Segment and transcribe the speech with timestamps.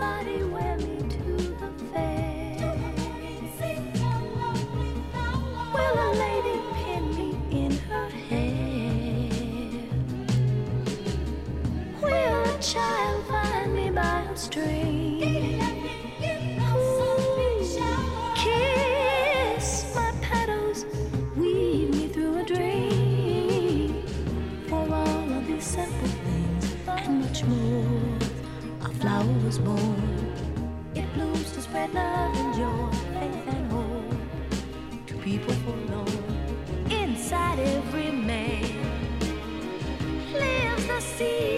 [0.00, 0.49] Somebody
[31.80, 36.90] spread love and joy, faith and hope to people forlorn.
[36.90, 38.62] Inside every man
[40.32, 41.49] lives the seed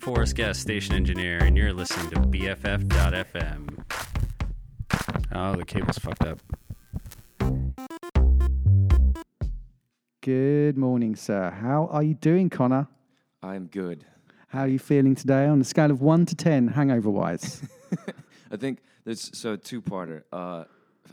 [0.00, 3.84] I'm Forrest Guest, station engineer, and you're listening to BFF.FM.
[5.32, 6.40] Oh, the cable's fucked up.
[10.22, 11.50] Good morning, sir.
[11.50, 12.88] How are you doing, Connor?
[13.42, 14.06] I'm good.
[14.48, 17.60] How are you feeling today on a scale of 1 to 10, hangover wise?
[18.50, 20.22] I think there's so two parter.
[20.32, 20.64] Uh,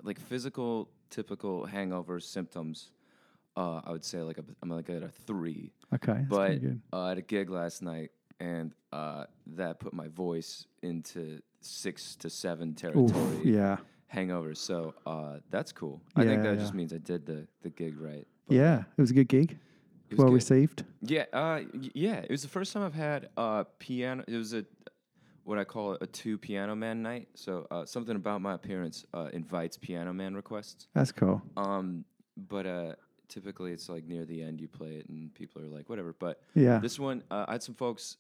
[0.04, 2.92] like physical, typical hangover symptoms.
[3.58, 5.74] Uh, I would say like a, I'm like at a three.
[5.94, 6.82] Okay, that's but pretty good.
[6.94, 12.16] uh, I had a gig last night, and uh, that put my voice into six
[12.18, 13.40] to seven territory.
[13.44, 13.78] yeah.
[14.14, 14.58] Hangovers.
[14.58, 16.02] So uh, that's cool.
[16.16, 18.26] I think Yeah, that just means I did the the gig right.
[18.48, 19.58] But, Yeah, it was a good gig.
[20.16, 20.36] Well good.
[20.36, 20.86] received.
[21.02, 21.62] Yeah, uh,
[21.94, 22.20] yeah.
[22.20, 24.24] It was the first time I've had uh, piano.
[24.28, 24.64] It was a
[25.44, 27.28] what I call a two piano man night.
[27.36, 30.88] So uh, something about my appearance uh, invites piano man requests.
[30.94, 31.42] That's cool.
[31.58, 32.06] Um,
[32.38, 32.94] but uh,
[33.28, 36.16] typically it's like near the end you play it and people are like whatever.
[36.18, 36.80] But Yeah.
[36.80, 38.18] this one uh, I had some folks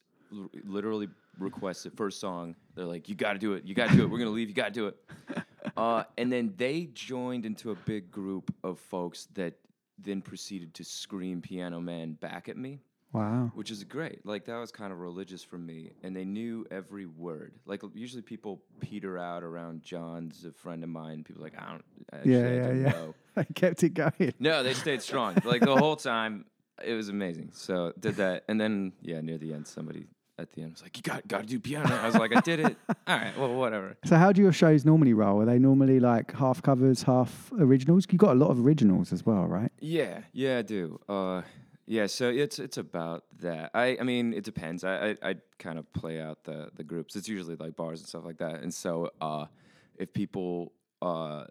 [0.65, 1.07] literally
[1.39, 2.55] request it first song.
[2.75, 3.65] They're like, you got to do it.
[3.65, 4.09] You got to do it.
[4.09, 4.49] We're gonna leave.
[4.49, 4.97] You got to do it.
[5.75, 9.53] Uh, and then they joined into a big group of folks that
[9.99, 12.79] then proceeded to scream Piano Man back at me.
[13.13, 13.51] Wow.
[13.53, 14.25] Which is great.
[14.25, 17.53] Like that was kind of religious for me, and they knew every word.
[17.65, 21.23] Like usually people peter out around John's a friend of mine.
[21.23, 21.85] People like I don't.
[22.11, 22.89] Actually, yeah, I yeah, don't yeah.
[22.89, 23.15] know.
[23.35, 24.33] they kept it going.
[24.39, 25.37] No, they stayed strong.
[25.45, 26.45] like the whole time,
[26.83, 27.51] it was amazing.
[27.53, 30.07] So did that, and then yeah, near the end, somebody
[30.39, 32.41] at the end was like, "You got got to do piano." I was like, "I
[32.41, 33.97] did it." All right, well, whatever.
[34.05, 35.41] So how do your shows normally roll?
[35.41, 38.05] Are they normally like half covers, half originals?
[38.09, 39.71] You got a lot of originals as well, right?
[39.79, 40.99] Yeah, yeah, I do.
[41.09, 41.41] Uh,
[41.85, 43.71] yeah, so it's it's about that.
[43.73, 44.83] I I mean, it depends.
[44.83, 47.15] I I, I kind of play out the the groups.
[47.15, 48.61] It's usually like bars and stuff like that.
[48.61, 49.45] And so uh,
[49.97, 51.45] if people uh.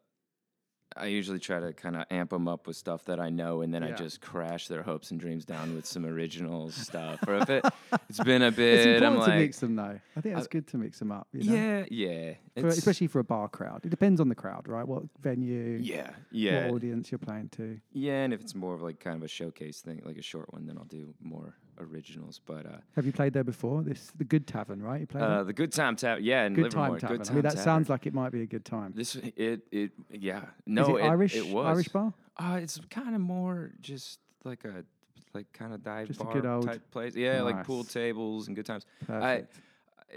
[0.96, 3.72] I usually try to kind of amp them up with stuff that I know, and
[3.74, 7.20] then I just crash their hopes and dreams down with some original stuff.
[7.26, 7.64] Or if it,
[8.08, 10.00] it's been a bit, It's important I'm to like, mix them though.
[10.16, 11.28] I think that's good to mix them up.
[11.32, 11.54] You know?
[11.54, 13.82] yeah, yeah, For, especially for a bar crowd.
[13.84, 14.86] It depends on the crowd, right?
[14.86, 17.78] What venue, yeah, yeah, what audience you're playing to.
[17.92, 18.22] yeah.
[18.24, 20.66] And if it's more of like kind of a showcase thing, like a short one,
[20.66, 22.40] then I'll do more originals.
[22.44, 23.82] But uh, Have you played there before?
[23.82, 25.00] This the Good Tavern, right?
[25.00, 26.98] You played Uh, the Good Time Tavern, yeah, in Good Livermore.
[26.98, 27.16] Time Tavern.
[27.18, 28.92] Good I mean, Time that sounds like it might be a good time.
[28.94, 29.16] this.
[29.16, 30.42] It it yeah.
[30.66, 31.34] No, it Irish?
[31.36, 32.12] It was Irish bar?
[32.36, 34.84] Uh, it's kind of more just like a
[35.34, 37.14] like kind of dive Just bar type place.
[37.14, 38.86] Yeah, like pool tables and good times.
[39.08, 39.44] I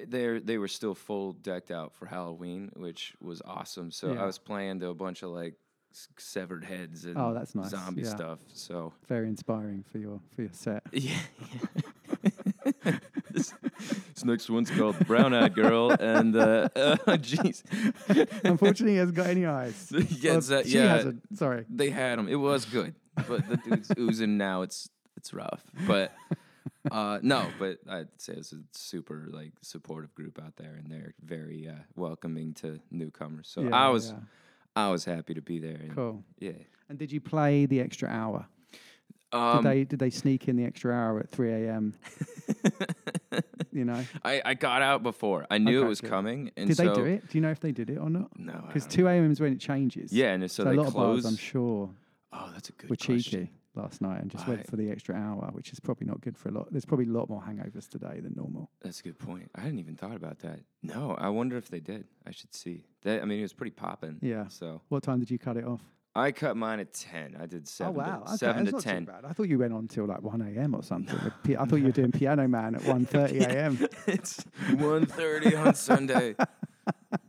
[0.07, 3.91] they they were still full decked out for Halloween, which was awesome.
[3.91, 4.23] So Yeah.
[4.23, 5.55] I was playing to a bunch of like
[6.17, 7.69] severed heads and Oh, that's nice.
[7.69, 8.09] zombie Yeah.
[8.09, 8.39] stuff.
[8.53, 10.83] So Very inspiring for your for your set.
[10.93, 11.17] yeah.
[13.31, 13.53] this,
[14.13, 17.63] this next one's called Brown Eyed Girl, and uh, uh, jeez,
[18.43, 19.91] Unfortunately, he hasn't got any eyes.
[19.91, 21.37] yeah, Well, uh, she yeah, hasn't.
[21.37, 21.65] Sorry.
[21.69, 22.27] they had him.
[22.27, 22.95] It was good,
[23.27, 24.61] but the dude's oozing now.
[24.63, 26.13] It's it's rough, but
[26.91, 31.13] uh, no, but I'd say it's a super like supportive group out there, and they're
[31.23, 33.47] very uh, welcoming to newcomers.
[33.49, 34.17] So Yeah, I was yeah.
[34.87, 35.75] I was happy to be there.
[35.75, 36.23] And, Cool.
[36.39, 36.51] Yeah.
[36.89, 38.45] And did you play the extra hour?
[39.31, 41.93] Um, did they did they sneak in the extra hour at three a.m.?
[43.71, 45.45] you know, I, I got out before.
[45.51, 46.09] I knew Okay, it was good.
[46.09, 46.51] coming.
[46.57, 47.29] And did so, they do it?
[47.29, 48.29] Do you know if they did it or not?
[48.39, 49.31] No, Because two a.m.
[49.31, 50.11] is when it changes.
[50.11, 51.23] Yeah, and so, So, they a lot of close.
[51.23, 51.89] bars, I'm sure,
[52.33, 53.19] Oh, that's a good were question.
[53.19, 56.37] cheeky last night and just went for the extra hour, which is probably not good
[56.37, 56.67] for a lot.
[56.71, 58.69] There's probably a lot more hangovers today than normal.
[58.81, 59.49] That's a good point.
[59.55, 60.59] I hadn't even thought about that.
[60.83, 62.05] No, I wonder if they did.
[62.27, 62.85] I should see.
[63.03, 64.19] That I mean, it was pretty popping.
[64.21, 64.47] Yeah.
[64.49, 65.81] So What time did you cut it off?
[66.15, 67.37] I cut mine at ten.
[67.39, 67.95] I did seven.
[67.95, 69.07] oh wow, To, okay, seven that's to ten.
[69.23, 70.73] I thought you went on till like one a.m.
[70.73, 71.17] or something.
[71.57, 73.87] I thought you were doing Piano Man at 1.30 a.m.
[74.07, 76.35] it's 1.30 on Sunday.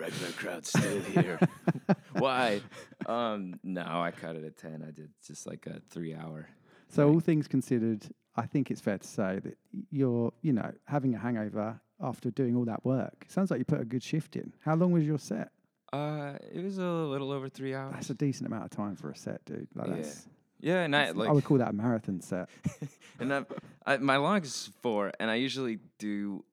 [0.00, 1.38] regular crowd's still here.
[2.12, 2.60] Why?
[3.06, 4.82] Um, no, I cut it at ten.
[4.86, 6.48] I did just like a three-hour.
[6.88, 8.04] So all things considered,
[8.36, 9.56] I think it's fair to say that
[9.90, 13.26] you're, you know, having a hangover after doing all that work.
[13.28, 14.52] Sounds like you put a good shift in.
[14.64, 15.50] How long was your set?
[15.92, 17.92] Uh, it was a little over three hours.
[17.94, 19.68] That's a decent amount of time for a set, dude.
[19.74, 19.94] Like Yeah.
[19.96, 20.28] that's,
[20.60, 21.28] yeah, and I like.
[21.28, 22.48] I would call that a marathon set.
[23.20, 23.32] and
[23.86, 26.44] I, my longest is four, and I usually do.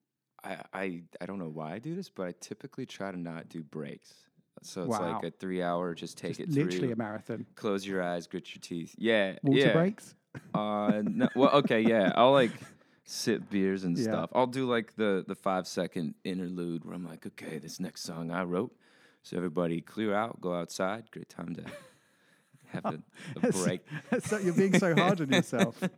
[0.44, 3.48] I, I I don't know why I do this, but I typically try to not
[3.48, 4.14] do breaks.
[4.62, 5.12] So it's Wow.
[5.14, 6.92] like a three-hour, just take it literally through.
[6.92, 7.46] a marathon.
[7.54, 8.94] close your eyes, grit your teeth.
[8.98, 9.72] Yeah, Water yeah.
[9.72, 10.14] breaks.
[10.54, 12.12] Uh, no, well, okay, yeah.
[12.16, 12.50] I'll like
[13.04, 14.04] sip beers and Yeah.
[14.04, 14.30] stuff.
[14.34, 18.30] I'll do like the the five second interlude where I'm like, okay, this next song
[18.30, 18.74] I wrote.
[19.22, 21.10] So everybody clear out, go outside.
[21.12, 21.64] Great time to
[22.68, 23.02] have a,
[23.42, 23.80] a break.
[24.20, 25.80] So, you're being so hard on yourself.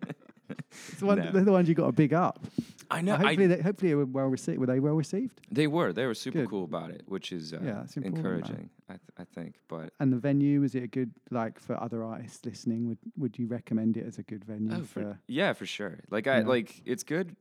[0.89, 1.31] It's the one, No.
[1.31, 2.45] They're the ones you got to big up.
[2.91, 3.15] I know.
[3.15, 4.59] Uh, I, hopefully, they, hopefully, they were well received.
[4.59, 5.41] Were they well received?
[5.51, 5.93] They were.
[5.93, 6.51] They were super Good.
[6.51, 8.25] cool about it, which is uh, Yeah, that's important, man.
[8.25, 8.71] encouraging.
[8.89, 12.03] I, th- I think, but And the venue was it a good like for other
[12.03, 12.89] artists listening?
[12.89, 15.03] Would would you recommend it as a good venue oh, for?
[15.03, 16.01] for, yeah, for sure.
[16.11, 16.49] Like I know?
[16.49, 17.37] like it's good.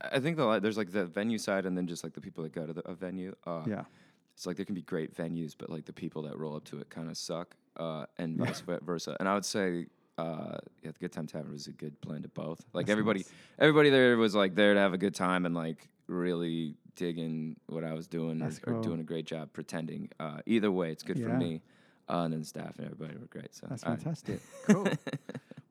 [0.00, 2.52] I think the, there's like the venue side, and then just like the people that
[2.52, 3.34] go to the, a venue.
[3.46, 3.84] Uh, yeah,
[4.34, 6.78] it's like there can be great venues, but like the people that roll up to
[6.78, 9.16] it kind of suck, uh, and vice ve- versa.
[9.20, 9.86] And I would say,
[10.20, 12.64] uh, yeah, the Good Time Tavern was a good blend of both.
[12.72, 13.32] Like That's everybody, nice.
[13.58, 17.84] everybody there was like there to have a good time and like really digging what
[17.84, 18.82] I was doing or, That's or cool.
[18.82, 20.10] doing a great job pretending.
[20.18, 21.62] Uh, either way, it's good for me.
[22.08, 23.54] Uh, and then the staff and everybody were great.
[23.54, 24.40] So that's I- fantastic.
[24.66, 24.86] cool.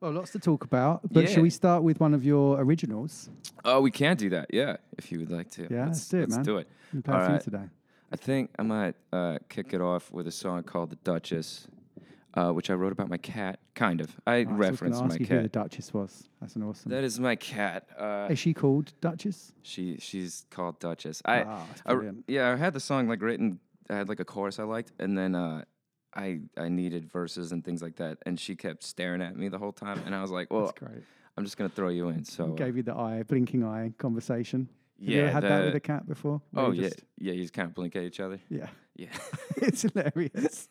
[0.00, 1.00] Well, lots to talk about.
[1.12, 1.30] But Yeah.
[1.34, 3.28] shall we start with one of your originals?
[3.66, 4.46] Oh, we can do that.
[4.52, 5.68] Yeah, if you would like to.
[5.70, 6.44] Yeah, let's do it, let's man.
[6.44, 6.68] do it.
[7.04, 7.40] Play All right.
[7.40, 7.66] today.
[8.10, 11.68] I think I might uh, kick it off with a song called "The Duchess,"
[12.34, 13.60] uh, which I wrote about my cat.
[13.74, 14.14] Kind of.
[14.26, 15.48] I referenced my you who the.
[15.48, 16.28] Duchess was.
[16.40, 16.90] That's an awesome.
[16.90, 17.88] That is my cat.
[17.98, 19.52] Uh, Is she called Duchess?
[19.62, 21.22] she she's called Duchess.
[21.24, 23.60] I, Ah, I- yeah, I had the song like written.
[23.88, 25.64] I had like a chorus I liked, and then uh,
[26.14, 29.58] I I needed verses and things like that, and she kept staring at me the
[29.58, 30.72] whole time, and I was like, well.
[31.36, 32.24] I'm just gonna throw you in.
[32.24, 34.68] So uh, Gave you the eye, blinking eye conversation.
[34.98, 36.42] Have yeah, you ever had that with a cat before?
[36.50, 37.32] Where oh yeah, just- yeah.
[37.32, 38.38] You just kind of blink at each other.
[38.50, 38.66] Yeah.
[39.00, 39.08] Yeah.
[39.56, 40.68] it's hilarious.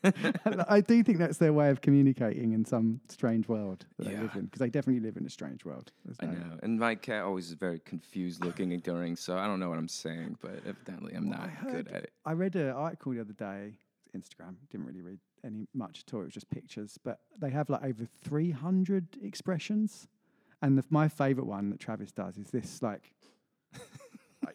[0.68, 4.36] I do think that's their way of communicating in some strange world that they live
[4.36, 5.92] in, because they definitely live in a strange world.
[6.20, 6.60] I no- know.
[6.62, 9.80] And my cat always is very confused looking and during, so I don't know what
[9.80, 12.14] I'm saying, but evidently I'm Well, not I good at it.
[12.24, 13.74] I read an article the other day,
[14.16, 17.68] Instagram, didn't really read any much at all, it was just pictures, but they have
[17.70, 20.08] like over 300 expressions
[20.62, 23.14] And the, my favorite one that Travis does is this like.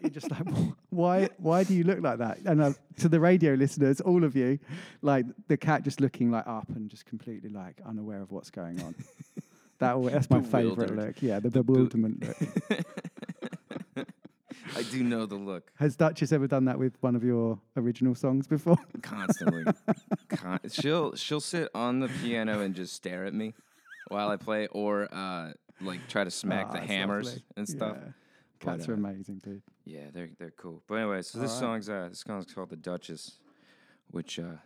[0.00, 0.42] You're just like,
[0.90, 1.28] why?
[1.38, 2.38] Why do you look like that?
[2.46, 4.58] And uh, to the radio listeners, all of you,
[5.02, 8.80] like the cat just looking like up and just completely like unaware of what's going
[8.82, 8.94] on.
[9.78, 11.20] that that's my favorite look.
[11.22, 12.86] Yeah, the bewilderment look.
[14.76, 18.14] I do know the look Has Duchess ever done that with one of your original
[18.14, 18.76] songs before?
[19.02, 19.64] constantly.
[20.28, 23.54] Con- she'll she'll sit on the piano and just stare at me
[24.08, 27.42] while I play, or uh, like try to smack Ah, the hammers lovely.
[27.56, 27.96] and stuff.
[28.00, 28.08] Yeah.
[28.60, 29.62] But, Cats are uh, amazing, dude.
[29.84, 30.82] Yeah, they're they're cool.
[30.86, 31.84] But anyway, so this Alright.
[31.84, 33.38] song's uh this song's called The Duchess,
[34.10, 34.56] which uh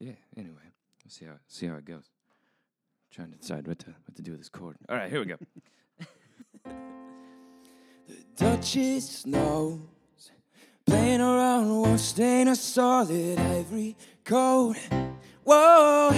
[0.00, 0.62] yeah, anyway,
[1.04, 2.10] we'll see how see how it goes.
[3.12, 4.76] trying to decide what to what to do with this chord.
[4.88, 5.36] All right, here we go.
[8.08, 9.80] the Duchess knows
[10.86, 14.76] playing around won't stain a solid ivory coat.
[15.44, 16.10] Whoa.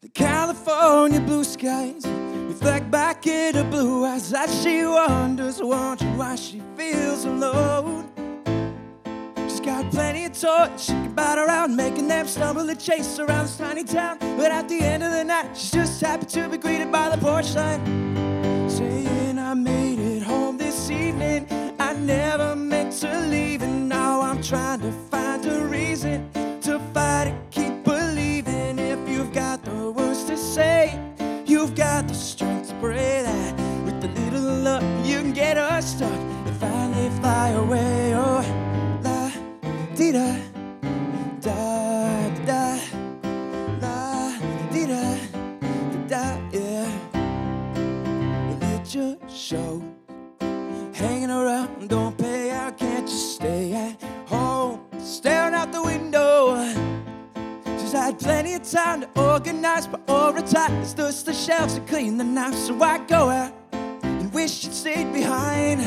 [0.00, 2.04] The California blue skies
[2.50, 8.10] reflect back in her blue eyes as she wonders, wondering why she feels alone.
[9.48, 13.44] She's got plenty of toys she can bat around, making them stumble and chase around
[13.44, 14.18] this tiny town.
[14.36, 17.18] But at the end of the night, she's just happy to be greeted by the
[17.18, 17.80] porch light,
[62.60, 63.52] So I go out
[64.02, 65.80] and wish she'd stayed behind.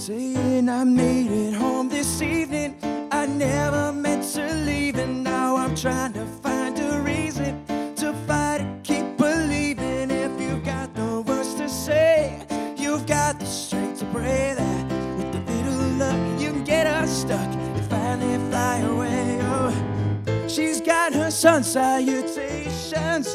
[0.00, 2.76] Saying I made it home this evening.
[3.10, 8.60] I never meant to leave, and now I'm trying to find a reason to fight
[8.60, 8.84] it.
[8.84, 12.40] Keep believing if you've got the words to say,
[12.76, 14.84] you've got the strength to pray that
[15.18, 19.38] with a little luck you can get us unstuck and finally fly away.
[19.42, 23.27] Oh, she's got her sun salutations.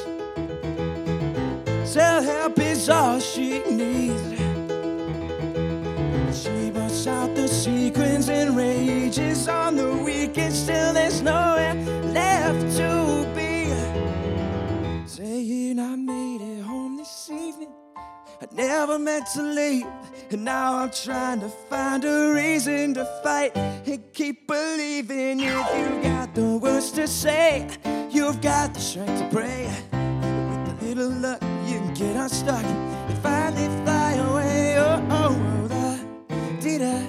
[18.94, 19.88] Never meant to leave,
[20.30, 25.40] and now I'm trying to find a reason to fight and keep believing.
[25.40, 27.68] If you got the words to say,
[28.12, 29.66] you've got the strength to pray.
[29.90, 34.78] With a little luck, you can get unstuck and finally fly away.
[34.78, 37.02] Oh, oh, oh, da, dee da,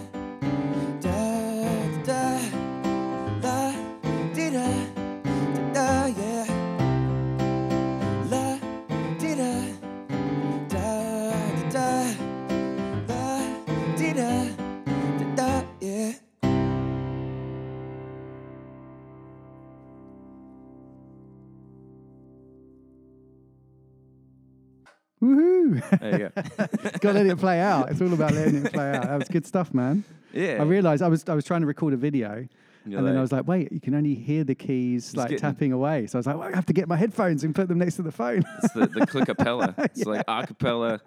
[25.34, 25.98] Woohoo!
[26.00, 26.66] There you go.
[27.00, 27.90] Got to let it play out.
[27.90, 29.02] It's all about letting it play out.
[29.04, 30.04] That was good stuff, man.
[30.32, 30.58] Yeah.
[30.60, 32.46] I realized I was I was trying to record a video,
[32.86, 35.40] You're and then I was like, wait, you can only hear the keys like getting-
[35.40, 36.06] tapping away.
[36.06, 37.96] So I was like, well, I have to get my headphones and put them next
[37.96, 38.44] to the phone.
[38.62, 39.74] It's the, the clickapella.
[39.84, 41.00] It's like acapella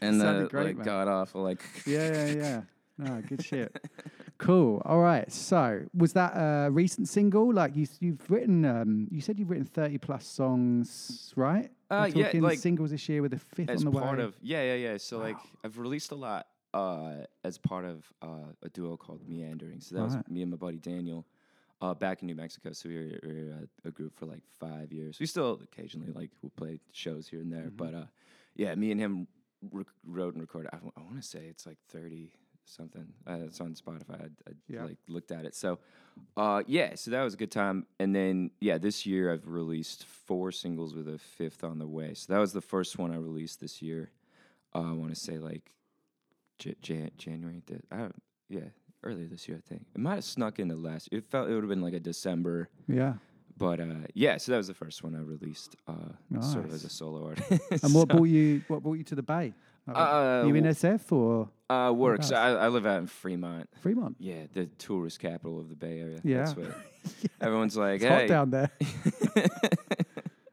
[0.00, 0.84] and the great, like man.
[0.84, 2.60] god awful like yeah, yeah, yeah.
[2.98, 3.76] No, good shit.
[4.38, 4.80] Cool.
[4.86, 5.30] All right.
[5.30, 7.52] So, was that a recent single?
[7.52, 8.64] Like you, you've written.
[8.64, 11.70] Um, you said you've written thirty plus songs, right?
[11.90, 14.24] Uh, yeah, like, singles this year with a fifth as on the part way.
[14.24, 14.96] of yeah yeah yeah.
[14.96, 19.80] So like I've released a lot uh as part of uh, a duo called Meandering.
[19.80, 20.30] So that was Right.
[20.30, 21.26] me and my buddy Daniel.
[21.82, 23.50] Uh, back in New Mexico, so we were, we were
[23.84, 25.20] a, a group for like five years.
[25.20, 27.76] We still occasionally like we'll play shows here and there, Mm-hmm.
[27.76, 28.04] but uh,
[28.54, 29.26] yeah, me and him
[29.70, 30.70] rec- wrote and recorded.
[30.72, 32.32] I, want to say it's like thirty
[32.64, 33.06] something.
[33.28, 34.22] Uh, it's on Spotify.
[34.22, 34.84] I, I Yeah.
[34.84, 35.54] like looked at it.
[35.54, 35.78] So,
[36.36, 37.86] uh, yeah, so that was a good time.
[37.98, 42.14] And then yeah, this year I've released four singles with a fifth on the way.
[42.14, 44.10] So that was the first one I released this year.
[44.74, 45.72] Uh, I want to say like
[46.58, 47.62] J- Jan- January.
[47.66, 48.60] Th- I don't, yeah,
[49.02, 49.86] earlier this year I think.
[49.94, 51.08] It might have snuck into last.
[51.12, 52.68] It felt it would have been like a December.
[52.88, 53.14] Yeah.
[53.58, 56.84] But uh, yeah, so that was the first one I released, uh, sort of as
[56.84, 57.82] a solo artist.
[57.82, 58.62] And what brought you?
[58.68, 59.54] What brought you to the Bay?
[59.86, 62.32] Like, Uh, you in SF or uh, works.
[62.32, 63.68] I, I live out in Fremont.
[63.80, 64.16] Fremont?
[64.18, 66.20] Yeah, the tourist capital of the Bay Area.
[66.24, 66.44] Yeah.
[66.44, 66.74] That's what
[67.40, 67.96] everyone's like.
[67.96, 68.70] It's hey, hot down there.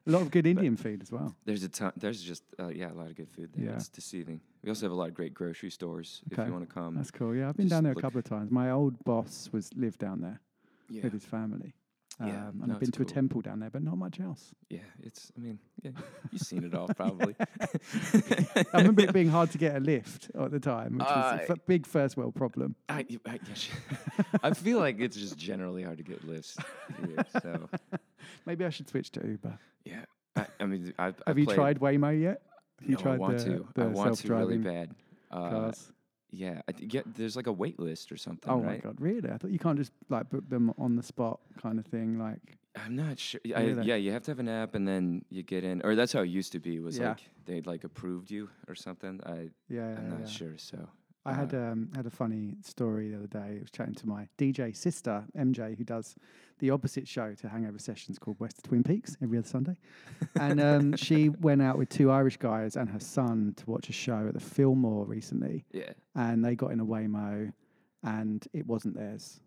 [0.05, 1.34] A lot of good Indian food as well.
[1.46, 1.93] There's a ton.
[1.96, 3.67] There's just uh, yeah, a lot of good food there.
[3.67, 3.75] Yeah.
[3.75, 4.41] It's deceiving.
[4.62, 6.22] We also have a lot of great grocery stores.
[6.29, 6.48] If Okay.
[6.48, 7.34] you want to come, That's cool.
[7.34, 8.51] Yeah, I've been just down there a look- couple of times.
[8.51, 10.41] My old boss was lived down there
[10.89, 11.74] yeah, with his family.
[12.20, 14.53] Um, Yeah, and no, I've been to a temple down there, but not much else.
[14.70, 14.79] yeah.
[15.01, 15.32] It's.
[15.36, 15.91] I mean, yeah,
[16.32, 17.36] you've seen it all probably.
[17.39, 21.53] I remember it being hard to get a Lyft at the time, which was a
[21.53, 22.75] Uh, big first world problem.
[22.89, 23.39] I, I,
[24.43, 26.63] I feel like it's just generally hard to get Lyfts
[27.05, 27.25] here.
[27.41, 27.70] So
[28.46, 29.58] Maybe I should switch to Uber.
[29.86, 30.05] yeah,
[30.36, 32.41] I, I mean, I've, Have I've you played- tried Waymo yet?
[32.79, 33.67] Have you No, tried I want the, to.
[33.75, 34.93] the I want to really bad.
[35.32, 35.91] Uh, cars?
[36.33, 38.51] Yeah, I yeah, there's like a wait list or something.
[38.51, 39.29] Oh my god, really?
[39.29, 42.17] I thought you can't just like book them on the spot kind of thing.
[42.19, 43.39] Like, I'm not sure.
[43.55, 43.85] I, Really?
[43.85, 46.21] yeah, you have to have an app and then you get in, or that's how
[46.21, 46.79] it used to be.
[46.79, 47.09] Was Yeah.
[47.09, 49.19] like they like approved you or something.
[49.25, 50.25] I yeah, I'm not yeah.
[50.25, 50.57] sure.
[50.57, 50.89] So
[51.25, 53.58] I had uh, um, had a funny story the other day.
[53.58, 56.15] I was chatting to my DJ sister MJ, who does
[56.60, 59.77] the opposite show to Hangover Sessions called West of Twin Peaks every other Sunday,
[60.39, 63.94] and um, she went out with two Irish guys and her son to watch a
[63.94, 65.92] show at the Fillmore recently, yeah.
[66.15, 67.53] and they got in a Waymo,
[68.03, 69.39] and it wasn't theirs.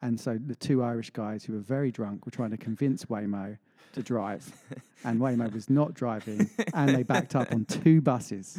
[0.00, 3.58] And so the two Irish guys who were very drunk were trying to convince Waymo
[3.92, 4.50] to drive,
[5.04, 8.58] and Waymo was not driving, and they backed up on two buses.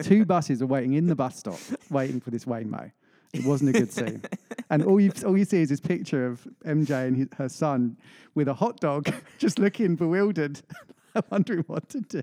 [0.00, 1.58] Two buses are waiting in the bus stop,
[1.90, 2.90] waiting for this Waymo.
[3.32, 4.22] It wasn't a good scene.
[4.70, 7.96] And all you all you see is this picture of MJ and his, her son
[8.34, 10.60] with a hot dog, just looking bewildered,
[11.30, 12.22] wondering what to do.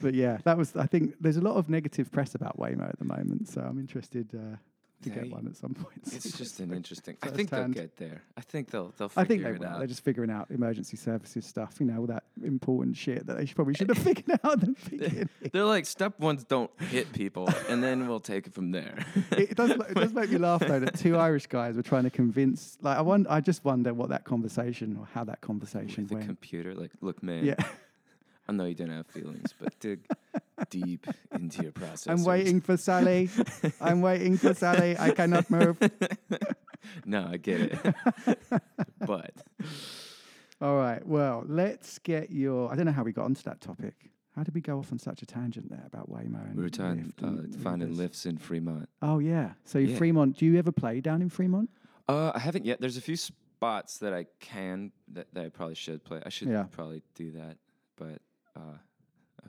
[0.00, 0.76] But yeah, that was.
[0.76, 3.78] I think there's a lot of negative press about Waymo at the moment, so I'm
[3.78, 4.56] interested uh,
[5.02, 6.00] to get one at some point.
[6.12, 7.16] It's just an interesting.
[7.22, 8.22] I think they'll get there.
[8.36, 9.10] I think they'll they'll.
[9.16, 9.66] I Figure think they it will.
[9.74, 9.78] out.
[9.78, 13.46] They're just figuring out emergency services stuff, you know, all that important shit that they
[13.46, 15.28] should, probably should have figured out the.
[15.52, 19.04] They're like step ones don't hit people, and then we'll take it from there.
[19.32, 22.10] it does it does make me laugh though that two Irish guys were trying to
[22.10, 26.20] convince like I wonder I just wonder what that conversation or how that conversation With
[26.20, 27.44] the computer, like, look, man.
[27.44, 27.54] yeah.
[28.50, 30.00] I know you don't have feelings, but dig
[30.70, 32.08] deep into your process.
[32.08, 33.30] I'm waiting for Sally.
[33.80, 34.96] I'm waiting for Sally.
[34.98, 35.78] I cannot move.
[37.04, 37.94] No, I get it.
[39.06, 39.32] but
[40.62, 41.06] All right.
[41.06, 43.94] Well, let's get your I don't know how we got onto that topic.
[44.34, 46.70] How did we go off on such a tangent there about Waymo and we were
[46.70, 48.88] talking Lyft and uh, finding lifts in Fremont.
[49.02, 49.52] Oh yeah.
[49.64, 49.96] So Yeah.
[49.96, 51.68] Fremont, do you ever play down in Fremont?
[52.08, 52.80] Uh, I haven't yet.
[52.80, 56.20] There's a few spots that I can that, that I probably should play.
[56.24, 56.64] I should Yeah.
[56.72, 57.58] probably do that,
[57.96, 58.20] but
[58.56, 58.60] uh,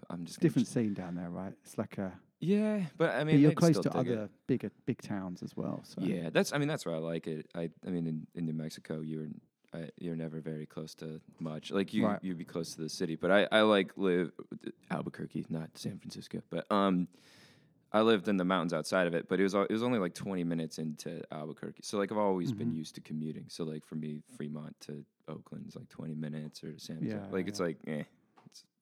[0.10, 1.54] I'm just Different ch- scene down there, right?
[1.64, 4.12] It's like a Yeah, but I but mean, you're close to dig it.
[4.18, 5.82] other bigger big towns as well.
[5.84, 6.54] So Yeah, that's.
[6.54, 7.48] I mean, that's why I like it.
[7.56, 7.70] I.
[7.86, 9.28] I mean, in, in New Mexico, you're.
[9.74, 11.72] I, you're never very close to much.
[11.72, 12.20] Like you, Right.
[12.22, 13.16] you'd be close to the city.
[13.16, 14.32] But I, I like live
[14.90, 16.42] Albuquerque, not San Francisco.
[16.50, 17.08] But um,
[17.94, 19.30] I lived in the mountains outside of it.
[19.30, 21.84] But it was it was only like 20 minutes into Albuquerque.
[21.84, 22.76] So like I've always been Mhm.
[22.76, 23.46] used to commuting.
[23.48, 27.08] So like for me, Fremont to Oakland is like 20 minutes, or San Jose.
[27.10, 27.66] Yeah, like it's yeah.
[27.66, 28.21] like eh, it's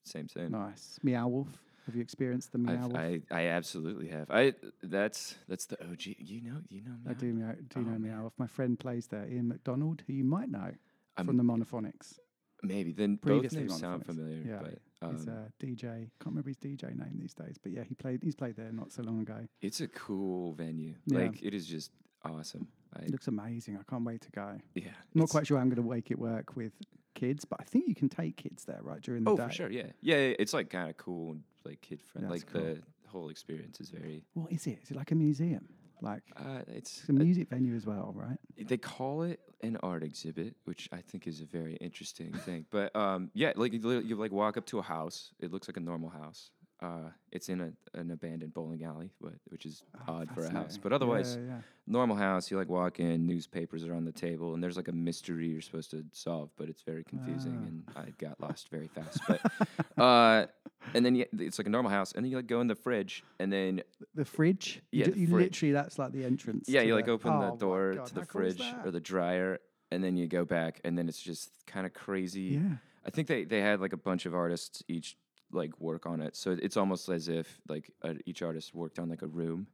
[0.10, 0.52] same same.
[0.52, 1.00] Nice.
[1.04, 1.48] Meow Wolf.
[1.86, 2.98] Have you experienced the Meow I've, Wolf?
[2.98, 4.30] I I absolutely have.
[4.30, 6.06] I that's that's the OG.
[6.20, 6.96] You know you know.
[7.06, 7.18] I Meow?
[7.20, 7.98] do know, do Oh, know.
[8.00, 8.34] Meow Wolf.
[8.38, 10.72] My friend plays there, Ian McDonald, who you might know
[11.18, 12.20] I'm- from the Monophonics.
[12.62, 14.44] Maybe then both Previously names sound familiar.
[14.46, 15.82] Yeah, but He's um, a DJ.
[15.82, 18.20] Can't remember his DJ name these days, but yeah, he played.
[18.22, 19.48] He's played there not so long ago.
[19.62, 20.96] it's a cool venue.
[21.06, 21.20] Yeah.
[21.20, 21.92] Like it is just
[22.26, 22.68] awesome.
[22.94, 23.78] I, It looks amazing.
[23.80, 24.58] I can't wait to go.
[24.76, 26.74] yeah, not quite sure I'm going to make it work with
[27.20, 29.48] kids, but I think you can take kids there right during the Oh, day.
[29.48, 29.72] for sure.
[29.72, 30.16] Yeah, yeah.
[30.42, 32.32] It's like kind of cool like kid friendly.
[32.40, 32.62] Like cool.
[32.62, 34.24] the whole experience is very.
[34.34, 34.80] What is it?
[34.84, 35.66] Is it like a museum?
[36.02, 38.40] Like Uh, it's it's a music venue as well, right?
[38.72, 42.66] they call it an art exhibit, which I think is a very interesting thing.
[42.72, 45.34] But um, yeah, like you, you like walk up to a house.
[45.42, 46.52] It looks like a normal house.
[46.82, 50.50] Uh, it's in a, an abandoned bowling alley, but which is Oh, odd for a
[50.50, 50.78] house.
[50.82, 51.62] But otherwise, Yeah, yeah.
[51.88, 52.50] normal house.
[52.50, 55.60] You like walk in, newspapers are on the table, and there's like a mystery you're
[55.62, 57.68] supposed to solve, but it's very confusing, Ah.
[57.68, 59.20] and I got lost very fast.
[59.28, 59.42] But
[60.02, 60.46] uh,
[60.94, 62.76] and then you, it's like a normal house, and then you like go in the
[62.76, 63.82] fridge, and then
[64.16, 64.82] the fridge.
[64.94, 65.32] You Yeah, you fridge.
[65.52, 66.70] literally that's like the entrance.
[66.70, 69.60] yeah, you like open Oh the door God, to the cool fridge or the dryer,
[69.92, 72.62] and then you go back, and then it's just kind of crazy.
[72.62, 72.76] yeah.
[73.06, 75.18] I think they they had like a bunch of artists each
[75.52, 79.10] like work on it, so it's almost as if like uh, each artist worked on
[79.10, 79.68] like a room,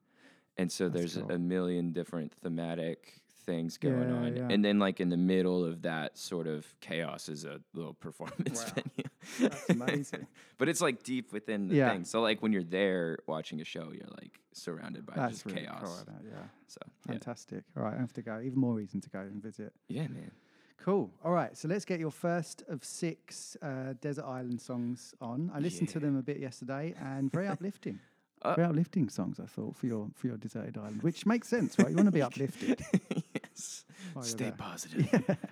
[0.57, 1.31] and so That's there's cool.
[1.35, 4.47] a million different thematic things going Yeah, on, yeah.
[4.49, 8.65] and then like in the middle of that sort of chaos is a little performance
[8.65, 8.71] Wow.
[8.73, 9.09] venue.
[9.49, 10.27] That's amazing.
[10.57, 11.91] but it's like deep within the Yeah.
[11.91, 15.45] thing, so like when you're there watching a show, you're like surrounded by That's just
[15.45, 16.03] really chaos.
[16.05, 16.13] cool.
[16.25, 16.37] Yeah.
[16.67, 16.79] So.
[17.07, 17.63] Fantastic.
[17.77, 18.39] All right, I have to go.
[18.43, 19.73] Even more reason to go and visit.
[19.89, 20.31] yeah, man.
[20.77, 21.11] Cool.
[21.23, 25.51] All right, so let's get your first of six uh, Desert Island songs on.
[25.53, 27.99] I listened to them a bit yesterday, and very uplifting.
[28.41, 31.79] Uh, very uplifting songs, I thought, for your for your deserted island, which makes sense,
[31.79, 31.89] right?
[31.89, 32.81] You want to be uplifted.
[33.33, 33.85] yes.
[34.13, 35.09] while Stay positive.
[35.11, 35.35] Yeah.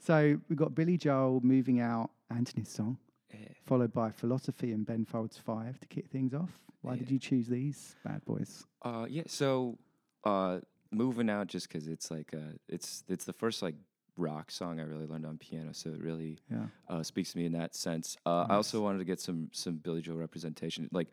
[0.00, 2.98] So we've got Billy Joel moving out, Anthony's song.
[3.32, 6.60] Yeah, followed by Philosophy and Ben Folds 5 to kick things off.
[6.82, 8.66] Why did you choose these bad boys?
[8.82, 9.22] Uh, yeah.
[9.28, 9.78] So,
[10.24, 10.58] uh,
[10.90, 13.76] moving out just because it's like uh, it's it's the first like
[14.16, 16.66] rock song I really learned on piano, so it really Yeah.
[16.88, 18.16] uh, speaks to me in that sense.
[18.24, 20.88] Uh, I also wanted to get some some Billy Joel representation.
[20.92, 21.08] Like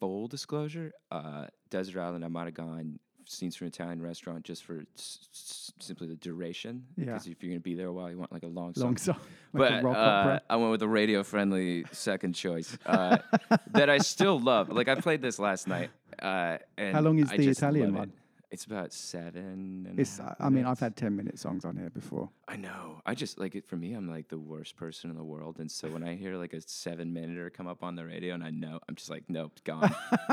[0.00, 4.64] full disclosure, uh, Desert Island, I might have gone scenes from an Italian restaurant just
[4.64, 6.84] for s- s- simply the duration.
[6.96, 7.04] Yeah.
[7.04, 8.84] Because if you're gonna be there a while, you want like a long song.
[8.84, 9.16] Long song.
[9.54, 10.38] Like but uh.
[10.50, 13.18] I went with a radio friendly second choice uh,
[13.72, 14.70] that I still love.
[14.70, 15.90] Like I played this last night.
[16.20, 18.12] Uh, and How long is I the Italian one?
[18.52, 18.54] It.
[18.54, 19.86] It's about seven.
[19.88, 22.28] And It's, I mean, I've had 10 minute songs on here before.
[22.46, 23.00] I know.
[23.06, 23.94] I just like it for me.
[23.94, 26.60] I'm like the worst person in the world, and so when I hear like a
[26.60, 29.94] seven minuter come up on the radio, and I know, I'm just like, nope, gone.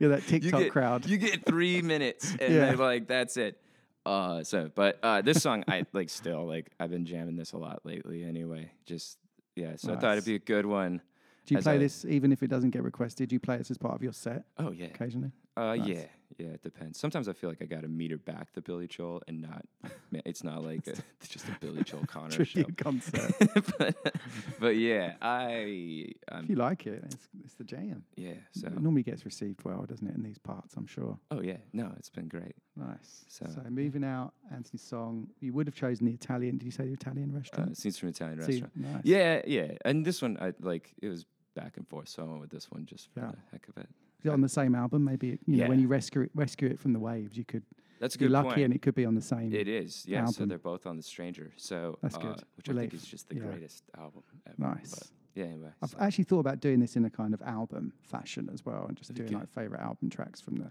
[0.00, 1.06] Yeah, that you TikTok get, crowd.
[1.06, 2.66] You get three minutes, and Yeah.
[2.66, 3.58] they're like, that's it.
[4.04, 6.70] Uh, so, but uh, this song, I like still like.
[6.80, 8.24] I've been jamming this a lot lately.
[8.24, 9.18] Anyway, just
[9.54, 9.76] yeah.
[9.76, 11.00] So I thought it'd be a good one.
[11.46, 13.28] Do you play I- this even if it doesn't get requested?
[13.28, 14.86] Do you play this as part of your set Oh yeah.
[14.86, 15.30] occasionally?
[15.56, 15.86] Uh, Nice.
[15.86, 16.04] yeah,
[16.38, 16.98] yeah, it depends.
[16.98, 19.66] Sometimes I feel like I got to meter back the Billy Joel and not.
[20.10, 22.64] man, it's not like a, it's just a Billy Joel Connor show.
[22.78, 23.34] Concert.
[23.78, 24.14] but,
[24.58, 28.02] but yeah, I um, if you like it, it's, it's the jam.
[28.16, 28.32] yeah.
[28.52, 31.18] So It normally gets received well, doesn't it, in these parts, I'm sure.
[31.30, 32.54] oh yeah, no, it's been great.
[32.76, 33.26] Nice.
[33.28, 35.28] So, So- moving out, Anthony's song.
[35.40, 36.56] You would have chosen the Italian.
[36.56, 37.76] Did you say the Italian Uh, restaurant?
[37.76, 38.76] scenes from Italian See, restaurant.
[38.76, 39.02] nice.
[39.04, 40.94] Yeah, yeah, and this one I like.
[41.02, 43.32] It was back and forth, so I went with this one just for Yeah.
[43.32, 43.88] the heck of it.
[44.30, 45.04] On the same album?
[45.04, 47.64] Maybe you know when you rescue it, rescue it from the waves, you could
[48.00, 48.26] That's a good.
[48.26, 48.60] be lucky, point.
[48.66, 49.52] and it could be on the same.
[49.52, 50.26] It is, yeah.
[50.26, 51.50] So they're both on the Stranger.
[51.56, 52.42] So That's uh, good.
[52.56, 53.42] which I think is just the Yeah.
[53.42, 54.54] greatest album ever.
[54.74, 54.94] Nice.
[54.94, 55.70] But yeah, anyway.
[55.82, 58.84] I've so actually thought about doing this in a kind of album fashion as well,
[58.86, 60.70] and just That'd doing like favorite album tracks from the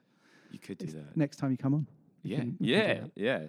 [0.52, 1.18] you could do that.
[1.18, 1.88] next time you come on.
[2.24, 3.48] Yeah, can- we can do yeah, yeah.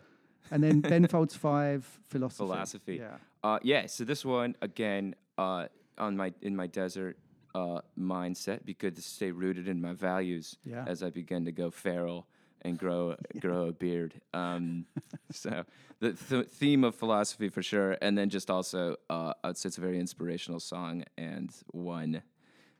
[0.50, 2.36] And then Ben Folds Five Philosophy.
[2.38, 2.96] Philosophy.
[2.96, 3.16] Yeah.
[3.44, 3.86] Uh, yeah.
[3.86, 5.66] So this one again, uh,
[5.98, 7.18] on my in my desert
[7.54, 10.84] uh, mindset, be good to stay rooted in my values Yeah.
[10.86, 12.26] as I begin to go feral
[12.62, 14.20] and grow grow a beard.
[14.32, 14.86] Um,
[15.32, 15.64] so
[16.00, 19.80] the th- theme of philosophy for sure, and then just also, uh, I'd it's a
[19.80, 22.22] very inspirational song and one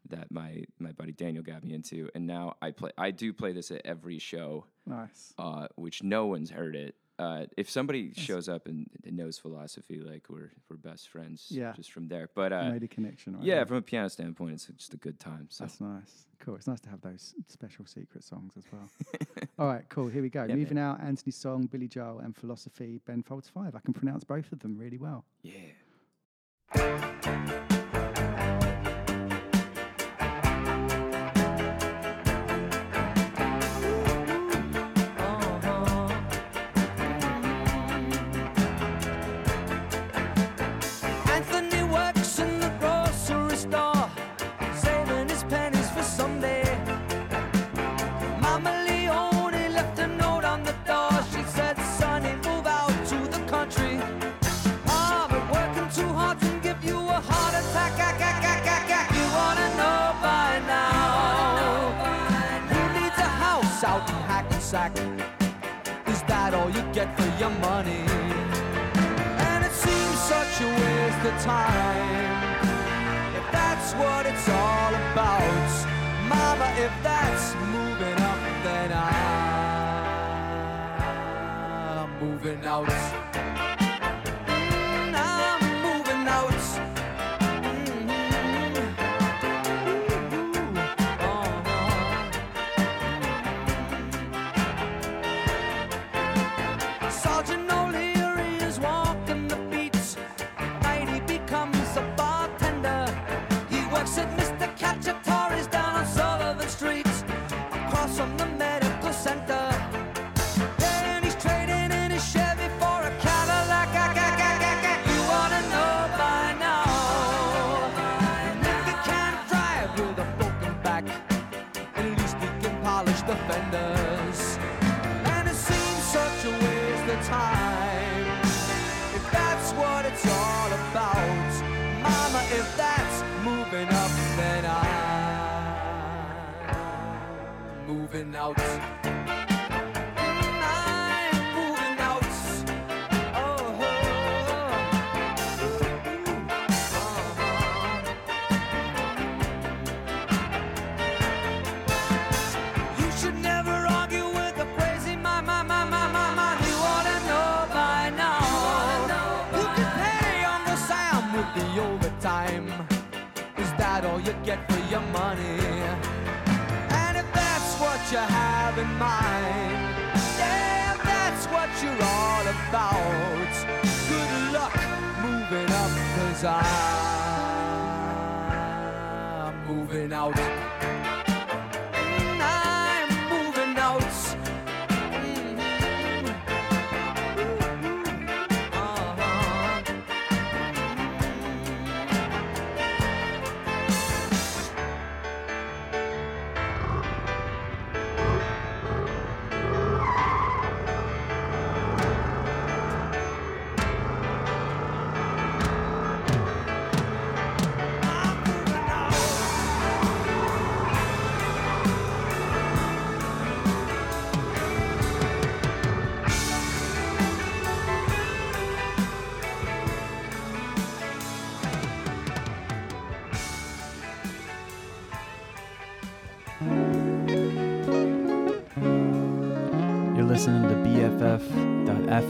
[0.09, 2.91] that my my buddy Daniel got me into, and now I play.
[2.99, 5.33] I do play this at every show Nice.
[5.39, 6.95] uh, which no one's heard it.
[7.23, 11.73] Uh, if somebody shows up and, and knows philosophy, like we're we're best friends, Yeah.
[11.77, 12.29] just from there.
[12.35, 13.35] But uh, made a connection.
[13.37, 13.67] Right yeah, there.
[13.67, 15.47] from a piano standpoint, it's just a good time.
[15.51, 16.27] So That's nice.
[16.41, 16.57] Cool.
[16.57, 18.89] It's nice to have those special secret songs as well.
[19.61, 20.09] All right, cool.
[20.09, 20.43] Here we go.
[20.45, 23.77] Yeah, Moving out, Anthony's song, Billy Joel, and Philosophy, Ben Folds Five.
[23.77, 25.25] I can pronounce both of them really well.
[25.43, 25.53] yeah.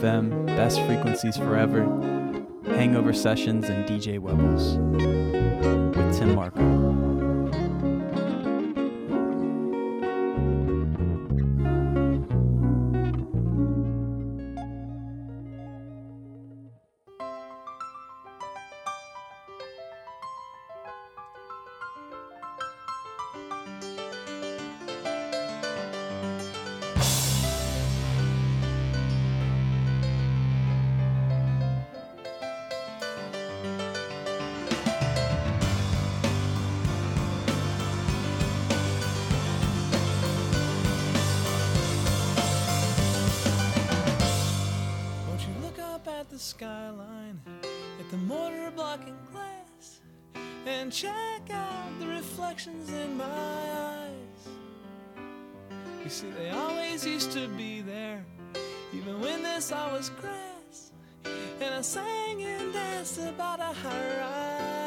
[0.03, 1.85] FM, Best Frequencies Forever,
[2.65, 4.75] Hangover Sessions, and DJ Webbles
[5.95, 6.52] with Tim Mark.
[50.93, 54.47] check out the reflections in my eyes.
[56.03, 58.23] You see, they always used to be there,
[58.93, 60.91] even when this all was grass.
[61.59, 64.82] And I sang and danced about a high rise.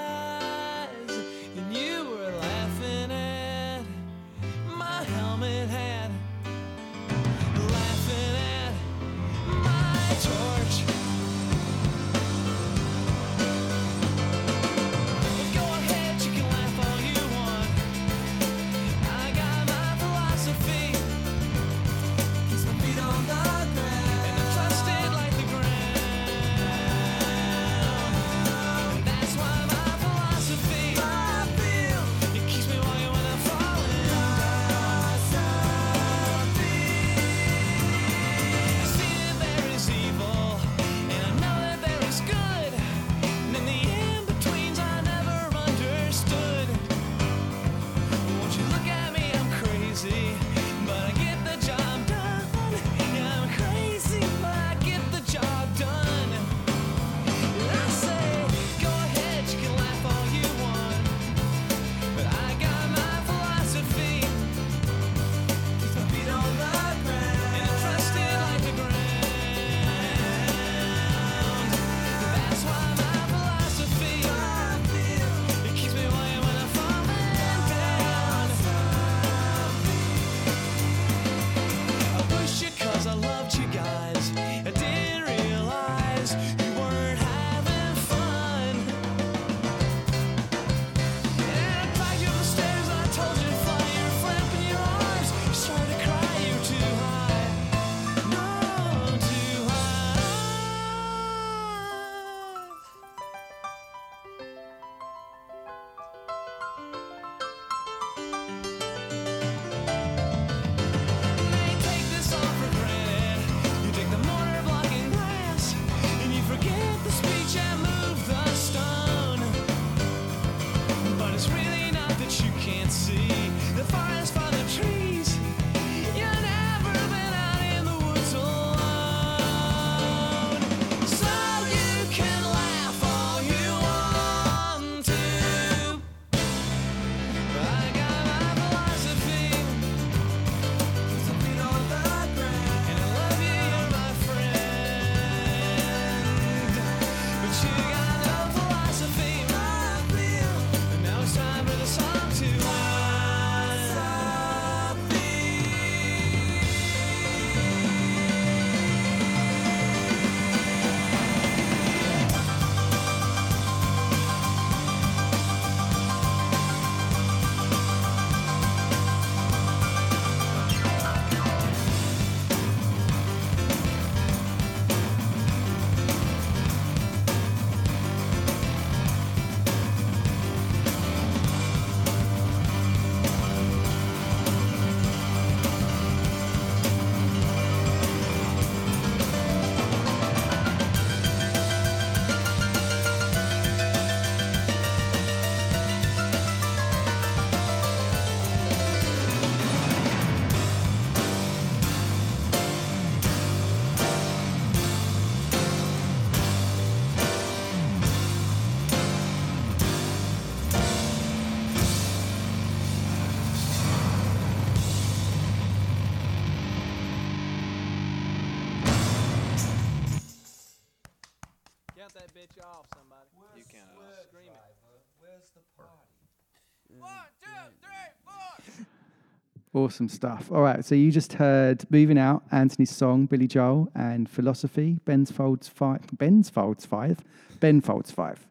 [229.77, 230.51] Awesome stuff.
[230.51, 235.31] All right, so you just heard "Moving Out," Anthony's song, Billy Joel, and "Philosophy," Ben's
[235.31, 236.01] Folds Five.
[236.17, 237.19] Ben's Folds Five.
[237.61, 238.49] Ben Folds Five.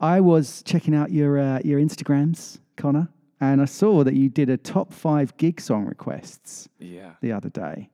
[0.00, 4.48] I was checking out your uh, your Instagrams, Connor, and I saw that you did
[4.48, 7.12] a top five gig song requests Yeah.
[7.20, 7.90] the other day.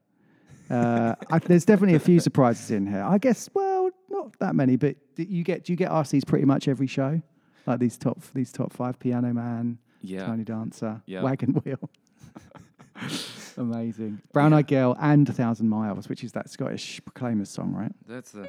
[0.70, 3.02] Uh, I, there's definitely a few surprises in here.
[3.02, 6.24] I guess, well, not that many, but do you get do you get asked these
[6.24, 7.20] pretty much every show?
[7.66, 10.26] Like these top these top five: Piano Man, Yeah.
[10.26, 11.22] Tiny Dancer, Yeah.
[11.22, 11.90] Wagon Wheel.
[13.56, 14.20] Amazing.
[14.32, 17.92] Brown Eyed Girl and A Thousand Miles, which is that Scottish Proclaimers song, right?
[18.06, 18.48] That's the.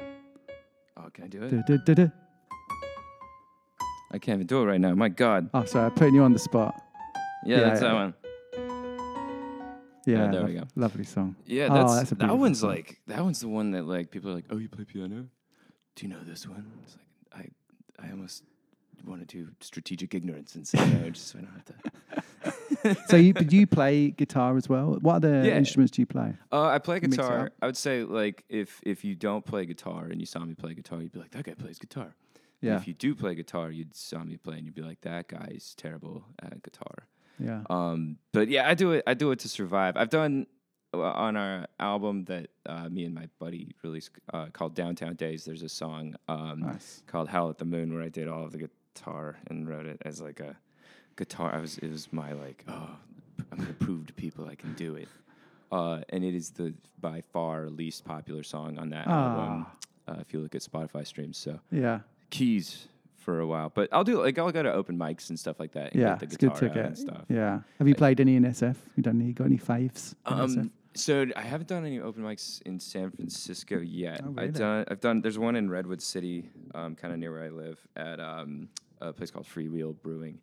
[0.96, 1.50] Oh, can I do it?
[1.50, 2.12] Du- du- du- du.
[4.12, 4.94] I can't even do it right now.
[4.94, 5.50] My God.
[5.52, 6.80] Oh, sorry, I'm putting you on the spot.
[7.44, 7.88] Yeah, Yeah, that's yeah.
[7.88, 8.14] that one.
[10.06, 10.64] Yeah, oh, there we go.
[10.76, 11.34] Lovely song.
[11.46, 12.70] Yeah, Oh, that's, that's a that beautiful one's song.
[12.70, 15.26] like that one's the one that like people are like, oh, you play piano?
[15.96, 16.70] Do you know this one?
[16.84, 16.96] It's
[17.34, 17.50] like
[17.98, 18.44] I I almost
[19.06, 23.06] want to do strategic ignorance and say no, just so I don't have to.
[23.08, 24.98] so, you, but you play guitar as well.
[25.00, 25.56] What other Yeah.
[25.56, 26.34] instruments do you play?
[26.52, 27.50] Uh, I play guitar.
[27.62, 30.74] I would say like if if you don't play guitar and you saw me play
[30.74, 32.14] guitar, you'd be like, that guy plays guitar.
[32.60, 32.76] Yeah.
[32.76, 35.74] If you do play guitar, you'd saw me play and you'd be like, that guy's
[35.76, 37.06] terrible at guitar.
[37.38, 37.62] Yeah.
[37.68, 39.02] Um, but yeah, I do it.
[39.06, 39.96] I do it to survive.
[39.96, 40.46] I've done
[40.94, 45.44] uh, on our album that uh, me and my buddy released uh, called Downtown Days.
[45.44, 47.02] There's a song um, Nice.
[47.06, 48.58] called Howl at the Moon where I did all of the
[48.98, 50.56] guitar and wrote it as like a
[51.16, 51.52] guitar.
[51.54, 52.90] I was it was my like oh
[53.50, 55.08] I'm gonna prove to people I can do it.
[55.72, 59.66] Uh, and it is the by far least popular song on that album.
[60.06, 62.00] Uh, if you look at Spotify streams, so Yeah.
[62.30, 63.70] keys for a while.
[63.74, 65.92] But I'll do like I'll go to open mics and stuff like that.
[65.92, 66.10] And Yeah.
[66.10, 66.86] get the It's guitar good to get.
[66.86, 67.24] and stuff.
[67.28, 67.60] Yeah.
[67.78, 68.76] Have you played any in SF?
[68.96, 69.32] You done any?
[69.32, 70.14] Got any SF?
[70.26, 74.20] Um, so I haven't done any open mics in San Francisco yet.
[74.22, 74.48] Oh, really?
[74.48, 74.84] I've done.
[74.88, 75.22] I've done.
[75.22, 78.68] There's one in Redwood City, um, kind of near where I live, at um,
[79.00, 80.40] a place called Freewheel Brewing,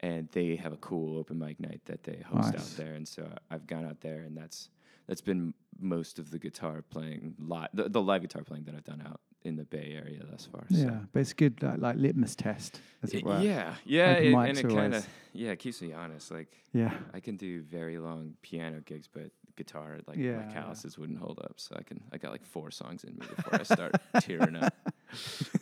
[0.00, 2.60] and they have a cool open mic night that they host Nice.
[2.60, 2.94] out there.
[2.94, 4.70] And so I've gone out there, and that's
[5.06, 8.84] that's been most of the guitar playing live, the, the live guitar playing that I've
[8.84, 10.64] done out in the Bay Area thus far.
[10.68, 11.00] Yeah, So.
[11.12, 13.40] but it's good like, like litmus test, as it Y- were.
[13.40, 16.30] Yeah, yeah, it, and it kind of yeah it keeps me honest.
[16.32, 16.92] Like Yeah.
[17.14, 20.52] I can do very long piano gigs, but guitar like Yeah, my yeah.
[20.52, 21.54] calluses wouldn't hold up.
[21.56, 24.74] So I can I got like four songs in me before I start tearing up.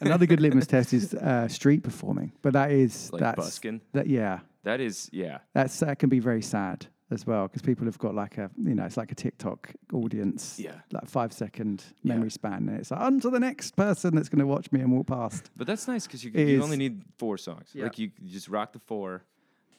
[0.01, 3.81] Another good litmus test is uh, street performing, but that is Like that's busking?
[3.93, 5.39] that yeah, That is yeah.
[5.53, 8.75] that's that can be very sad as well because people have got like a you
[8.75, 10.73] know it's like a TikTok audience, Yeah.
[10.93, 12.15] like five second Yeah.
[12.15, 12.69] memory span.
[12.69, 15.07] And it's like on to the next person that's going to watch me and walk
[15.07, 15.51] past.
[15.57, 16.65] But that's nice because you It you is.
[16.65, 17.69] only need four songs.
[17.75, 17.85] Yeah.
[17.85, 19.23] Like you, you just rock the four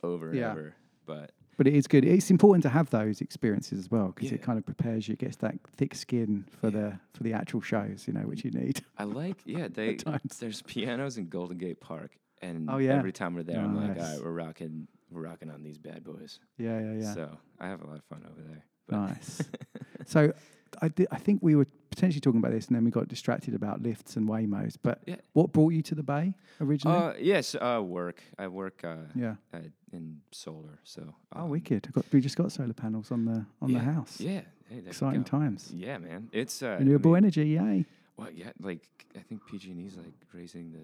[0.04, 0.52] over and Yeah.
[0.52, 0.76] over.
[1.08, 2.04] But But it is good.
[2.04, 4.36] It's important to have those experiences as well because Yeah.
[4.36, 5.14] it kind of prepares you.
[5.14, 8.52] It gets that thick skin for the for the actual shows, you know, which you
[8.52, 8.82] need.
[8.98, 9.98] I like yeah they
[10.40, 12.94] there's pianos in Golden Gate Park, and Oh, yeah?
[12.96, 14.16] every time we're there, I'm like, all Nice.
[14.16, 16.40] right, we're rocking we're rocking on these bad boys.
[16.58, 17.14] Yeah, yeah, yeah.
[17.14, 18.66] So I have a lot of fun over there.
[18.88, 19.42] But Nice.
[20.06, 20.34] so
[20.82, 23.54] I, di- I think we were potentially talking about this and then we got distracted
[23.54, 24.76] about Lyfts and Waymos.
[24.82, 25.16] But Yeah.
[25.34, 26.98] what brought you to the Bay originally?
[26.98, 28.22] Uh, yes, uh, work.
[28.38, 28.84] I work.
[28.84, 29.36] Uh, Yeah.
[29.54, 29.60] uh,
[29.94, 30.80] in solar.
[30.84, 31.14] So.
[31.36, 31.88] oh, um, wicked.
[31.88, 34.20] I got, we just got solar panels on the on yeah, the house.
[34.20, 34.42] Yeah.
[34.70, 35.72] Hey, Exciting times.
[35.74, 36.28] Yeah, man.
[36.32, 37.86] It's uh, I Renewable mean, energy, yay.
[38.18, 38.82] Well, yeah, like
[39.16, 40.80] I think PG&E's like raising the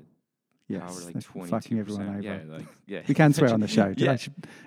[0.67, 2.21] Yes, power like twenty fucking everyone over.
[2.21, 3.01] Yeah, like yeah.
[3.05, 3.93] We can swear on the show.
[3.97, 4.15] Yeah.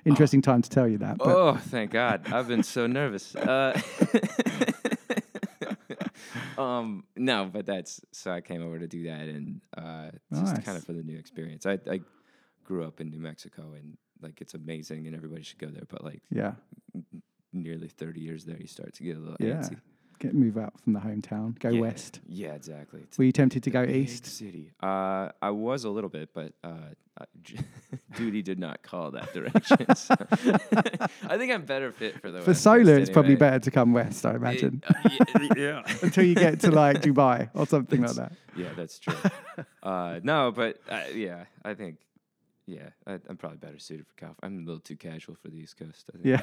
[0.05, 1.17] Interesting time to tell you that.
[1.17, 2.31] But Oh, thank God!
[2.31, 3.35] I've been so nervous.
[6.59, 10.79] Um, no, but that's so I came over to do that, and uh, just kind
[10.79, 11.67] of for the new experience.
[11.67, 12.01] I, I
[12.65, 15.85] grew up in New Mexico, and like it's amazing, and everybody should go there.
[15.89, 16.53] But like yeah,
[17.53, 19.55] nearly thirty years there, you start to get a little yeah.
[19.55, 19.77] antsy.
[20.21, 22.21] Get move out from the hometown, go Yeah, west.
[22.27, 23.01] Yeah, exactly.
[23.03, 24.27] It's Were you tempted to go east?
[24.27, 24.71] City.
[24.83, 26.71] Uh, I was a little bit, but uh,
[28.17, 29.95] duty did not call that direction.
[29.97, 30.15] so
[31.29, 33.71] I think I'm better fit for the For West solar, Coast it's probably better to
[33.71, 34.83] come west, I imagine.
[34.87, 34.95] uh,
[35.35, 35.83] y- yeah.
[36.03, 38.33] Until you get to like Dubai or something like that.
[38.57, 39.15] Yeah, that's true.
[39.83, 41.99] uh, no, but uh, yeah, I think.
[42.67, 44.37] Yeah, I, I'm probably better suited for Cal.
[44.43, 46.09] I'm a little too casual for the East Coast.
[46.15, 46.41] I think.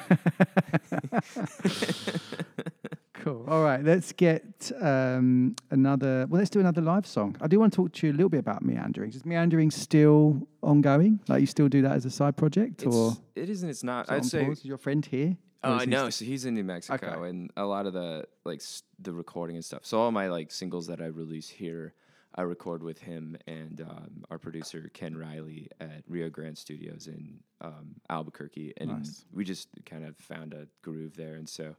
[2.84, 2.92] Yeah.
[3.22, 3.44] Cool.
[3.48, 6.26] All right, let's get um, another.
[6.28, 7.36] Well, let's do another live song.
[7.40, 9.10] I do want to talk to you a little bit about meandering.
[9.10, 11.20] Is meandering still ongoing?
[11.28, 13.68] Like you still do that as a side project, or It's, it isn't.
[13.68, 14.06] It's not.
[14.06, 14.44] is I'd say.
[14.46, 14.58] pause?
[14.58, 15.36] Is your friend here?
[15.64, 16.10] Oh, no.
[16.10, 17.28] st- So he's in New Mexico, Okay.
[17.28, 19.82] and a lot of the like s- the recording and stuff.
[19.84, 21.94] So all my like singles that I release here,
[22.34, 27.38] I record with him and um, our producer Ken Riley at Rio Grande Studios in
[27.60, 29.24] um, Albuquerque, and Nice.
[29.32, 31.76] we just kind of found a groove there, and so.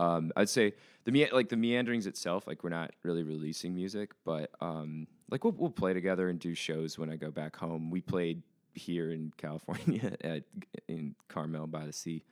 [0.00, 0.72] Um, I'd say
[1.04, 5.44] the me- like the meanderings itself, like we're not really releasing music, but um, like
[5.44, 7.90] we'll we'll play together and do shows when I go back home.
[7.90, 8.42] We played
[8.74, 10.44] here in California at
[10.88, 12.22] in Carmel by the Sea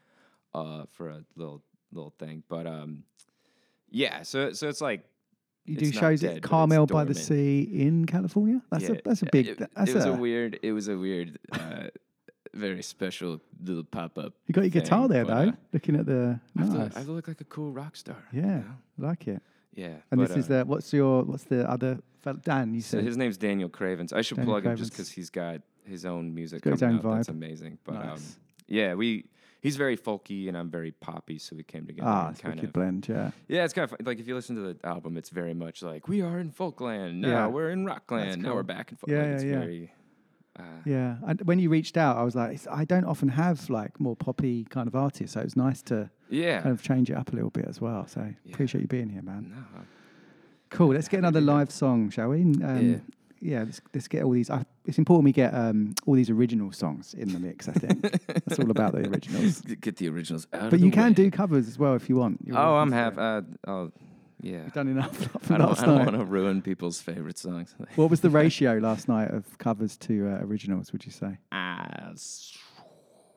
[0.55, 1.63] uh, for a little
[1.93, 3.03] little thing, but um,
[3.91, 4.23] yeah.
[4.23, 5.05] So so it's like
[5.67, 7.15] You do shows dead, at Carmel by the.
[7.15, 8.63] Sea in California.
[8.71, 9.47] That's Yeah, a that's a big.
[9.49, 10.59] It, that's it was a, a weird.
[10.63, 11.89] It was a weird, uh,
[12.59, 14.35] very special little pop up.
[14.47, 15.53] You got your guitar there though.
[15.73, 16.97] looking at the I nice.
[16.97, 18.23] I look like a cool rock star.
[18.33, 18.65] you yeah, know?
[18.99, 19.43] like it.
[19.75, 19.95] Yeah.
[20.11, 21.99] And this is uh, the what's your what's the other
[22.43, 22.75] Dan?
[22.75, 24.13] You So said his name's Daniel Cravens.
[24.13, 27.17] I should Daniel plug him just because he's got his own music coming own out.
[27.17, 27.79] That's amazing.
[27.85, 28.37] But um, Nice.
[28.67, 29.27] yeah, we
[29.61, 32.09] he's very folky and I'm very poppy, so we came together.
[32.09, 33.09] ah, it's kind of blend.
[33.09, 33.99] Yeah, yeah, it's kind of fun.
[34.05, 37.15] like if you listen to the album, it's very much like we are in folkland
[37.17, 37.47] now, Yeah.
[37.47, 39.09] we're in rockland now, we're back in folkland.
[39.09, 39.59] Yeah, yeah, it's yeah.
[39.59, 39.93] very.
[40.59, 41.17] Uh, yeah.
[41.27, 44.65] And when you reached out, I was like, I don't often have like more poppy
[44.65, 46.61] kind of artists, so it was nice to yeah.
[46.61, 48.07] kind of change it up a little bit as well.
[48.07, 48.53] So Yeah.
[48.55, 49.53] appreciate you being here, man.
[49.55, 49.81] no,
[50.71, 50.89] Cool.
[50.95, 52.43] Let's get another live song, shall we?
[52.43, 53.01] Um,
[53.41, 53.63] yeah.
[53.63, 54.51] let's, let's get all these.
[54.51, 57.69] Uh, it's important we get um, all these original songs in the mix.
[57.69, 59.61] I think it's all about the originals.
[59.63, 60.71] Get- the originals out.
[60.71, 61.15] But you can way.
[61.15, 62.41] do covers as well if you want.
[62.45, 63.17] You're Oh, I'm half.
[63.17, 63.93] Uh, oh,
[64.41, 64.65] yeah.
[64.65, 67.75] You've done enough I don't, I don't want to ruin people's favorite songs.
[67.97, 70.93] What was the ratio last night of covers to uh, originals?
[70.93, 72.13] Would you say Ah,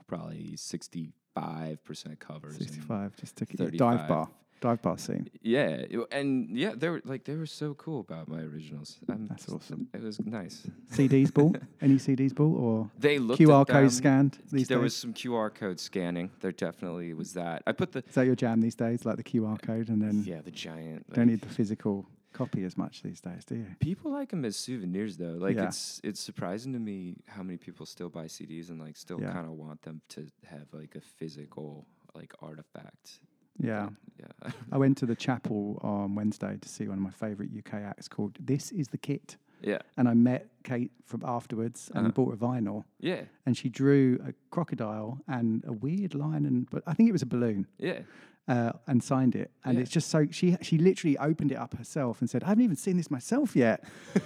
[0.07, 2.57] probably sixty-five percent covers.
[2.57, 3.15] sixty-five?
[3.17, 3.77] Just to keep 35.
[3.77, 4.29] dive bar,
[4.61, 5.29] dive bar scene.
[5.41, 8.97] Yeah, and yeah, they were like they were so cool about my originals.
[9.09, 9.87] I'm That's awesome.
[9.93, 10.65] It was nice.
[10.93, 11.57] CDs bought?
[11.81, 14.83] Any CDs bought or They looked QR code scanned these there days?
[14.83, 16.29] was some QR code scanning.
[16.39, 17.63] There definitely was that.
[17.67, 19.03] I put the Is that your jam these days?
[19.05, 21.11] Like the QR uh, code, and then yeah the giant.
[21.13, 23.65] don't need the physical copy as much these days, do you?
[23.79, 25.37] People like them as souvenirs, though.
[25.47, 25.65] Like Yeah.
[25.67, 29.33] it's it's surprising to me how many people still buy CDs and like still Yeah.
[29.33, 33.19] kind of want them to have like a physical like artifact.
[33.61, 33.89] Yeah.
[34.19, 34.51] Yeah.
[34.71, 38.07] I went to the chapel on Wednesday to see one of my favourite UK acts
[38.07, 39.37] called This Is the Kit.
[39.61, 39.79] yeah.
[39.97, 42.11] And I met Kate from afterwards and Uh-huh.
[42.13, 42.83] bought a vinyl.
[42.99, 43.21] Yeah.
[43.45, 47.21] And she drew a crocodile and a weird lion, and but I think it was
[47.21, 47.67] a balloon.
[47.77, 47.99] Yeah.
[48.47, 49.51] Uh, and signed it.
[49.63, 49.81] And Yeah.
[49.81, 52.75] it's just so she she literally opened it up herself and said, "I haven't even
[52.75, 53.83] seen this myself yet."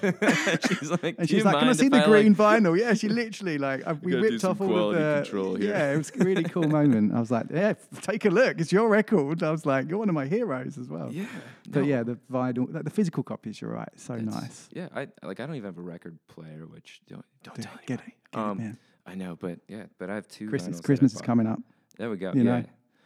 [0.67, 3.57] she's like, And she's like, "Can I see the like-" green vinyl?" Yeah, she literally
[3.57, 5.69] like I, we ripped off all of the control here.
[5.71, 7.13] Yeah, it was a really cool moment.
[7.13, 8.59] I was like, "Yeah, take a look.
[8.59, 11.27] It's your record." I was like, "You're one of my heroes as well." Yeah.
[11.69, 13.59] But no, yeah, the vinyl, like, the physical copies.
[13.61, 13.89] You're right.
[13.97, 14.69] So it's- nice.
[14.73, 14.87] Yeah.
[14.95, 15.39] I like.
[15.39, 18.39] I don't even have a record player, which don't don't Dude, tell get it, get
[18.41, 18.77] Um, it, man.
[19.05, 20.49] I know, but yeah, but I have two.
[20.49, 21.59] Christmas, I Christmas is coming up.
[21.97, 22.31] There we go.
[22.33, 22.63] you know,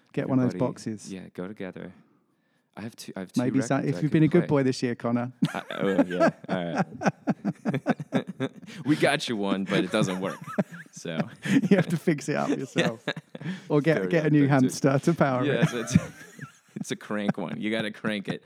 [0.10, 0.22] yeah.
[0.22, 1.12] Get one of those boxes.
[1.12, 1.93] Yeah, go together.
[2.80, 3.12] I have two.
[3.16, 3.41] I have two.
[3.41, 4.62] Maybe so, if I you've been a good play.
[4.62, 6.30] boy this year, Connor, I, oh yeah.
[6.47, 8.51] All right.
[8.86, 10.38] we got you one, but it doesn't work.
[10.91, 13.03] So you have to fix it up yourself,
[13.70, 15.70] or get get a new hamster to power yeah, it.
[15.70, 15.97] so it's,
[16.76, 17.60] it's a crank one.
[17.60, 18.43] You got to crank it.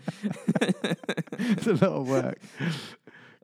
[1.39, 2.39] it's a lot of work.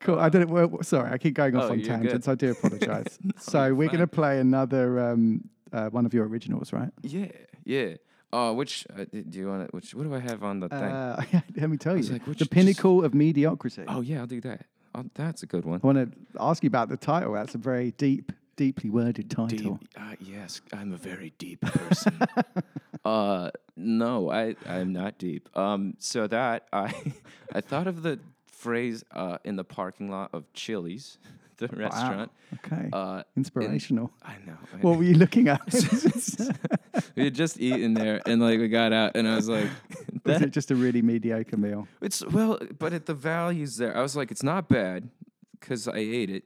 [0.02, 0.20] Cool.
[0.20, 0.50] I don't.
[0.50, 2.04] Well, sorry, I keep going off Oh, on you're good.
[2.04, 2.28] tangents.
[2.28, 3.20] I do apologise.
[3.38, 6.90] so we're going to play another um, uh, one of your originals, right?
[7.04, 7.28] yeah,
[7.66, 7.96] yeah.
[8.32, 9.70] Oh, which uh, do you want?
[9.70, 10.80] to Which what do I have on the thing?
[10.80, 11.24] Uh,
[11.56, 13.86] let me tell you, like, the pinnacle of mediocrity.
[13.88, 14.66] oh yeah, I'll do that.
[14.96, 15.80] Oh, that's a good one.
[15.84, 17.34] I want to ask you about the title.
[17.34, 19.76] That's a very deep, deeply worded title.
[19.78, 22.20] Deep, uh, yes, I'm a very deep person.
[23.06, 25.50] uh, no, I I'm not deep.
[25.58, 26.94] Um, so that I
[27.54, 31.18] I thought of the phrase uh, in the parking lot of Chili's,
[31.58, 32.32] the restaurant.
[32.66, 32.90] Okay.
[32.92, 34.12] Uh, in- Inspirational.
[34.24, 34.58] I know.
[34.74, 35.62] I what were you looking at?
[37.16, 39.70] we had just eaten there, and like we got out, and I was like,
[40.26, 41.88] Was it just a really mediocre meal?
[42.02, 45.10] it's well, but at the values there, I was like, it's not bad
[45.60, 46.44] because I ate it.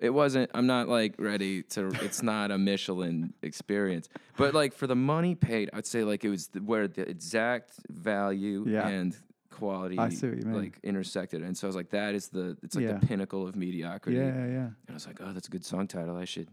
[0.00, 0.50] It wasn't.
[0.54, 1.88] I'm not like ready to.
[2.02, 6.30] It's not a Michelin experience, but like for the money paid, I'd say like it
[6.30, 8.88] was the, where the exact value Yeah.
[8.88, 9.16] and
[9.50, 10.62] quality I see what you mean.
[10.62, 12.56] like intersected, and so I was like, that is the.
[12.64, 12.94] It's like Yeah.
[12.98, 14.18] the pinnacle of mediocrity.
[14.18, 14.66] Yeah, yeah.
[14.66, 16.16] And I was like, oh, that's a good song title.
[16.16, 16.48] I should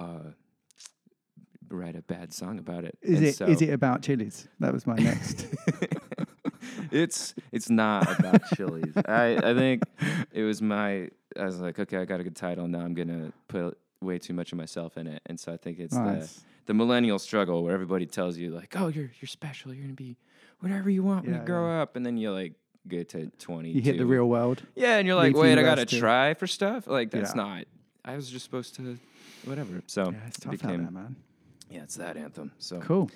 [0.00, 0.32] uh,
[1.76, 2.96] write a bad song about it.
[3.02, 4.48] Is And it is so- it about chilies?
[4.60, 5.46] That was my next.
[6.90, 8.92] it's it's not about chilies.
[9.06, 9.82] I I think
[10.32, 11.08] it was my.
[11.38, 12.68] I was like, okay, I got a good title.
[12.68, 15.78] Now I'm gonna put way too much of myself in it, and so I think
[15.78, 16.34] it's nice.
[16.36, 19.72] the the millennial struggle where everybody tells you like, oh, you're you're special.
[19.72, 20.16] You're gonna be
[20.60, 22.54] whatever you want when Yeah, you grow up, and then you like
[22.88, 23.70] get to 20.
[23.70, 24.62] You hit the real world.
[24.74, 26.86] Yeah, and you're like, wait, I gotta try for stuff.
[26.86, 27.42] Like that's Yeah.
[27.42, 27.64] not.
[28.04, 28.98] I was just supposed to,
[29.44, 29.80] whatever.
[29.86, 31.16] So Yeah, it's it tough out became there, man.
[31.72, 32.52] Yeah, it's that anthem.
[32.58, 33.10] So Cool.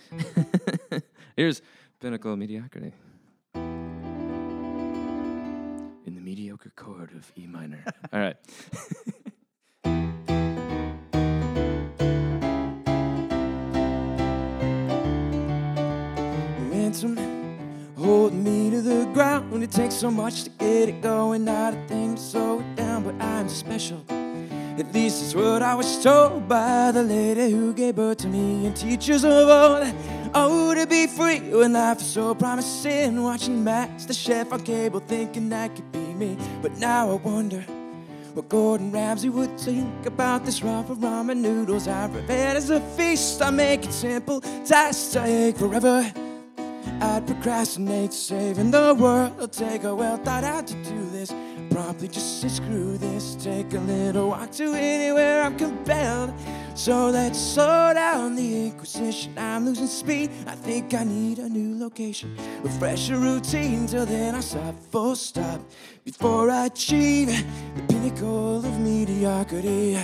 [1.37, 1.61] Here's
[2.01, 2.93] Pinnacle of Mediocrity.
[3.55, 4.85] In
[6.15, 7.85] the mediocre chord of E minor.
[8.13, 8.37] All right.
[16.71, 17.19] Ransom,
[19.63, 23.03] it takes so much to get it going, not a thing to slow it down,
[23.03, 24.05] but I'm special.
[24.79, 28.67] At least it's what I was told by the lady who gave birth to me
[28.67, 29.95] and teachers of old.
[30.35, 33.23] Oh, to be free when life is so promising.
[33.23, 36.37] Watching Master Chef on cable, thinking that could be me.
[36.61, 37.63] But now I wonder
[38.35, 43.41] what Gordon Ramsay would think about this raw ramen noodles I prepared as a feast.
[43.41, 46.13] I make it simple, tasks take forever.
[47.01, 49.53] I'd procrastinate, saving the world.
[49.53, 51.31] Take a well thought out to do this.
[51.77, 53.35] Promptly just say screw this.
[53.35, 56.33] Take a little walk to anywhere I'm compelled.
[56.75, 59.35] So let's slow down the inquisition.
[59.37, 60.31] I'm losing speed.
[60.47, 62.35] I think I need a new location.
[62.65, 63.87] A fresher routine.
[63.87, 65.61] Till then I stop full stop.
[66.03, 69.99] Before I achieve the pinnacle of mediocrity.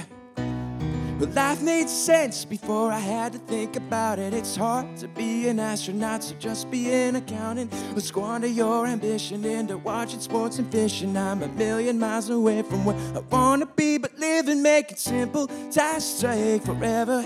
[1.23, 4.35] But life made sense before I had to think about it.
[4.35, 7.73] It's hard to be an astronaut, so just be an accountant.
[7.95, 11.17] Or squander your ambition into watching sports and fishing.
[11.17, 15.47] I'm a million miles away from where I wanna be, but living, make it simple.
[15.71, 17.25] Tasks take forever.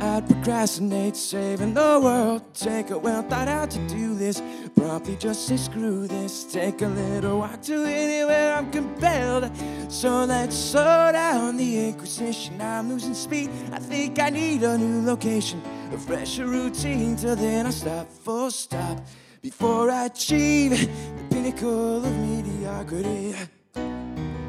[0.00, 2.42] I'd procrastinate, saving the world.
[2.54, 4.40] Take a well thought out to do this.
[4.76, 6.44] Probably just say screw this.
[6.44, 9.50] Take a little walk to anywhere I'm compelled.
[9.88, 12.60] So let's slow down the inquisition.
[12.60, 13.50] I'm losing speed.
[13.72, 15.60] I think I need a new location,
[15.92, 17.16] a fresher routine.
[17.16, 19.00] Till then I stop, full stop.
[19.42, 23.34] Before I achieve the pinnacle of mediocrity.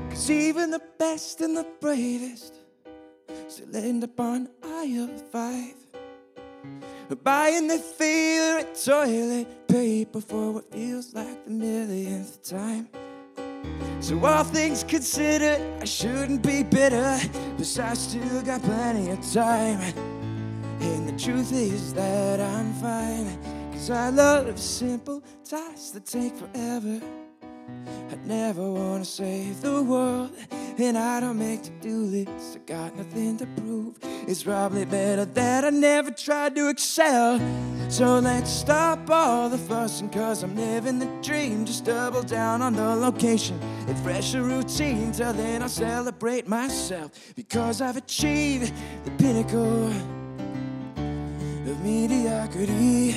[0.10, 2.59] Cause even the best and the bravest
[3.50, 5.74] still end up on aisle five.
[7.24, 12.88] Buying their favorite toilet paper for what feels like the millionth time.
[14.00, 17.20] So all things considered, I shouldn't be bitter,
[17.58, 19.82] but I still got plenty of time.
[20.82, 23.38] And the truth is that I'm fine,
[23.72, 27.02] cause I love simple tasks that take forever.
[28.12, 30.32] I never wanna save the world,
[30.78, 32.56] and I don't make to-do lists.
[32.56, 33.98] I got nothing to prove.
[34.28, 37.40] It's probably better that I never tried to excel.
[37.90, 41.66] So let's stop all the fussing, cause I'm living the dream.
[41.66, 45.12] Just double down on the location and fresher routine.
[45.12, 48.72] Till then I'll celebrate myself, because I've achieved
[49.06, 49.88] the pinnacle
[51.68, 53.16] of mediocrity.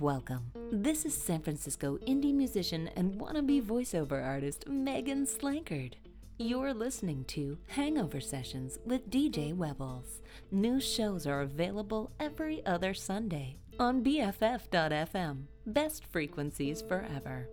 [0.00, 0.50] Welcome.
[0.72, 5.92] This is San Francisco indie musician and wannabe voiceover artist Megan Slankard.
[6.38, 10.22] You're listening to Hangover Sessions with DJ Webbles.
[10.50, 15.42] New shows are available every other Sunday on BFF.fm.
[15.66, 17.50] Best frequencies forever.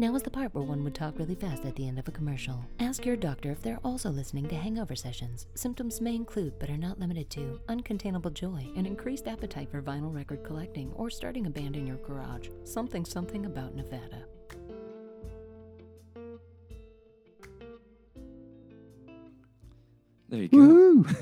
[0.00, 2.12] Now is the part where one would talk really fast at the end of a
[2.12, 2.64] commercial.
[2.78, 5.48] Ask your doctor if they're also listening to hangover sessions.
[5.56, 10.14] Symptoms may include, but are not limited to, uncontainable joy, an increased appetite for vinyl
[10.14, 12.46] record collecting, or starting a band in your garage.
[12.62, 14.22] Something something about Nevada.
[20.28, 20.58] There you go.
[20.58, 21.16] Woohoo!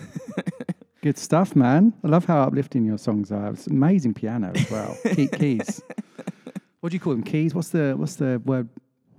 [1.03, 1.95] Good stuff, man.
[2.05, 3.53] I love how uplifting your songs are.
[3.53, 4.99] It's amazing piano as well.
[5.15, 5.81] Key, keys.
[6.87, 7.25] What do you call them?
[7.25, 7.53] Keys?
[7.53, 8.69] What's the what's the word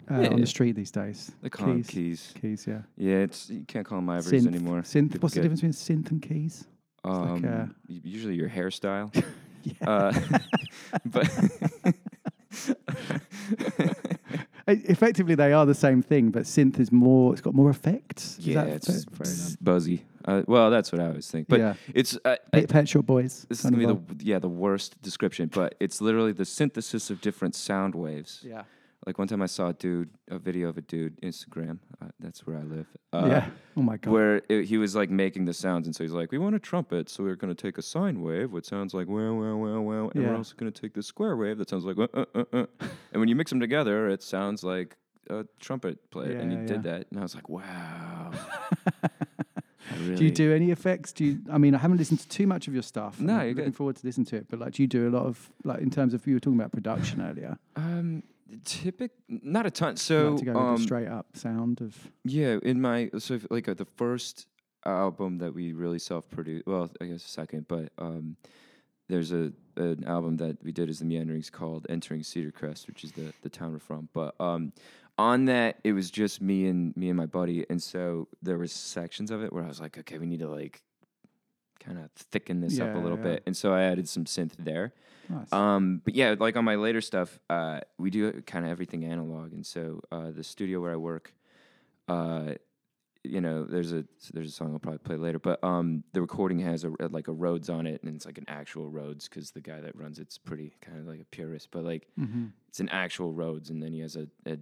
[0.09, 1.33] uh, on the street these days?
[1.41, 2.33] They call 'em keys.
[2.39, 2.83] Keys, yeah.
[2.95, 4.47] Yeah, it's you can't call them ivories Synth.
[4.47, 4.83] anymore.
[4.83, 5.21] Synth.
[5.21, 6.65] What's the get- difference between synth and keys?
[7.03, 9.11] Um, like, uh, usually your hairstyle.
[9.63, 9.73] Yeah.
[9.85, 10.13] Uh,
[11.07, 11.29] but
[13.85, 13.91] Uh,
[14.67, 17.33] Effectively, they are the same thing, but synth is more.
[17.33, 18.37] It's got more effects.
[18.39, 19.57] Is yeah, that it's fair- fair enough?
[19.59, 20.05] buzzy.
[20.27, 21.47] Uh, well, that's what I always think.
[21.47, 21.73] But Yeah.
[21.95, 23.45] it's uh, I, Pet, Pet Shop Boys.
[23.49, 27.21] this is gonna be the yeah the worst description, but it's literally the synthesis of
[27.21, 28.41] different sound waves.
[28.43, 28.63] Yeah.
[29.05, 31.79] Like one time I saw a dude, a video of a dude, Instagram.
[32.01, 32.87] Uh, that's where I live.
[33.13, 33.49] Uh, Yeah.
[33.77, 34.11] Oh my God.
[34.11, 36.59] Where it, he was like making the sounds, and so he's like, "We want a
[36.59, 39.79] trumpet, so we're going to take a sine wave, which sounds like wow, wow, wow,
[39.79, 40.29] wow, and Yeah.
[40.31, 42.65] we're also going to take the square wave that sounds like uh, uh, uh, uh.
[43.13, 44.97] and when you mix them together, it sounds like
[45.29, 48.31] a trumpet player." and he Yeah, did that, and I was like, "Wow."
[49.97, 51.11] I Do you do any effects?
[51.13, 51.39] Do you?
[51.51, 53.19] I mean, I haven't listened to too much of your stuff.
[53.19, 53.75] No, I'm looking good.
[53.75, 54.47] forward to listen to it.
[54.49, 56.59] But like, do you do a lot of like in terms of you were talking
[56.59, 57.57] about production earlier?
[57.75, 58.23] Um,
[58.63, 59.97] typic, not a ton.
[59.97, 63.39] So like to go um, with the straight up sound of Yeah, in my so
[63.49, 64.47] like uh, the first
[64.85, 68.37] album that we really self-produced, well, I guess second, but um,
[69.09, 73.03] there's a an album that we did as the Meanderings called "Entering Cedar Crest," which
[73.03, 74.09] is the the town we're from.
[74.13, 74.73] But um,
[75.17, 78.71] on that, it was just me and me and my buddy, and so there was
[78.71, 80.81] sections of it where I was like, okay, we need to like
[81.79, 83.23] kind of thicken this up a little yeah.
[83.23, 84.93] bit, and so I added some synth there.
[85.29, 85.51] Nice.
[85.51, 89.53] Um, but yeah, like on my later stuff, uh, we do kind of everything analog,
[89.53, 91.33] and so uh, the studio where I work,
[92.07, 92.53] uh,
[93.23, 96.59] you know, there's a there's a song I'll probably play later, but um, the recording
[96.59, 99.61] has a like a Rhodes on it, and it's like an actual Rhodes because the
[99.61, 102.51] guy that runs it's pretty kind of like a purist, but like Mhm.
[102.69, 104.57] it's an actual Rhodes, and then he has a, a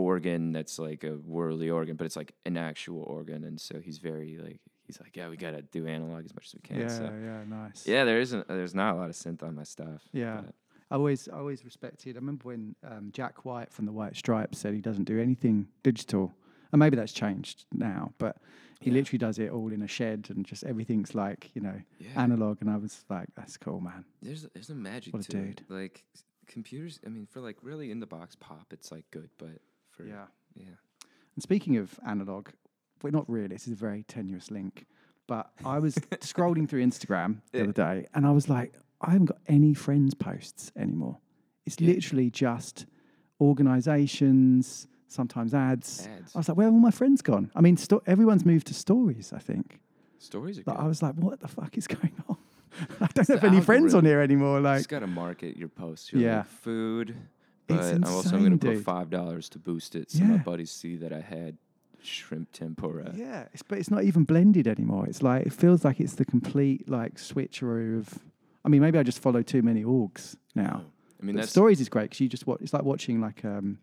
[0.00, 3.98] organ that's like a whirly organ, but it's like an actual organ, and so he's
[3.98, 6.80] very like he's like, yeah, we gotta do analog as much as we can.
[6.80, 7.04] Yeah, so.
[7.04, 7.86] yeah, nice.
[7.86, 8.48] Yeah, there isn't.
[8.48, 10.02] There's not a lot of synth on my stuff.
[10.12, 10.42] Yeah.
[10.44, 10.54] but-
[10.92, 12.16] I always, I always respected.
[12.16, 15.68] I remember when um, Jack White from the White Stripes said he doesn't do anything
[15.84, 16.34] digital,
[16.72, 18.12] and maybe that's changed now.
[18.18, 18.38] But
[18.80, 18.94] he Yeah.
[18.94, 22.08] literally does it all in a shed, and just everything's like you know Yeah.
[22.16, 22.60] analog.
[22.60, 24.04] And I was like, that's cool, man.
[24.20, 25.62] There's there's a magic What a to it.
[25.68, 26.02] Like
[26.48, 26.98] computers.
[27.06, 29.60] I mean, for like really in the box pop, it's like good, but
[30.02, 30.24] for Yeah.
[30.54, 30.64] yeah.
[31.36, 32.48] And speaking of analog,
[33.02, 33.48] well, not really.
[33.48, 34.86] This is a very tenuous link,
[35.26, 39.26] but I was scrolling through Instagram the other day, and I was like, I haven't
[39.26, 41.18] got any friends posts anymore.
[41.66, 41.94] It's Yeah.
[41.94, 42.86] literally just
[43.40, 46.06] organizations, sometimes ads.
[46.06, 46.34] Ads.
[46.34, 47.50] I was like, where have all my friends gone?
[47.54, 49.32] I mean, sto- everyone's moved to stories.
[49.34, 49.80] I think.
[50.18, 50.84] Stories are But good.
[50.84, 52.36] I was like, what the fuck is going on?
[53.00, 54.60] I don't It's have any friends on here anymore.
[54.60, 56.12] Like, you just gotta market your posts.
[56.12, 56.38] Yeah.
[56.38, 57.16] like, food.
[57.76, 58.84] But I'm also gonna put dude.
[58.84, 60.42] five dollars to boost it, so my Yeah.
[60.42, 61.56] buddies see that I had
[62.02, 63.12] shrimp tempura.
[63.14, 65.06] Yeah, it's, but it's not even blended anymore.
[65.06, 68.18] It's like it feels like it's the complete like switcheroo of.
[68.64, 70.84] I mean, maybe I just follow too many orgs now.
[71.20, 72.60] I mean, But that's stories is great because you just watch.
[72.62, 73.78] It's like watching like um,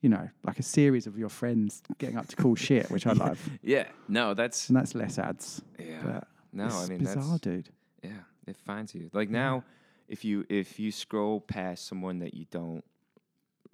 [0.00, 3.12] you know, like a series of your friends getting up to cool shit, which I
[3.12, 3.86] love, yeah.
[4.08, 5.62] No, that's and that's less ads.
[5.78, 6.00] yeah.
[6.04, 7.68] But no, it's I mean bizarre, that's dude.
[8.02, 8.10] yeah.
[8.46, 9.64] It finds you like now.
[10.06, 12.84] If you if you scroll past someone that you don't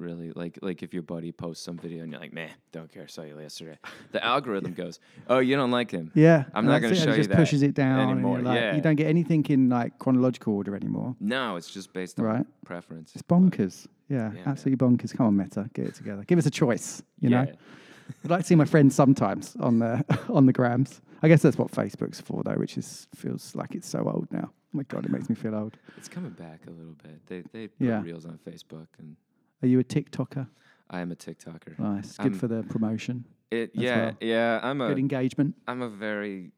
[0.01, 3.07] really like, like if your buddy posts some video and you're like, man, don't care,
[3.07, 3.79] saw you yesterday.
[4.13, 4.99] The algorithm goes,
[5.29, 6.11] oh, you don't like him.
[6.15, 8.57] Yeah, I'm not it, and show it you just that pushes it down anymore, like,
[8.57, 8.75] yeah.
[8.75, 11.15] You don't get anything in like chronological order anymore.
[11.21, 12.47] No, it's just based on Right.
[12.65, 13.13] preference.
[13.15, 13.87] It's bonkers.
[14.09, 14.43] Yeah, Yeah, man.
[14.47, 15.17] absolutely bonkers.
[15.17, 16.25] Come on, Meta, get it together.
[16.27, 17.03] Give us a choice.
[17.21, 17.47] You know.
[18.25, 21.01] I'd like to see my friends sometimes on the on the grams.
[21.23, 24.51] I guess that's what Facebook's for, though, which is feels like it's so old now.
[24.51, 25.77] Oh my god, it makes me feel old.
[25.97, 27.25] It's coming back a little bit.
[27.27, 28.03] They they put Yeah.
[28.03, 29.15] reels on Facebook, and
[29.63, 30.49] Are you a TikToker?
[30.89, 31.79] I am a TikToker.
[31.79, 34.17] Nice, good I'm- for the promotion, It yeah well.
[34.21, 34.61] yeah.
[34.63, 35.55] I'm a good engagement.
[35.69, 36.53] I'm a very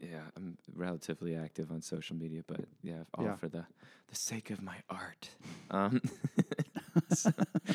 [0.00, 0.20] yeah.
[0.36, 3.36] I'm relatively active on social media, but yeah, all Yeah.
[3.36, 3.64] for the
[4.08, 5.30] the sake of my art.
[5.70, 6.00] Um,
[7.12, 7.30] so,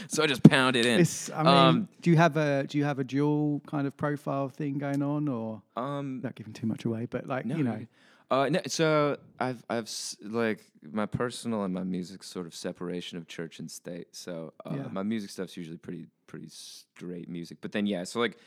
[0.08, 1.02] so I just pound it in.
[1.02, 3.96] It's, I mean, Um, do you have a do you have a dual kind of
[3.98, 7.06] profile thing going on, or um, not giving too much away?
[7.10, 7.86] But like No, you know,
[8.32, 13.18] Uh, no, so I've I've s- like my personal and my music sort of separation
[13.18, 14.08] of church and state.
[14.16, 14.88] So uh, Yeah.
[14.92, 17.58] my music stuff's usually pretty pretty straight music.
[17.62, 18.38] But then yeah, so like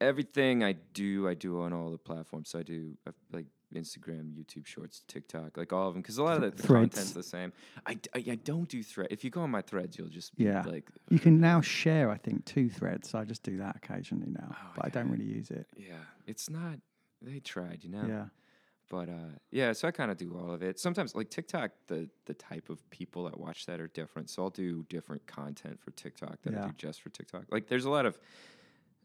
[0.00, 2.48] everything I do, I do on all the platforms.
[2.50, 6.22] So I do uh, like Instagram, YouTube Shorts, TikTok, like all of them, because a
[6.22, 6.94] lot of the Threads.
[6.94, 7.52] content's the same.
[7.86, 9.08] I, I don't do thread.
[9.10, 10.62] If you go on my threads, you'll just be Yeah.
[10.62, 12.08] like you can now share.
[12.08, 13.08] I think two threads.
[13.10, 15.66] So I just do that occasionally now, Oh, but I don't really use it.
[15.76, 15.94] yeah,
[16.28, 16.78] it's not.
[17.20, 18.04] They tried, you know.
[18.06, 18.26] Yeah,
[18.88, 20.78] But uh, yeah, so I kind of do all of it.
[20.78, 24.30] Sometimes, like TikTok, the the type of people that watch that are different.
[24.30, 26.68] So I'll do different content for TikTok that I Yeah.
[26.68, 27.44] do just for TikTok.
[27.50, 28.18] Like, there's a lot of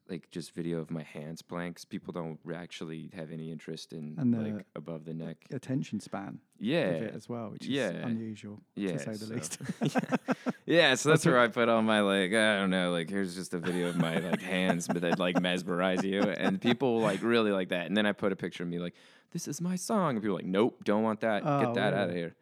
[0.10, 4.34] like just video of my hands 'cause people don't actually have any interest in And
[4.34, 5.38] the like above the neck.
[5.52, 7.90] attention span Yeah, as well, which is Yeah.
[8.08, 9.62] unusual yeah, to say the so- least.
[10.66, 13.54] yeah, so that's where I put all my like I don't know, like here's just
[13.54, 17.52] a video of my like hands, but that like mesmerize you, and people like really
[17.52, 17.88] like that.
[17.88, 18.96] And then I put a picture of me like,
[19.32, 21.94] this is my song, and people are like, nope, don't want that, Oh, get that
[21.94, 22.36] out of here.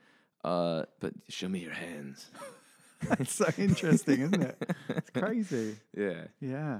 [0.43, 2.29] Uh, but show me your hands.
[3.09, 4.57] That's so interesting, isn't it?
[4.89, 5.75] It's crazy.
[5.95, 6.27] Yeah.
[6.39, 6.79] Yeah.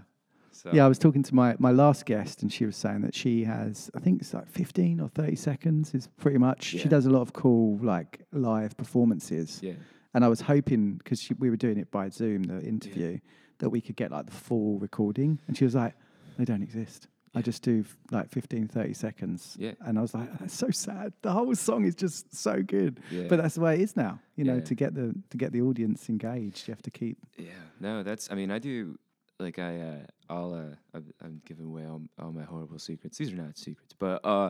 [0.52, 3.14] So Yeah, I was talking to my, my last guest, and she was saying that
[3.16, 6.74] she has, I think it's like 15 or 30 seconds, is pretty much.
[6.74, 6.82] Yeah.
[6.82, 9.60] She does a lot of cool, like, live performances.
[9.62, 9.74] yeah,
[10.14, 13.20] And I was hoping, because we were doing it by Zoom, the interview,
[13.60, 15.39] that we could get, like, the full recording.
[15.48, 15.93] And she was like,
[16.38, 17.08] they don't exist.
[17.36, 19.56] I just do, f- like, 15, 30 seconds.
[19.60, 19.74] Yeah.
[19.82, 21.14] And I was like, that's so sad.
[21.22, 23.00] The whole song is just so good.
[23.12, 24.20] yeah, But that's the way it is now.
[24.36, 24.62] You know, Yeah.
[24.62, 27.18] to get the to get the audience engaged, you have to keep.
[27.38, 27.50] yeah.
[27.80, 28.32] No, that's.
[28.32, 28.98] I mean, I do.
[29.40, 30.54] Like I, uh, I'll.
[30.54, 33.18] Uh, I'm, I'm giving away all, all my horrible secrets.
[33.18, 34.50] These are not secrets, but uh,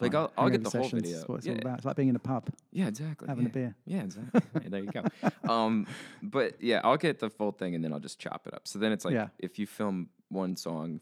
[0.00, 0.14] like.
[0.14, 1.22] I'll, I'll get the whole video.
[1.26, 1.78] what it's yeah, all about.
[1.78, 3.26] It's like being in a pub, yeah, exactly.
[3.28, 3.50] having yeah.
[3.50, 3.74] a beer.
[3.84, 4.40] Yeah, exactly.
[4.62, 5.04] Yeah, there you go.
[5.48, 5.86] Um,
[6.22, 8.68] but yeah, I'll get the full thing and then I'll just chop it up.
[8.68, 9.28] So then it's like Yeah.
[9.38, 11.00] if you film one song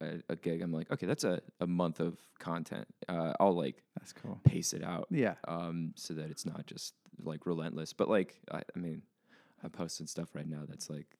[0.00, 2.86] a, a gig, I'm like, okay, that's a, a month of content.
[3.08, 4.40] Uh, I'll like That's cool.
[4.44, 5.08] pace it out.
[5.10, 5.34] Yeah.
[5.46, 7.92] Um, so that it's not just like relentless.
[7.92, 9.02] But like, I, I mean,
[9.62, 11.18] I'm posting stuff right now that's like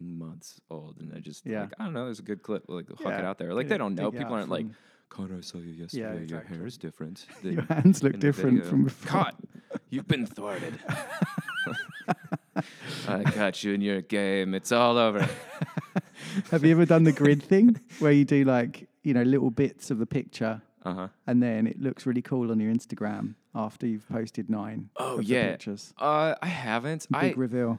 [0.00, 1.62] months old, and I just Yeah.
[1.62, 3.54] like I don't know, there's a good clip, like huck Yeah, it out there.
[3.54, 4.10] Like they don't know.
[4.10, 4.76] People aren't like, from-
[5.08, 6.02] Connor, I saw you yesterday.
[6.14, 6.56] Your exactly.
[6.56, 7.26] hair is different.
[7.42, 9.24] Your than hands look different video." from before.
[9.24, 9.34] Cut.
[9.90, 10.78] You've been thwarted.
[13.08, 14.54] I got you in your game.
[14.54, 15.28] It's all over.
[16.50, 19.90] Have you ever done the grid thing where you do like you know little bits
[19.90, 21.08] of the picture Uh huh.
[21.26, 25.24] and then it looks really cool on your Instagram after you've posted nine Oh the
[25.24, 25.50] yeah.
[25.52, 25.94] pictures?
[25.98, 27.06] Uh, I haven't.
[27.12, 27.78] I Big reveal.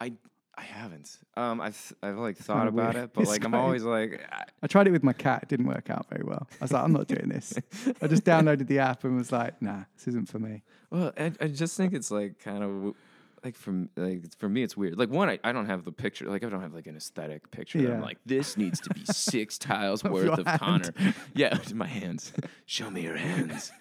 [0.00, 0.12] I
[0.54, 1.18] I haven't.
[1.36, 3.04] Um, I've I've like thought kinda about weird.
[3.06, 5.44] it, but It's like I'm kinda- always like, I- I tried it with my cat.
[5.44, 6.46] It didn't work out very well.
[6.60, 7.54] I was like, I'm not doing this.
[8.02, 10.62] I just downloaded the app and was like, nah, this isn't for me.
[10.90, 12.94] well, I, I just think it's like kind of w-
[13.42, 14.98] like from like for me it's weird.
[14.98, 16.26] Like one, I, I don't have the picture.
[16.26, 17.80] Like I don't have like an aesthetic picture.
[17.80, 18.04] that I'm Yeah.
[18.04, 20.60] like this needs to be six tiles Of worth your of hand.
[20.94, 21.14] Connor.
[21.34, 22.32] Yeah, my hands.
[22.66, 23.72] Show me your hands.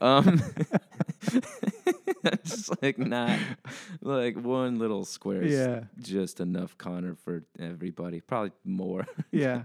[0.00, 0.40] Um,
[2.44, 3.38] just like not
[4.00, 5.42] like one little square.
[5.42, 5.84] is Yeah.
[6.00, 8.20] just enough Connor for everybody.
[8.20, 9.06] Probably more.
[9.32, 9.62] Yeah.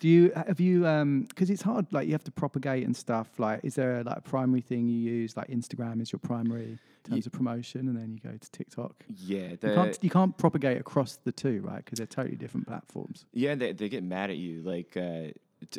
[0.00, 3.28] Do you have you um because it's hard like you have to propagate and stuff
[3.38, 6.76] like is there a, like a primary thing you use like Instagram is your primary
[7.04, 8.94] in terms of promotion and then you go to TikTok.
[9.08, 12.66] yeah, You the, can't you can't propagate across the two right because they're totally different
[12.66, 13.26] platforms.
[13.32, 14.96] Yeah, they they get mad at you, like,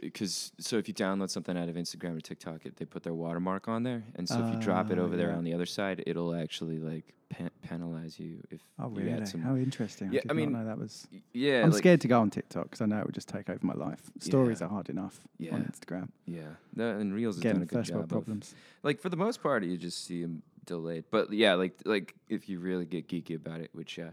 [0.02, 3.14] because so if you download something out of Instagram or TikTok, it, they put their
[3.14, 5.66] watermark on there, and so if you drop it Ah, over there on the other
[5.66, 9.12] side, it'll actually like pen- penalize you if Oh you really?
[9.14, 9.42] add some.
[9.42, 10.12] How interesting!
[10.14, 11.08] Yeah, I, I mean, that was.
[11.34, 13.50] yeah, I'm like- scared to go on TikTok because I know it would just take
[13.50, 14.02] over my life.
[14.20, 14.68] Stories Yeah.
[14.68, 15.56] are hard enough Yeah.
[15.56, 16.10] on Instagram.
[16.26, 16.42] Yeah,
[16.76, 18.02] no, and Reels has Again, done a good job.
[18.04, 18.54] Of, problems.
[18.84, 22.48] like for the most part, you just see them delayed, but yeah, like like if
[22.48, 23.98] you really get geeky about it, which.
[24.00, 24.12] Uh,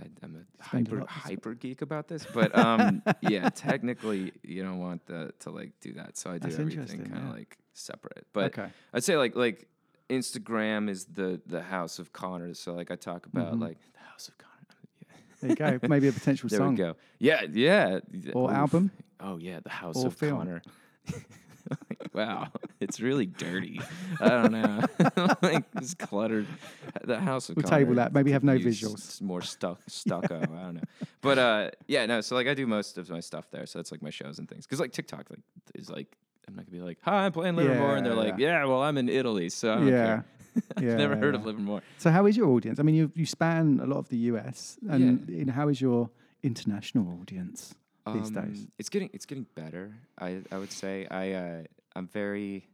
[0.00, 5.06] I, I'm a hyper hyper geek about this, but um, yeah, technically you don't want
[5.06, 7.32] the, to like do that, so I do That's everything kind of yeah.
[7.32, 8.26] like separate.
[8.32, 8.68] But Okay.
[8.92, 9.66] I'd say like like
[10.10, 12.54] Instagram is the the house of Connor.
[12.54, 13.60] So like I talk about Mhm.
[13.62, 14.52] like the house of Connor.
[15.40, 15.88] There you go.
[15.88, 16.70] Maybe a potential There song.
[16.70, 16.96] we go.
[17.18, 18.00] Yeah, yeah.
[18.34, 18.56] Or oof.
[18.56, 18.90] album.
[19.20, 20.38] Oh yeah, the house Or of film.
[20.38, 20.62] Connor.
[22.16, 22.48] wow,
[22.80, 23.80] it's really dirty.
[24.20, 24.80] I don't know.
[25.42, 26.46] like it's cluttered.
[27.04, 28.12] The house of We'll table that.
[28.12, 29.20] Maybe have no visuals.
[29.20, 30.36] More stuck stucco.
[30.40, 30.80] I don't know.
[31.20, 32.20] But uh, yeah, no.
[32.22, 33.66] So like I do most of my stuff there.
[33.66, 34.66] So that's like my shows and things.
[34.66, 35.40] Because like TikTok like
[35.74, 36.16] is like
[36.48, 38.82] I'm not gonna be like, hi, I'm playing Livermore, and they're Yeah, like, yeah, well,
[38.82, 40.22] I'm in Italy, so Yeah.
[40.76, 41.40] I've Yeah, never heard yeah.
[41.40, 41.82] of Livermore.
[41.98, 42.78] So how is your audience?
[42.80, 45.80] I mean, you you span a lot of the US, and you know, how is
[45.80, 46.08] your
[46.42, 47.74] international audience
[48.14, 48.58] these days?
[48.60, 49.92] Um, It's getting it's getting better.
[50.18, 51.62] I I would say I uh,
[51.96, 52.68] I'm very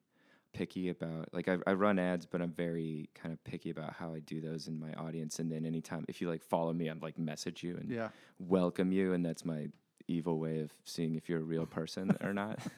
[0.52, 4.12] picky about like I, I run ads, but I'm very kind of picky about how
[4.14, 5.38] I do those in my audience.
[5.38, 8.08] And then anytime if you like follow me, I'd like message you and Yeah.
[8.38, 9.68] welcome you, and that's my
[10.08, 12.58] evil way of seeing if you're a real person or not.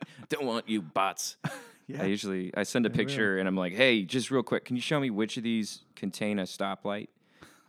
[0.00, 1.36] Like, Don't want you bots.
[1.90, 2.02] Yeah.
[2.02, 4.82] I usually I send a picture and I'm like, hey, just real quick, can you
[4.82, 7.08] show me which of these contain a stoplight?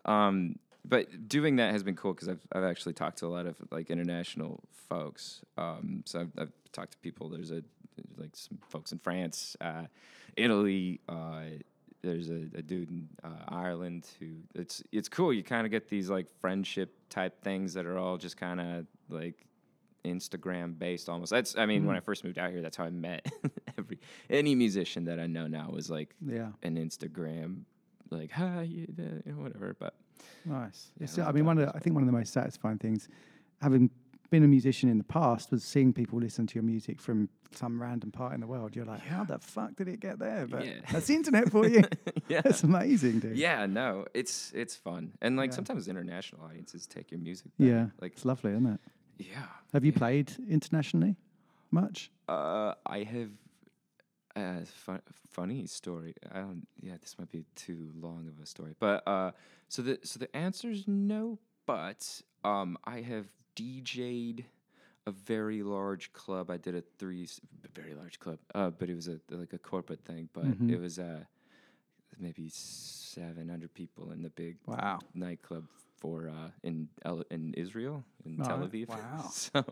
[0.03, 3.45] Um, but doing that has been cool because I've I've actually talked to a lot
[3.45, 4.59] of like international
[4.89, 5.39] folks.
[5.57, 7.29] Um, so I've, I've talked to people.
[7.29, 7.63] There's a
[8.17, 9.83] like some folks in France, uh,
[10.37, 10.99] Italy.
[11.07, 11.41] Uh,
[12.01, 15.33] there's a, a dude in uh, Ireland who it's it's cool.
[15.33, 18.85] You kind of get these like friendship type things that are all just kind of
[19.09, 19.45] like
[20.05, 21.31] Instagram based almost.
[21.31, 23.29] That's I mean when I first moved out here, that's how I met
[23.77, 26.49] every any musician that I know now was like Yeah.
[26.63, 27.63] an Instagram
[28.11, 29.75] like hi you, know whatever.
[29.77, 29.93] But
[30.45, 30.91] Nice.
[30.99, 33.07] Yeah, I I mean, one of the, I think one of the most satisfying things,
[33.61, 33.89] having
[34.29, 37.81] been a musician in the past, was seeing people listen to your music from some
[37.81, 38.75] random part in the world.
[38.75, 40.45] You're like, how the fuck did it get there?
[40.47, 40.73] But Yeah.
[40.91, 41.81] that's the internet for you.
[42.27, 42.41] yeah.
[42.41, 43.37] That's amazing, dude.
[43.37, 45.55] Yeah, no, it's it's fun, and like Yeah.
[45.55, 47.51] sometimes international audiences take your music.
[47.57, 47.69] better.
[47.69, 47.85] Yeah.
[48.01, 48.79] like it's lovely, isn't it?
[49.17, 49.47] yeah.
[49.73, 51.15] Have you played internationally
[51.71, 52.09] much?
[52.27, 53.29] Uh, I have
[54.35, 56.13] a fun, funny story.
[56.31, 56.67] I don't.
[56.81, 59.31] Yeah, this might be too long of a story, but uh,
[59.67, 61.39] so the so the answer is no.
[61.65, 63.27] But um, I have
[63.59, 64.45] DJ'd
[65.07, 66.49] a very large club.
[66.51, 67.27] I did a three
[67.73, 70.29] very large club, uh, but it was a like a corporate thing.
[70.33, 70.71] But Mhm.
[70.71, 71.23] it was uh,
[72.19, 74.99] maybe seven hundred people in the big Wow.
[75.13, 75.65] nightclub
[75.97, 78.71] for uh, in El- in Israel in Tel Right.
[78.71, 78.87] Aviv.
[78.89, 79.29] Wow.
[79.31, 79.65] so.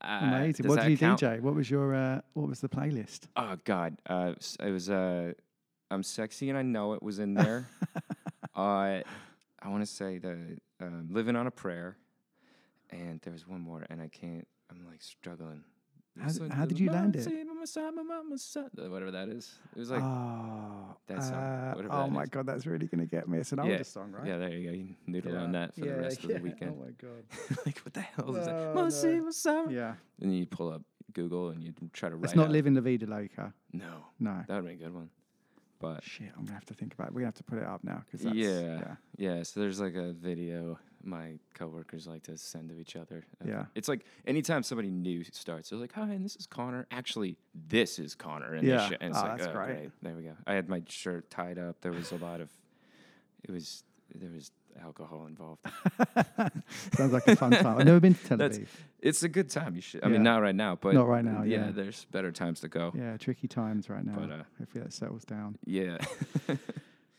[0.00, 0.68] Uh, Amazing.
[0.68, 1.20] What did you count?
[1.20, 1.40] DJ?
[1.40, 3.28] What was your uh, What was the playlist?
[3.36, 5.32] Oh God, uh, it was uh,
[5.90, 7.66] I'm sexy and I know it was in there.
[8.54, 9.00] uh,
[9.62, 11.96] I want to say the um, living on a prayer,
[12.90, 14.46] and there was one more, and I can't.
[14.70, 15.62] I'm like struggling.
[16.18, 17.26] How like how did you land it?
[17.26, 19.52] "Mama say, mama sa, mama mama sa," uh, Whatever that is.
[19.74, 21.34] It was like oh, that song.
[21.34, 22.28] uh, Oh that my is.
[22.30, 23.38] god, that's really gonna get me.
[23.38, 23.72] It's an yeah.
[23.72, 24.26] older song, right?
[24.26, 24.74] Yeah, there you go.
[24.74, 25.40] You noodle Yeah.
[25.42, 26.74] on that for Yeah, the rest of the weekend.
[26.74, 27.58] Oh my god.
[27.66, 28.54] like, what the hell is that?
[28.54, 29.70] Oh, no.
[29.70, 29.94] Yeah.
[30.22, 30.82] And you pull up
[31.12, 32.24] Google and you try to write.
[32.24, 33.52] It's not out- living la vida loca.
[33.74, 34.42] No, No.
[34.48, 35.10] that would be a good one.
[35.78, 37.12] But Shit, I'm gonna have to think about it.
[37.12, 38.96] We're gonna have to put it up now because yeah.
[39.18, 43.24] yeah, So there's like a video my coworkers like to send to each other.
[43.44, 43.66] Yeah.
[43.74, 47.98] It's like anytime somebody new starts, they're like, "Hi, and this is Connor." Actually, this
[47.98, 48.54] is Connor.
[48.54, 48.76] And Yeah.
[48.78, 48.98] This shit.
[49.00, 49.90] And it's Oh, like, that's oh, great.
[50.02, 50.32] There we go.
[50.46, 51.80] I had my shirt tied up.
[51.80, 52.50] There was a lot of.
[53.44, 53.84] It was
[54.14, 54.50] there was
[54.82, 55.60] alcohol involved.
[56.96, 57.78] Sounds like a fun time.
[57.78, 58.68] I've never been to Tel That's- Aviv.
[59.00, 59.74] It's a good time.
[59.74, 60.02] You should.
[60.02, 60.14] I Yeah.
[60.14, 61.70] mean, not right now, but Not right now, yeah.
[61.70, 62.92] there's better times to go.
[62.96, 64.16] Yeah, tricky times right now.
[64.18, 65.58] But, uh, Hopefully that settles down.
[65.64, 65.98] Yeah.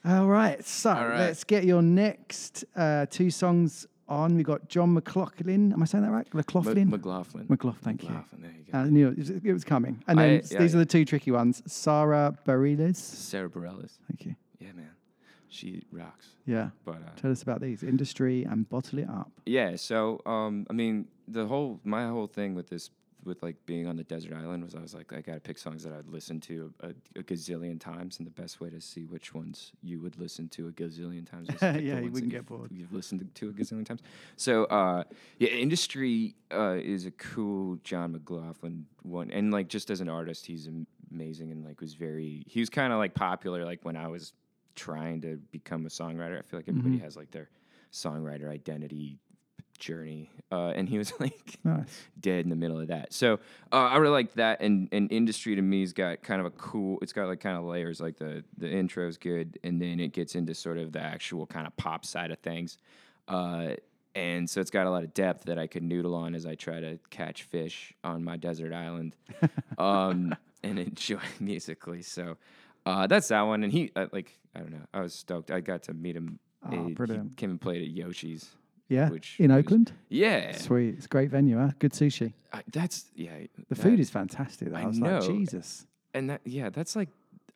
[0.08, 1.20] All right, so All right.
[1.20, 4.38] let's get your next uh, two songs on.
[4.38, 5.74] We got Jon McLaughlin.
[5.74, 6.34] Am I saying that right?
[6.34, 6.90] McLaughlin.
[6.90, 7.46] McLaughlin.
[7.50, 7.84] McLaughlin.
[7.84, 8.80] Thank McLaughlin, there you you.
[8.80, 10.02] I knew it was, it was coming.
[10.08, 10.78] And I- then yeah, these yeah.
[10.78, 11.62] are the two tricky ones.
[11.66, 12.96] Sara Bareilles.
[12.96, 13.98] Sara Bareilles.
[14.08, 14.36] Thank you.
[14.60, 14.92] Yeah, man.
[15.50, 16.28] She rocks.
[16.46, 16.70] Yeah.
[16.86, 19.30] But uh, Tell us about these industry and bottle it up.
[19.46, 22.92] Yeah, so um, I mean, the whole my whole thing with this,
[23.28, 25.84] with like being on the desert island, was I was like, I gotta pick songs
[25.84, 29.36] that I'd listen to a, a gazillion times, and the best way to see which
[29.36, 32.72] ones you would listen to a gazillion times is Yeah, you wouldn't get you've- bored.
[32.72, 34.02] You've listened to a gazillion times.
[34.38, 35.04] So uh,
[35.38, 40.46] yeah, industry uh, is a cool Jon McLaughlin one, and like just as an artist,
[40.48, 40.68] he's
[41.12, 42.44] amazing and like was very.
[42.48, 44.34] He was kind of like popular like when I was
[44.76, 46.40] trying to become a songwriter.
[46.40, 47.02] I feel like everybody Mhm.
[47.02, 47.50] has like their
[47.92, 49.18] songwriter identity
[49.78, 52.04] journey, uh, and he was like Nice.
[52.20, 53.14] dead in the middle of that.
[53.14, 53.36] So
[53.72, 57.00] uh, I really like that, and and industry to me's got kind of a cool.
[57.02, 58.00] It's got like kind of layers.
[58.02, 61.68] Like the the intro's good, and then it gets into sort of the actual kind
[61.68, 62.78] of pop side of things.
[63.28, 63.76] Uh,
[64.16, 66.56] and so it's got a lot of depth that I could noodle on as I
[66.56, 69.16] try to catch fish on my desert island,
[69.78, 72.02] um, and enjoy musically.
[72.02, 72.38] So
[72.86, 73.64] uh, that's that one.
[73.64, 74.86] And he uh, like I don't know.
[74.94, 75.52] I was stoked.
[75.52, 76.40] I got to meet him.
[76.64, 78.50] Oh, uh, he came and played at Yoshi's.
[78.90, 79.10] Yeah.
[79.10, 79.92] Which in was- Oakland.
[80.10, 80.54] Yeah.
[80.58, 80.96] Sweet.
[80.96, 81.72] It's a great venue, huh?
[81.80, 82.34] Good sushi.
[82.54, 83.32] I, that's yeah.
[83.70, 84.70] The that- food is fantastic.
[84.72, 84.78] Though.
[84.78, 85.20] I I was know.
[85.20, 85.86] like, Jesus.
[86.14, 87.10] And that yeah, that's like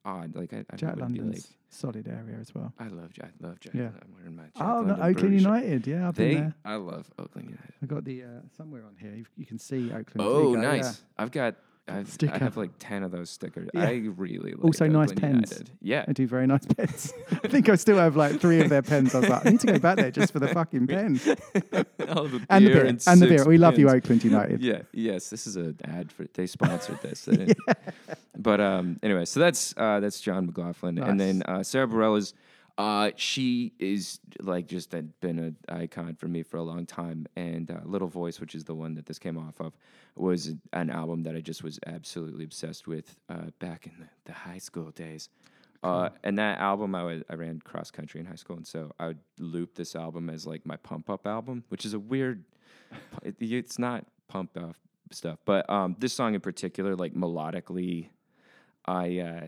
[0.05, 0.35] odd.
[0.35, 2.73] Like I, I Jack be like, solid area as well.
[2.77, 3.31] I love Jack.
[3.39, 3.73] Love Jack.
[3.73, 3.87] Yeah.
[3.87, 5.43] I'm wearing my Jack Oh, no, Oakland Bruges.
[5.43, 5.87] United.
[5.87, 6.55] Yeah, I've They, been there.
[6.65, 7.73] I love Oakland United.
[7.81, 8.27] I got the uh,
[8.57, 9.13] somewhere on here.
[9.15, 10.19] You, you can see Oakland.
[10.19, 10.83] Oh, nice.
[10.83, 11.23] yeah.
[11.23, 11.55] I've got.
[11.87, 13.69] I've, I have like ten of those stickers.
[13.73, 13.83] Yeah.
[13.83, 14.65] I really like them.
[14.65, 15.51] Also, nice pens.
[15.51, 15.71] United.
[15.81, 16.05] Yeah.
[16.07, 17.11] I do very nice pens.
[17.31, 19.13] I think I still have like three of their pens.
[19.15, 21.19] I was like, I need to go back there just for the fucking pen.
[22.15, 23.45] All the and the beer and And the beer.
[23.45, 23.89] We love you.
[23.89, 24.61] Oakland United.
[24.71, 24.83] Yeah.
[24.93, 25.29] Yes.
[25.29, 26.27] This is an ad for.
[26.33, 27.25] They sponsored this.
[27.25, 27.57] They didn't-
[28.37, 28.99] But um.
[29.03, 32.33] Anyway, so that's uh that's Jon McLaughlin, and then uh, Sara Bareilles.
[32.77, 37.27] Uh, she is like just a, been an icon for me for a long time.
[37.35, 39.73] And uh, Little Voice, which is the one that this came off of,
[40.15, 44.33] was an album that I just was absolutely obsessed with uh, back in the, the
[44.33, 45.29] high school days.
[45.83, 48.91] Uh, and that album, I, would, I ran cross country in high school, and so
[48.99, 52.43] I would loop this album as like my pump up album, which is a weird.
[53.23, 54.75] it- it's not pump up
[55.11, 58.09] stuff, but um, this song in particular, like melodically,
[58.85, 59.41] I uh,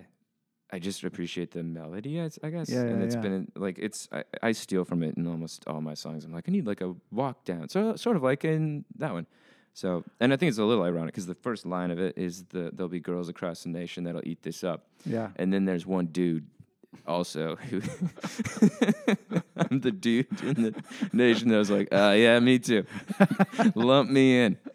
[0.74, 2.68] I just appreciate the melody, I guess.
[2.68, 3.22] Yeah, and yeah, it's yeah.
[3.22, 6.26] been like it's I, I steal from it in almost all my songs.
[6.26, 9.28] I'm like I need like a walk down, so sort of like in that one.
[9.76, 12.46] So, and I think it's a little ironic because the first line of it is
[12.46, 14.88] the there'll be girls across the nation that'll eat this up.
[15.06, 15.30] Yeah.
[15.36, 16.48] And then there's one dude
[17.06, 17.78] also who
[19.56, 22.86] I'm the dude in the nation that was like, uh, yeah, me too.
[23.76, 24.58] Lump me in.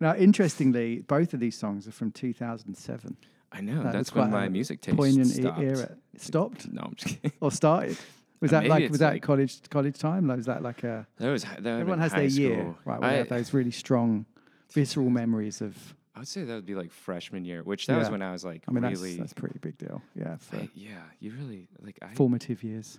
[0.00, 3.18] Now, interestingly, both of these songs are from 2007.
[3.52, 3.82] I know.
[3.82, 5.60] That that's when my music taste poignant stopped.
[5.60, 5.96] era.
[6.16, 7.32] Stopped No, I'm just kidding.
[7.40, 7.96] or started?
[8.40, 10.26] Was Uh, that like was that like- college college time?
[10.26, 13.02] Like, was that like a That was that everyone has their high year, right?
[13.02, 14.24] I- have those really strong,
[14.72, 15.76] visceral memories of.
[16.14, 18.42] I would say that would be like freshman year, which that was when I was
[18.44, 19.10] like I mean, really.
[19.16, 20.00] that's that's a pretty big deal.
[20.14, 20.36] Yeah,
[20.74, 22.98] yeah, you really like I, formative years.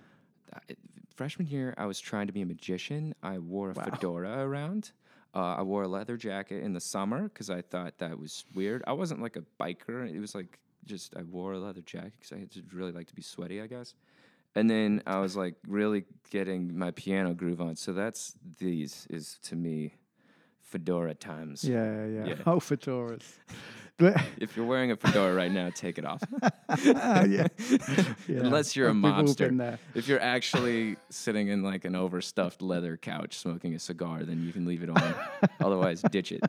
[0.54, 0.76] I-
[1.16, 3.14] freshman year, I was trying to be a magician.
[3.22, 3.84] I wore a Wow.
[3.84, 4.92] fedora around.
[5.34, 8.82] Uh, I wore a leather jacket in the summer because I thought that was weird.
[8.86, 10.08] I wasn't like a biker.
[10.12, 13.14] It was like just I wore a leather jacket because I just really like to
[13.14, 13.94] be sweaty, I guess.
[14.54, 17.76] And then I was like really getting my piano groove on.
[17.76, 19.94] So that's these is to me
[20.60, 21.64] fedora times.
[21.64, 22.24] Yeah, yeah.
[22.26, 22.34] Yeah.
[22.46, 23.38] Oh, fedoras.
[23.98, 26.22] But If you're wearing a fedora right now, take it off.
[26.94, 27.48] Ah, yeah.
[28.26, 28.38] yeah.
[28.38, 29.74] Unless you're a We've mobster.
[29.74, 34.42] Uh, if you're actually sitting in like an overstuffed leather couch smoking a cigar, then
[34.42, 35.14] you can leave it on.
[35.60, 36.42] Otherwise, ditch it.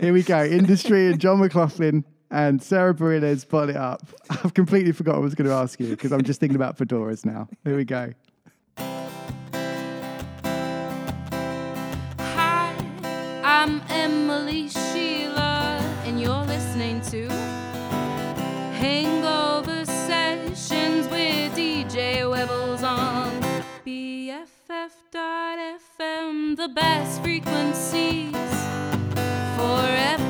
[0.00, 0.42] Here we go.
[0.42, 4.06] Industry and Jon McLaughlin and Sara Bareilles bottle it up.
[4.30, 6.78] I've completely forgot what I was going to ask you because I'm just thinking about
[6.78, 7.48] fedoras now.
[7.64, 8.12] Here we go.
[12.18, 12.74] Hi,
[13.44, 14.68] I'm Emily
[24.78, 28.32] BFF.FM, the best frequencies
[29.56, 30.27] forever.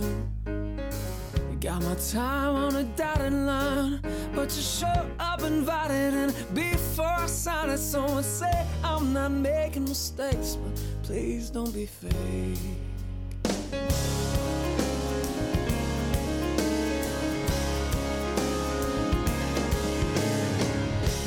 [0.00, 4.00] You got my time on a dotted line,
[4.34, 9.84] but you show up invited, and before I sign it, someone say I'm not making
[9.84, 10.72] mistakes, but
[11.04, 12.58] please don't be fake.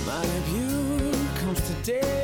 [0.06, 2.17] My debut comes today,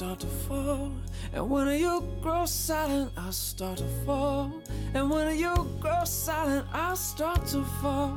[0.00, 0.90] start to fall.
[1.34, 4.50] And when you grow silent, I start to fall.
[4.94, 8.16] And when you grow silent, I start to fall.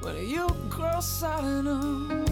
[0.00, 2.24] When you grow silent, oh.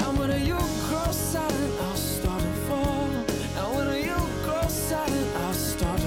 [0.00, 0.58] and when you
[0.88, 3.08] grow silent, I'll start to fall.
[3.56, 5.97] And when you grow silent, I'll start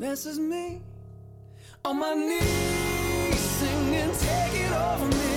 [0.00, 0.80] This is me.
[1.84, 5.30] On my knees, singing, take it over me,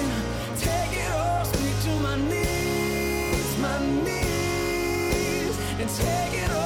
[0.56, 6.63] take it all, speak to my needs, my needs, and take it all,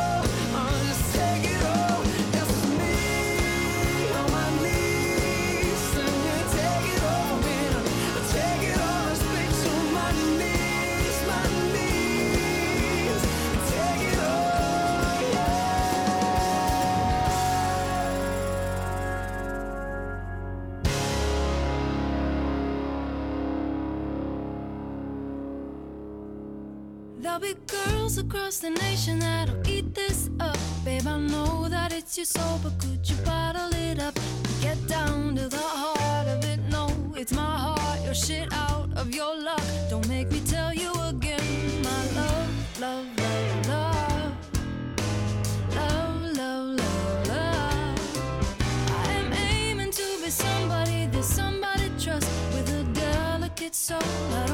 [28.27, 30.57] across the nation that'll eat this up.
[30.83, 34.15] Babe, I know that it's your soul, but could you bottle it up?
[34.61, 36.59] Get down to the heart of it.
[36.69, 37.99] No, it's my heart.
[38.03, 39.63] You're shit out of your luck.
[39.89, 41.47] Don't make me tell you again,
[41.83, 44.33] my love, love, love, love.
[45.75, 47.99] Love, love, love, love.
[49.03, 54.46] I am aiming to be somebody that somebody trusts with a delicate soul.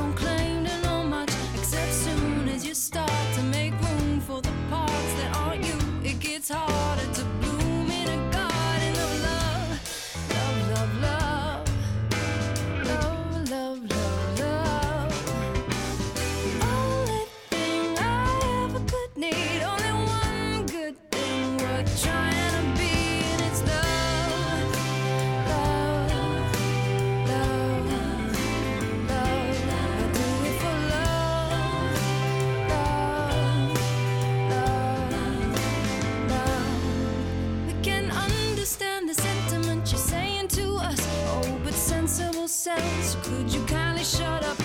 [42.64, 43.18] Sense.
[43.24, 44.63] Could you kindly shut up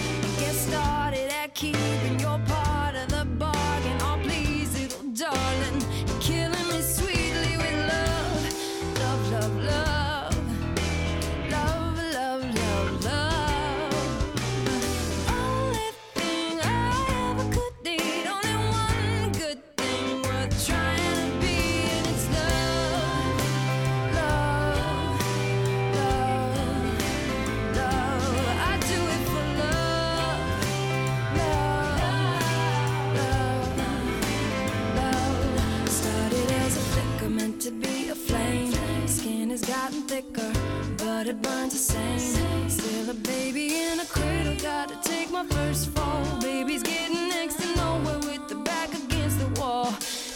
[45.42, 46.24] my first fall.
[46.40, 49.92] Baby's getting next to nowhere with the back against the wall.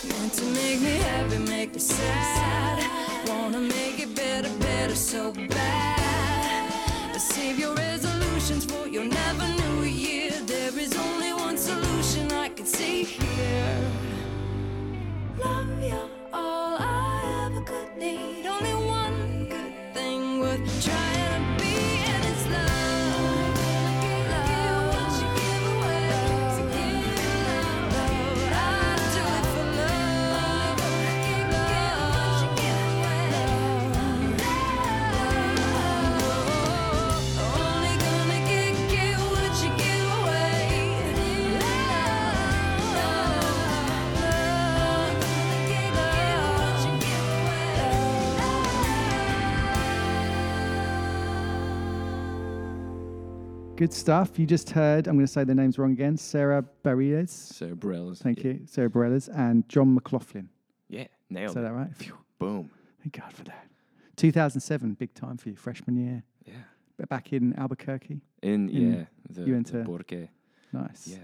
[0.09, 2.79] Meant to make me happy, make me sad.
[3.29, 6.71] Wanna make it better, better, so bad.
[7.21, 10.31] Save your resolutions for your never new year.
[10.47, 13.79] There is only one solution I can see here.
[15.45, 16.01] Love you,
[16.33, 18.47] all I ever could need.
[18.47, 18.92] Only one
[53.83, 54.39] Good stuff.
[54.39, 57.31] You just heard, I'm going to say the names wrong again, Sara Bareilles.
[57.31, 58.19] Sara Bareilles.
[58.19, 58.61] Thank you.
[58.65, 60.49] Sara Bareilles and Jon McLaughlin.
[60.89, 61.93] Yeah, nailed Is that right?
[61.97, 62.17] Phew.
[62.39, 62.71] Boom.
[63.01, 63.67] Thank God for that.
[64.15, 66.23] 2007, big time for you, freshman year.
[66.45, 67.07] Yeah.
[67.09, 68.21] Back in Albuquerque.
[68.43, 70.29] In, In- yeah, the, you the Burque.
[70.73, 71.09] Nice.
[71.09, 71.17] Yeah,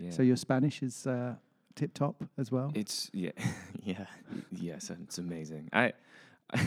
[0.00, 0.10] yeah.
[0.10, 1.34] So your Spanish is uh,
[1.74, 2.72] tip top as well?
[2.74, 3.32] It's yeah,
[3.82, 4.06] yeah,
[4.52, 5.68] yes, it's amazing.
[5.70, 5.92] I,
[6.54, 6.60] I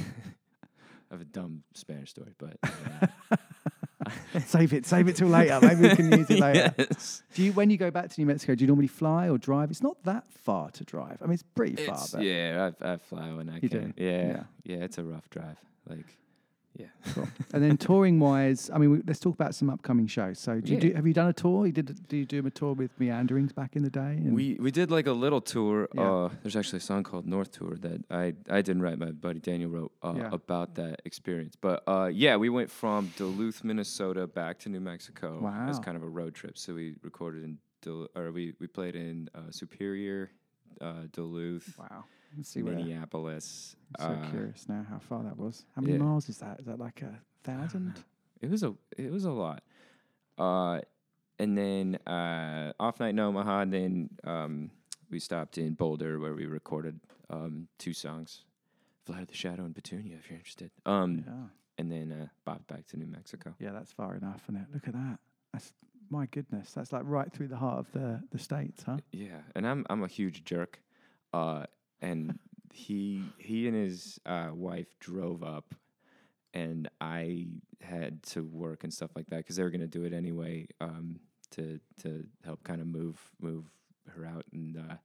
[1.10, 3.08] have a dumb Spanish story, but uh,
[4.46, 5.60] save it, save it till later.
[5.62, 6.74] Maybe we can use it later.
[6.78, 7.24] Yes.
[7.34, 9.72] Do you, when you go back to New Mexico, do you normally fly or drive?
[9.72, 11.18] It's not that far to drive.
[11.22, 13.80] I mean, it's pretty far, It's- but yeah, I, I fly when I You do?
[13.80, 13.94] can.
[13.98, 14.44] Yeah, Yeah.
[14.64, 15.58] yeah, it's a rough drive.
[15.88, 16.06] Like,
[16.76, 16.86] yeah.
[17.14, 17.28] Cool.
[17.54, 20.40] and then touring wise, I mean, we, let's talk about some upcoming shows.
[20.40, 20.82] So, do you Yeah.
[20.90, 21.66] do, have you done a tour?
[21.66, 22.08] You did?
[22.08, 24.20] Do you do a tour with Meanderings back in the day?
[24.24, 25.88] We we did like a little tour.
[25.94, 26.02] Yeah.
[26.12, 28.98] Uh, there's actually a song called North Tour that I I didn't write.
[29.00, 30.30] My buddy Daniel wrote uh, Yeah.
[30.32, 31.56] about that experience.
[31.60, 35.38] But uh, yeah, we went from Duluth, Minnesota, back to New Mexico
[35.70, 35.82] as Wow.
[35.84, 36.58] kind of a road trip.
[36.58, 40.32] So we recorded in Dul- or we we played in uh, Superior,
[40.82, 42.04] uh, Duluth, wow.
[42.38, 42.76] Let's see where.
[42.76, 43.76] Minneapolis.
[44.00, 45.66] I'm so uh, curious now how far that was.
[45.76, 46.04] How many yeah.
[46.04, 46.60] miles is that?
[46.60, 47.94] Is that like a thousand?
[48.42, 49.64] It was a it was a lot.
[50.38, 50.80] Uh,
[51.38, 54.72] and then uh, off night in Omaha, and then um,
[55.10, 57.00] we stopped in Boulder where we recorded
[57.30, 58.44] um, two songs,
[59.06, 60.72] "Flight of the Shadow" and "Petunia," if you're interested.
[60.86, 61.34] Um, Yeah.
[61.78, 63.56] and then uh, bopped back to New Mexico.
[63.60, 64.68] Yeah, that's far enough, isn't it?
[64.74, 65.20] Look at that.
[65.54, 65.74] That's
[66.10, 66.74] my goodness.
[66.74, 68.98] That's like right through the heart of the the states, huh?
[69.12, 70.82] Yeah, and I'm I'm a huge jerk,
[71.34, 71.66] uh,
[72.02, 72.40] and
[72.74, 75.76] he he and his uh, wife drove up,
[76.54, 77.48] and I
[77.82, 81.20] had to work and stuff like that because they were gonna do it anyway, um,
[81.52, 83.66] to to help kind of move move
[84.16, 84.96] her out, and uh,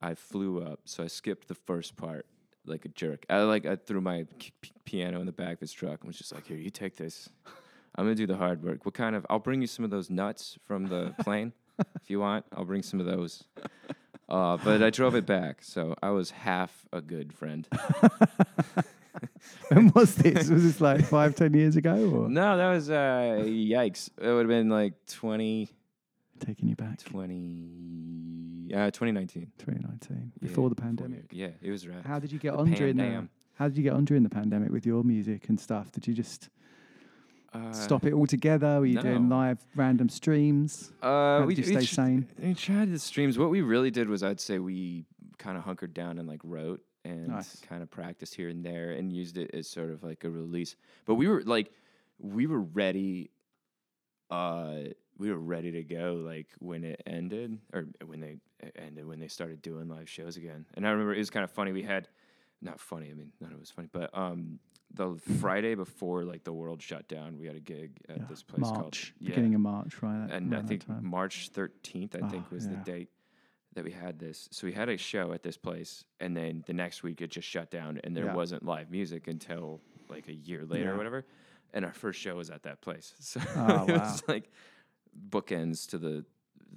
[0.00, 2.26] I flew up, so I skipped the first part
[2.66, 3.24] like a jerk.
[3.28, 4.26] I like I threw my
[4.84, 7.28] piano in the back of his truck and was just like, "Here, you take this.
[7.96, 8.84] I'm gonna do the hard work.
[8.84, 9.26] What kind of?
[9.30, 11.52] I'll bring you some of those nuts from the plane
[12.00, 12.44] if you want.
[12.52, 13.44] I'll bring some of those."
[14.28, 17.68] Uh, but I drove it back, so I was half a good friend.
[19.68, 20.48] when was this?
[20.48, 24.08] Was this like five, ten years ago, or No, that was uh, yikes.
[24.20, 25.68] It would have been like 20,
[26.40, 29.52] taking you back 20, uh, 2019.
[29.58, 31.30] 2019 Yeah, before the pandemic?
[31.32, 31.52] years.
[31.62, 32.04] Yeah, it was right.
[32.04, 33.28] How did you get The on during the?
[33.56, 35.92] How did you get on during the pandemic with your music and stuff?
[35.92, 36.48] Did you just
[37.54, 38.80] Uh, stop it altogether?
[38.80, 40.92] Were you doing live random streams?
[41.00, 42.28] Uh, How we did you stay tr- sane?
[42.42, 43.38] We tried the streams.
[43.38, 45.04] What we really did was, I'd say, we
[45.38, 47.60] kind of hunkered down and like wrote and Nice.
[47.60, 50.74] kind of practiced here and there and used it as sort of like a release.
[51.04, 51.70] But we were like,
[52.18, 53.30] we were ready.
[54.30, 54.78] Uh,
[55.16, 58.36] we were ready to go like when it ended or when they
[58.76, 60.66] ended when they started doing live shows again.
[60.74, 61.70] And I remember it was kind of funny.
[61.70, 62.08] We had
[62.60, 63.10] not funny.
[63.10, 64.58] I mean, none of it was funny, but um,
[64.94, 68.42] the Friday before like the world shut down, we had a gig at Yeah, this
[68.42, 70.28] place called March, yeah, beginning of March, right?
[70.30, 70.88] and I think.
[71.02, 72.72] March 13th, I think, Oh, was yeah.
[72.84, 73.08] the date.
[73.74, 74.48] that we had this.
[74.52, 77.48] So we had a show at this place, and then the next week it just
[77.48, 78.34] shut down, and there Yeah.
[78.36, 80.90] wasn't live music until like a year later Yeah.
[80.90, 81.26] or whatever.
[81.72, 83.98] And our first show was at that place, so Oh, it wow.
[83.98, 84.48] was like
[85.28, 86.24] bookends to the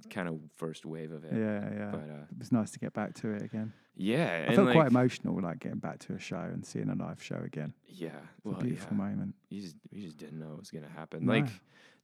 [0.09, 1.33] kind of first wave of it.
[1.33, 1.89] Yeah, yeah.
[1.91, 3.73] But uh, it was nice to get back to it again.
[3.95, 6.95] yeah, I felt like, quite emotional, like getting back to a show and seeing a
[6.95, 7.73] live show again.
[7.87, 8.09] Yeah,
[8.43, 9.03] well, a beautiful yeah.
[9.03, 9.35] moment.
[9.49, 11.25] You just we just didn't know it was gonna happen.
[11.25, 11.33] No.
[11.33, 11.47] Like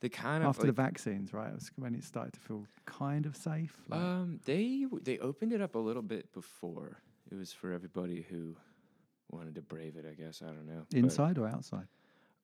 [0.02, 1.50] the kind of After the vaccines, right?
[1.50, 3.78] It was when it started to feel kind of safe.
[3.88, 6.98] like- Um, they they opened it up a little bit before.
[7.32, 8.56] It was for everybody who
[9.32, 10.06] wanted to brave it.
[10.10, 10.86] I guess I don't know.
[10.90, 11.88] but- Inside or outside?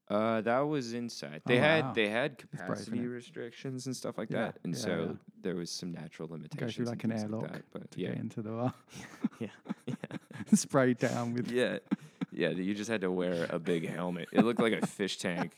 [0.08, 1.42] Uh, that was inside.
[1.46, 1.94] They Oh, had wow.
[1.94, 5.18] they had capacity restrictions and stuff like Yeah, that, and yeah, so.
[5.41, 6.60] There was some natural limitations.
[6.60, 8.74] Go through like an airlock like that, but to yeah, get into the bar.
[9.40, 9.48] yeah,
[9.86, 9.95] yeah,
[10.53, 11.52] Sprayed down with.
[11.52, 11.80] yeah,
[12.32, 12.49] yeah.
[12.49, 14.30] You just had to wear a big helmet.
[14.32, 15.52] It looked like a fish tank.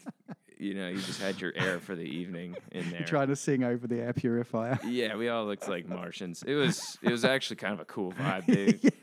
[0.57, 2.99] You know, you just had your air for the evening in there.
[2.99, 4.79] You're trying to sing over the air purifier.
[4.85, 6.43] Yeah, we all looked like Martians.
[6.45, 8.93] It was it was actually kind of a cool vibe, dude.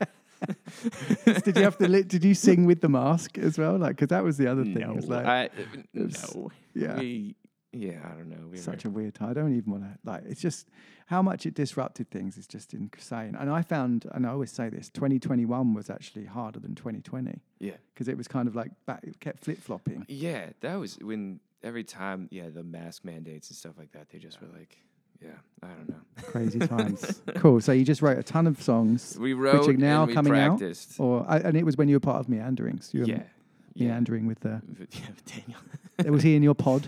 [1.43, 1.89] did you have to?
[1.89, 3.77] Li- did you sing with the mask as well?
[3.77, 4.79] Like, because that was the other thing.
[4.79, 5.51] No, it was like, I,
[5.95, 6.51] no.
[6.75, 6.97] yeah.
[6.99, 7.35] We,
[7.73, 8.49] yeah, I don't know.
[8.51, 9.31] We such were, a weird time.
[9.31, 10.23] I don't even want to like.
[10.27, 10.69] It's just
[11.07, 13.37] how much it disrupted things is just insane.
[13.39, 17.73] And I found, and I always say this: 2021 was actually harder than 2020 yeah,
[17.95, 20.05] because it was kind of like back, it kept flip flopping.
[20.09, 20.47] yeah.
[20.61, 24.09] That was when every time, yeah, the mask mandates and stuff like that.
[24.11, 24.79] They just were like,
[25.21, 25.31] yeah,
[25.63, 26.01] I don't know.
[26.23, 27.21] Crazy times.
[27.37, 27.61] cool.
[27.61, 30.15] So you just wrote a ton of songs, We wrote which are now and we
[30.15, 31.01] coming practiced.
[31.01, 32.91] out, or I, and it was when you were part of Meanderings.
[32.95, 33.23] You were Yeah,
[33.75, 33.89] yeah.
[33.89, 34.63] meandering with the.
[34.79, 36.13] Yeah, with Daniel.
[36.15, 36.87] was he in your pod?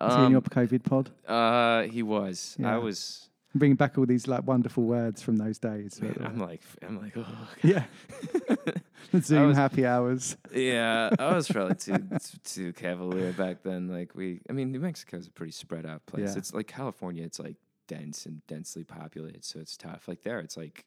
[0.00, 1.10] Was he in your Um, COVID pod?
[1.26, 2.56] uh, he was.
[2.58, 2.74] Yeah.
[2.74, 3.24] I was.
[3.54, 6.00] Bringing back all these like wonderful words from those days.
[6.02, 7.26] Man, uh, I'm like, I'm like, oh.
[7.62, 7.84] yeah.
[9.10, 10.36] the Zoom was- happy hours.
[10.54, 11.98] yeah, I was probably too
[12.44, 13.88] too cavalier back then.
[13.88, 16.32] Like we, I mean, New Mexico's a pretty spread out place.
[16.32, 16.38] Yeah.
[16.38, 17.24] It's like California.
[17.24, 17.56] It's like
[17.88, 20.06] dense and densely populated, so it's tough.
[20.08, 20.84] Like there, it's like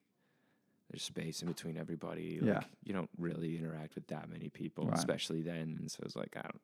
[0.91, 2.39] there's space in between everybody.
[2.39, 2.61] Like, Yeah.
[2.83, 4.97] you don't really interact with that many people, Right.
[4.97, 5.77] especially then.
[5.79, 6.61] And so it's like I don't,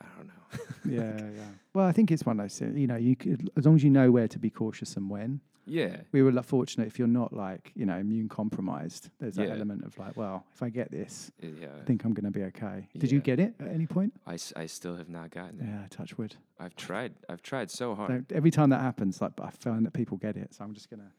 [0.00, 0.64] I don't know.
[0.88, 1.42] yeah, yeah.
[1.72, 2.58] Well, I think it's one of those.
[2.58, 5.08] things, You know, you could, as long as you know where to be cautious and
[5.10, 5.40] when.
[5.66, 9.08] yeah, We were like, fortunate if you're not like you know immune compromised.
[9.18, 9.54] There's that Yeah.
[9.54, 11.68] element of like, well, if I get this, uh, yeah.
[11.80, 12.86] I think I'm going to be okay.
[12.98, 14.12] Did you get it at any point?
[14.26, 15.66] I, s- I still have not gotten it.
[15.66, 16.36] Yeah, touch wood.
[16.60, 17.14] I've tried.
[17.28, 18.10] I've tried so hard.
[18.10, 20.90] Don't- every time that happens, like I find that people get it, so I'm just
[20.90, 21.10] gonna.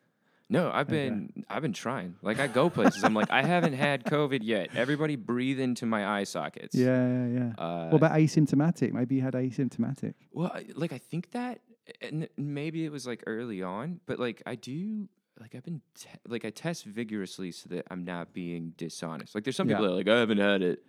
[0.48, 1.10] No, I've Okay.
[1.10, 2.16] been I've been trying.
[2.22, 3.04] Like I go places.
[3.04, 4.70] I'm like I haven't had COVID yet.
[4.76, 6.76] Everybody breathe into my eye sockets.
[6.76, 7.54] Yeah, yeah, yeah.
[7.64, 8.94] Uh, what about asymptomatic?
[8.94, 10.14] Maybe you had asymptomatic.
[10.32, 11.62] Well, I, like I think that,
[12.02, 15.10] and maybe it was like early on, but like I do,
[15.40, 19.34] like I've been, te- like I test vigorously so that I'm not being dishonest.
[19.34, 20.84] Like there's some people that are like I haven't had it,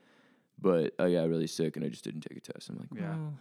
[0.61, 2.69] but I got really sick and I just didn't take a test.
[2.69, 3.09] I'm like, Yeah.
[3.17, 3.39] well,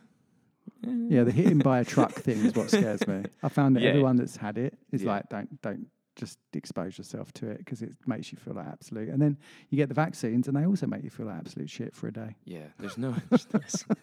[1.10, 3.24] Yeah, the hitting by a truck thing is what scares me.
[3.44, 3.90] I found that Yeah.
[3.90, 5.12] everyone that's had it is Yeah.
[5.12, 9.10] like, don't don't just expose yourself to it because it makes you feel like absolute.
[9.10, 9.38] And then
[9.70, 12.14] you get the vaccines, and they also make you feel like absolute shit for a
[12.14, 12.36] day.
[12.46, 12.68] yeah.
[12.80, 13.96] There's no, there's no,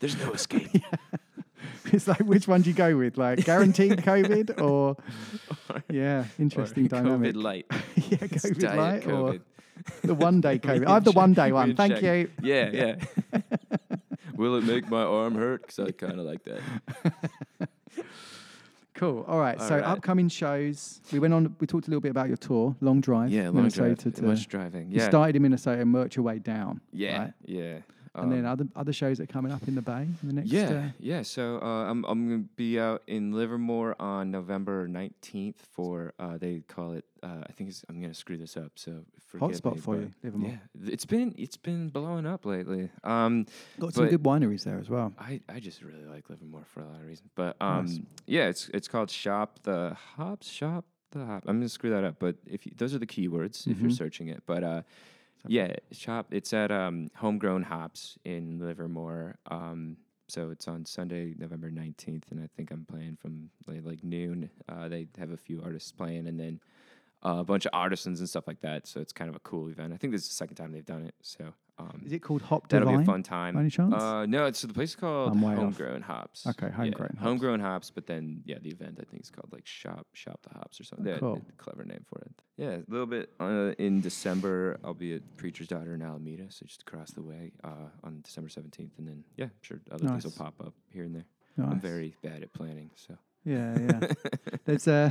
[0.00, 0.70] there's no escape.
[1.92, 4.96] it's like which one do you go with, like guaranteed COVID or
[5.90, 7.34] yeah, interesting or dynamic.
[7.34, 7.66] COVID light.
[7.96, 9.38] yeah, COVID diet light or
[10.02, 10.86] the one day COVID.
[10.86, 11.76] I have the one day one.
[11.76, 12.30] Thank you.
[12.42, 13.40] Yeah, yeah.
[14.34, 15.62] Will it make my arm hurt?
[15.62, 17.68] Because I kind of like that.
[19.02, 19.24] Cool.
[19.26, 19.58] All right.
[19.58, 19.84] All so right.
[19.84, 21.00] upcoming shows.
[21.10, 21.56] We went on.
[21.58, 23.32] We talked a little bit about your tour, long drive.
[23.32, 24.14] Yeah, long Minnesota drive.
[24.14, 24.22] to.
[24.22, 24.92] Much driving.
[24.92, 25.02] Yeah.
[25.02, 26.80] You started in Minnesota and worked your way down.
[26.92, 27.32] Yeah, right?
[27.44, 27.78] yeah.
[28.14, 30.34] And then Um, other other shows that are coming up in the Bay in the
[30.34, 30.50] next.
[30.50, 31.22] yeah, uh, yeah.
[31.22, 36.60] So uh, I'm I'm gonna be out in Livermore on November 19th for uh, they
[36.68, 38.72] call it uh, I think it's, I'm gonna screw this up.
[38.76, 39.04] So
[39.38, 40.50] Hotspot for you, Livermore.
[40.50, 42.90] Yeah, it's been it's been blowing up lately.
[43.02, 43.46] Um,
[43.78, 45.14] got some good wineries there as well.
[45.18, 47.30] I, I just really like Livermore for a lot of reasons.
[47.34, 48.00] But um, Nice.
[48.26, 50.48] yeah, it's it's called Shop the Hops.
[50.50, 51.44] Shop the Hop.
[51.46, 53.96] I'm gonna screw that up, but if you, those are the keywords if you're Mhm.
[53.96, 54.42] searching it.
[54.44, 54.82] But uh,
[55.48, 56.26] yeah, Shop.
[56.30, 59.36] It's at um, Homegrown Hops in Livermore.
[59.50, 59.96] Um,
[60.28, 64.48] so it's on Sunday, November 19th, and I think I'm playing from like, like noon.
[64.68, 66.60] Uh, they have a few artists playing, and then
[67.24, 68.86] uh, a bunch of artisans and stuff like that.
[68.86, 69.92] So it's kind of a cool event.
[69.92, 71.14] I think this is the second time they've done it.
[71.22, 73.04] So um, Is it called Hop That'll Divine?
[73.04, 73.56] be a fun time.
[73.56, 73.94] any chance?
[73.94, 75.58] Uh, no, it's so the place is called I'm way off.
[75.60, 76.46] Homegrown Hops.
[76.46, 77.22] Okay, Yeah, Homegrown Hops.
[77.22, 77.90] Homegrown Hops.
[77.90, 80.84] But then, yeah, the event I think is called like Shop Shop the Hops or
[80.84, 81.06] something.
[81.08, 81.42] Oh, Yeah, cool.
[81.48, 82.32] a clever name for it.
[82.56, 84.78] Yeah, a little bit uh, in December.
[84.84, 88.48] I'll be at Preacher's Daughter in Alameda, so just across the way uh, on December
[88.50, 91.24] seventeenth, and then yeah, I'm sure other things will pop up here and there.
[91.58, 94.12] I'm very bad at planning, so Yeah, yeah.
[94.64, 95.10] there's uh,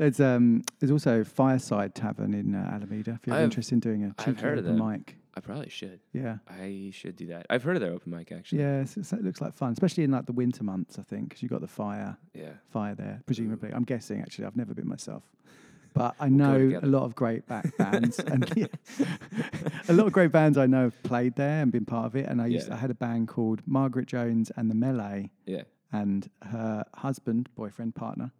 [0.00, 3.12] there's um, there's also Fireside Tavern in uh, Alameda.
[3.20, 4.90] If you're I've- interested in doing a I've cheeky heard of open them.
[4.90, 5.16] mic.
[5.36, 6.00] I probably should.
[6.12, 6.38] Yeah.
[6.48, 7.46] I should do that.
[7.48, 8.60] I've heard of their open mic actually.
[8.60, 10.98] Yeah, it's, it's- it looks like fun, especially in like the winter months.
[10.98, 12.50] I think because you've got the fire, Yeah.
[12.70, 13.22] fire there.
[13.26, 14.20] Presumably, I'm guessing.
[14.22, 15.22] Actually, I've never been myself.
[15.94, 16.86] but I go know a together.
[16.86, 18.66] lot of great back bands, and yeah,
[19.88, 22.26] a lot of great bands I know have played there and been part of it.
[22.28, 22.74] And I used Yeah.
[22.74, 25.62] I had a band called Margaret Jones and the Melee, Yeah.
[25.92, 28.32] and her husband, boyfriend, partner.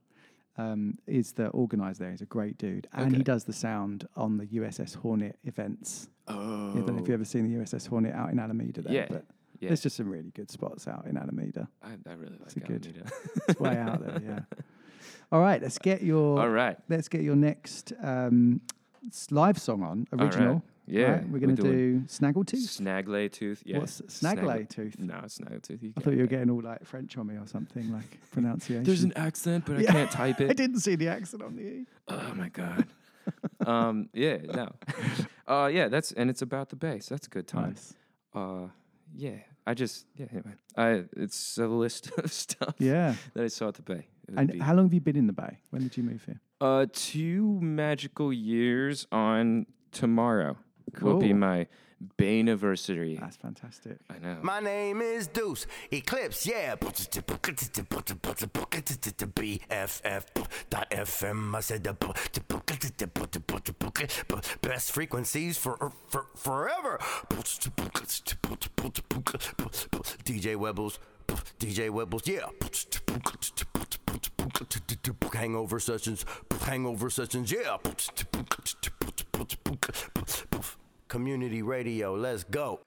[0.61, 2.11] Um, is the organizer there?
[2.11, 6.09] He's a great dude, and he does the sound on the USS Hornet events.
[6.29, 6.71] Oh.
[6.71, 9.07] I don't know if you've ever seen the USS Hornet out in Alameda there, Yeah,
[9.09, 9.25] but
[9.59, 9.69] yeah.
[9.69, 11.69] there's just some really good spots out in Alameda.
[11.83, 13.11] I, I really It's like a good.
[13.49, 14.41] It's way out there, yeah.
[15.33, 16.41] All right, let's get your.
[16.41, 16.77] All right.
[16.89, 18.61] Let's get your next um,
[19.31, 20.63] live song on original.
[20.91, 21.29] Yeah, right?
[21.29, 22.81] we're gonna doing do Snaggletooth.
[22.81, 23.33] Snaggletooth.
[23.33, 23.63] Tooth.
[23.65, 23.79] Yeah.
[23.79, 24.99] What's Snaggletooth?
[24.99, 25.83] No, it's Snaggletooth.
[25.83, 26.31] You I thought you were it.
[26.31, 28.85] getting all like French on me or something, like pronunciation.
[28.85, 30.51] There's an accent, but I can't type it.
[30.51, 31.87] I didn't see the accent on the E.
[32.09, 32.87] Oh my god.
[33.67, 34.09] um.
[34.13, 34.39] Yeah.
[34.55, 34.73] No.
[35.47, 35.67] Uh.
[35.67, 35.89] Yeah.
[35.89, 37.09] That's and it's about the bass.
[37.09, 37.71] That's a good time.
[37.71, 37.95] Nice.
[38.35, 38.69] Uh.
[39.17, 39.39] Yeah.
[39.67, 40.07] I just.
[40.17, 40.27] Yeah.
[40.31, 40.53] Anyway.
[40.77, 41.05] I.
[41.17, 42.75] It's a list of stuff.
[42.79, 43.15] Yeah.
[43.35, 44.07] That I saw at the Bay.
[44.37, 45.59] And be, how long have you been in the Bay?
[45.71, 46.41] When did you move here?
[46.61, 50.57] uh, two magical years on tomorrow
[51.01, 51.67] will be my
[52.17, 53.19] Bay anniversary.
[53.21, 53.99] That's fantastic.
[54.09, 54.39] I know.
[54.41, 56.75] My name is Deuce Eclipse, yeah.
[59.77, 61.55] BFF.FM.
[61.55, 61.93] I said the
[64.63, 66.99] best frequencies for, for forever.
[70.25, 70.99] DJ Webbles,
[71.59, 72.47] DJ Webbles, yeah.
[75.35, 76.25] Hangover sessions,
[76.63, 77.77] hangover sessions, yeah.
[81.11, 82.79] Community radio, let's go.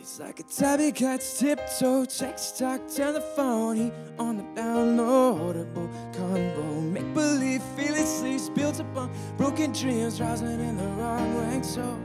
[0.00, 6.80] It's like a tabby cat's tiptoe, text talk, telephone, he on the downloadable combo.
[6.80, 11.62] Make believe, feel it sleeps, built upon broken dreams, rising in the wrong way.
[11.62, 11.96] So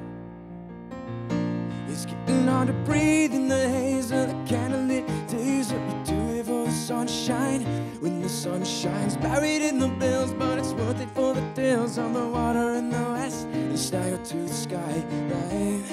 [2.26, 5.72] getting hard to breathe in the haze of the candlelit days.
[5.72, 7.64] What we do it for the sunshine
[8.02, 11.98] when the sun shines, buried in the bills, but it's worth it for the deals
[11.98, 15.84] on the water in the west and stagger to the sky, right?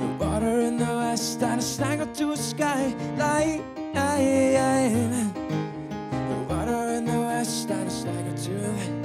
[0.00, 3.62] The water in the west and a snaggle to a skylight.
[6.24, 9.03] The water in the west and a snaggle to the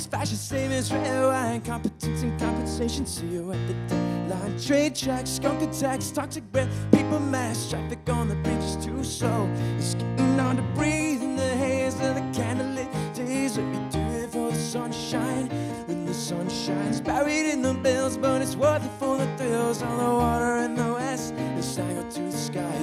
[0.00, 3.06] lights, fashion savings, red wine, competence and compensation.
[3.06, 4.58] See you at the deadline.
[4.60, 9.48] Trade tracks, skunk attacks, toxic breath, people mass, traffic on the bridges too slow.
[9.78, 13.56] It's getting hard to breathe in the haze of the candlelit days.
[13.58, 15.48] Let me do it for the sunshine
[15.86, 17.00] when the sun shines.
[17.00, 19.82] Buried in the bills, but it's worth it for the thrills.
[19.82, 22.78] On the water in the west, the snaggle to the sky?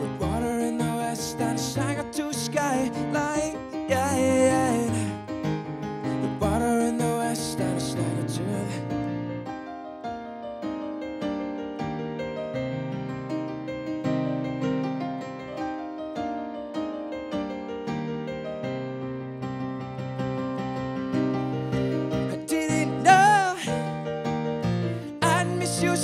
[0.00, 1.38] The water in the west,
[2.12, 2.90] to the sky,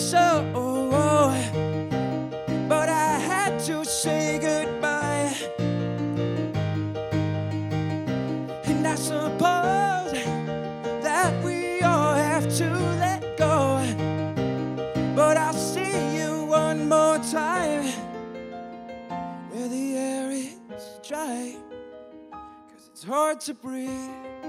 [0.06, 0.44] so,
[2.68, 5.34] but I had to say goodbye.
[8.66, 10.12] And I suppose
[11.02, 12.70] that we all have to
[13.00, 13.82] let go.
[15.16, 17.86] But I'll see you one more time
[19.50, 21.56] where the air is dry.
[22.30, 24.45] Cause it's hard to breathe.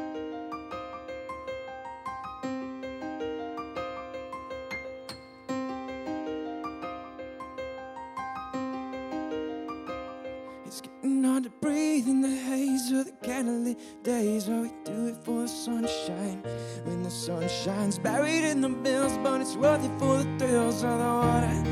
[13.38, 16.41] Candlelit days where we do it for the sunshine.
[16.85, 20.84] When the sun shines, buried in the bills, but it's worth it for the thrills
[20.84, 21.64] of the water.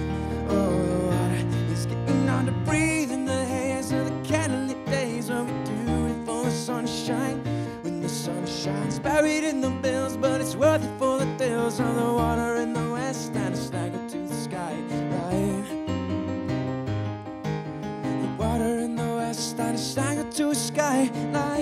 [0.50, 1.42] Oh, the water.
[1.72, 6.06] It's getting hard to breathe in the haze of the candlelit days where we do
[6.12, 7.40] it for the sunshine.
[7.82, 11.80] When the sun shines, buried in the bills, but it's worth it for the thrills
[11.80, 14.76] of the water in the west and a snaggle to the sky,
[18.38, 21.55] water in the west and a to a skylight.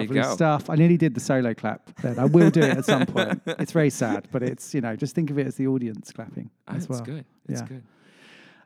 [0.00, 0.34] Lovely go.
[0.34, 0.68] stuff.
[0.70, 1.94] I nearly did the solo clap.
[2.02, 3.40] Then I will do it at some point.
[3.46, 6.50] It's very sad, but it's you know just think of it as the audience clapping
[6.68, 7.00] Ah, as it's well.
[7.02, 7.24] good.
[7.48, 7.66] It's Yeah.
[7.68, 7.82] good.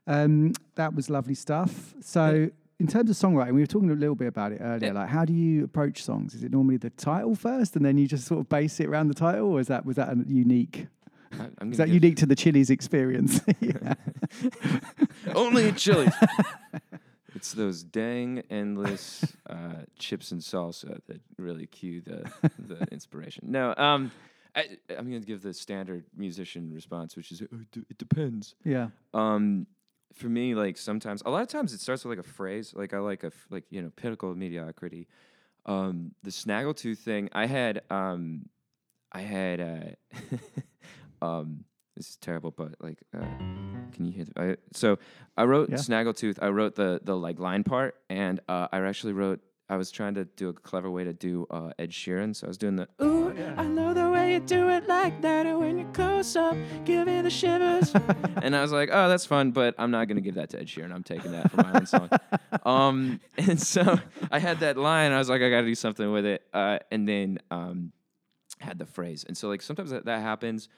[0.07, 1.95] Um, that was lovely stuff.
[2.01, 4.89] So in terms of songwriting, we were talking a little bit about it earlier.
[4.93, 5.01] Yeah.
[5.01, 6.35] Like, how do you approach songs?
[6.35, 9.09] Is it normally the title first, and then you just sort of base it around
[9.09, 10.89] the title, or is that was that a unique?
[11.33, 13.41] I- Is that unique to the Chili's experience?
[15.35, 16.13] Only at Chili's.
[17.35, 23.45] It's those dang endless uh, chips and salsa that really cue the the inspiration.
[23.51, 24.11] No, um,
[24.55, 27.99] I, I'm going to give the standard musician response, which is "Oh, it, d- it
[27.99, 28.55] depends.
[28.65, 28.89] Yeah.
[29.13, 29.67] Um,
[30.13, 32.73] for me, like sometimes, a lot of times it starts with like a phrase.
[32.75, 35.09] Like I like a f- like you know pinnacle of mediocrity.
[35.67, 37.31] Um, the snaggletooth thing.
[37.33, 38.49] I had um,
[39.11, 40.25] I had uh,
[41.25, 41.65] um,
[41.97, 43.21] this is terrible, but like, uh,
[43.93, 44.25] can you hear?
[44.25, 44.99] The, I, so
[45.37, 45.77] I wrote Yeah.
[45.77, 46.39] snaggletooth.
[46.43, 49.41] I wrote the the like line part, and uh, I actually wrote.
[49.67, 52.49] I was trying to do a clever way to do uh, Ed Sheeran, so I
[52.49, 55.47] was doing the Ooh, I love the way you do it like that.
[55.47, 56.55] And when you're close up,
[56.85, 57.95] give me the shivers.
[58.43, 60.67] and I was like, oh, that's fun, but I'm not gonna give that to Ed
[60.67, 60.93] Sheeran.
[60.93, 62.11] I'm taking that for my own song.
[62.65, 63.99] Um, and so
[64.31, 65.13] I had that line.
[65.13, 66.43] I was like, I got to do something with it.
[66.55, 67.93] Uh, and then um,
[68.59, 69.25] had the phrase.
[69.27, 70.69] And so like sometimes that, that happens.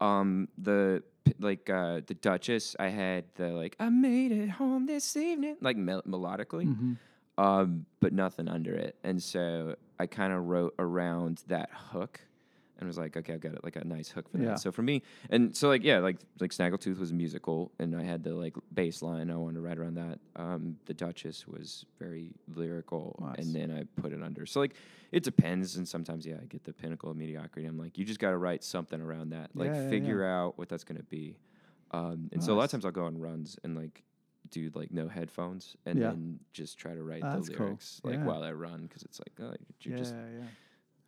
[0.00, 1.02] Um, the
[1.40, 5.76] like uh, the Duchess, I had the like I made it home this evening, like
[5.76, 6.66] mel- melodically.
[6.66, 6.96] Mhm.
[7.38, 8.96] Um, but nothing under it.
[9.04, 12.20] And so I kind of wrote around that hook
[12.78, 14.50] and was like, okay, I've got it, like a nice hook for Yeah.
[14.50, 14.60] that.
[14.60, 18.22] So for me, and so like yeah, like like Snaggletooth was musical, and I had
[18.22, 19.30] the like bass line.
[19.30, 20.18] I wanted to write around that.
[20.36, 23.38] Um, the Duchess was very lyrical, Nice.
[23.38, 24.46] and then I put it under.
[24.46, 24.74] So like
[25.12, 27.66] it depends, and sometimes yeah, I get the pinnacle of mediocrity.
[27.66, 30.58] I'm like, you just got to write something around that, like Yeah, yeah, figure out
[30.58, 31.38] what that's gonna be.
[31.92, 34.02] Um, and so a lot of times I'll go on runs and like
[34.50, 36.10] do like no headphones and Yeah.
[36.10, 37.66] then just try to write the that's cool.
[37.66, 38.24] lyrics like Yeah.
[38.26, 40.44] while I run because it's like oh, you Yeah, just yeah.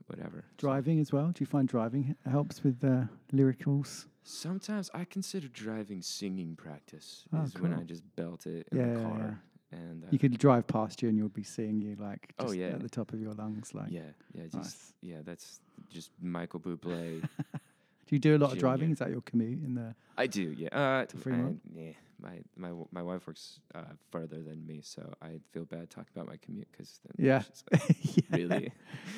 [0.09, 0.45] Whatever.
[0.57, 1.27] Driving as well.
[1.29, 4.07] Do you find driving helps with uh, lyricals?
[4.31, 8.87] sometimes I consider driving singing practice Oh, is when I just belt it in Yeah,
[8.93, 9.41] the yeah, car
[9.73, 12.67] and uh, You could drive past you, and you'll be seeing you like Oh, yeah.
[12.67, 13.73] at the top of your lungs.
[13.75, 14.03] Like, yeah
[14.35, 14.93] yeah just Nice.
[15.01, 15.61] yeah that's
[15.91, 17.23] just Michael Bublé.
[18.07, 18.91] do you do a lot of driving?
[18.91, 19.95] Is that your commute in the?
[20.19, 20.69] I do yeah.
[20.73, 21.61] Uh, To Fremont?
[21.75, 21.93] I- yeah,
[22.29, 23.81] my my my wife works uh,
[24.11, 27.43] further than me, so I feel bad talking about my commute because Yeah.
[28.31, 28.73] really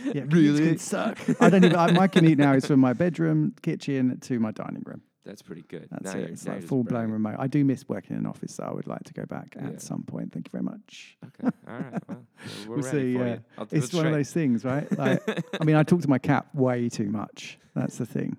[0.05, 1.19] Yeah, commutes can really suck.
[1.41, 1.77] I don't even.
[1.77, 5.03] I, my commute now is from my bedroom, kitchen to my dining room.
[5.25, 5.89] that's pretty good.
[5.91, 6.31] That's Now it.
[6.31, 7.37] It's like full blown remote.
[7.39, 9.69] I do miss working in an office, so I would like to go back Yeah.
[9.69, 10.33] at some point.
[10.33, 11.17] Thank you very much.
[11.29, 11.55] Okay.
[11.69, 12.03] All right.
[12.09, 12.23] Well,
[12.69, 13.19] we're, We'll ready see.
[13.19, 13.67] Yeah, you.
[13.73, 14.87] It's one of those things, right?
[14.99, 15.23] Like,
[15.61, 17.59] I mean, I talk to my cat way too much.
[17.75, 18.37] That's the thing.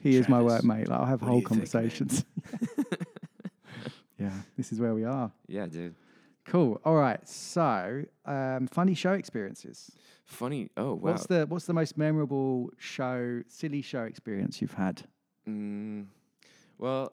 [0.00, 0.88] He is my workmate.
[0.88, 2.24] Like, I'll have whole you think, conversations.
[4.18, 5.30] Yeah, this is where we are.
[5.48, 5.94] Yeah, dude.
[6.46, 6.80] Cool.
[6.84, 7.26] All right.
[7.28, 9.90] So, um, funny show experiences.
[10.24, 10.70] Funny.
[10.76, 11.12] Oh wow.
[11.12, 15.02] What's the What's the most memorable show, silly show experience you've had?
[15.48, 16.06] Mm,
[16.78, 17.12] well,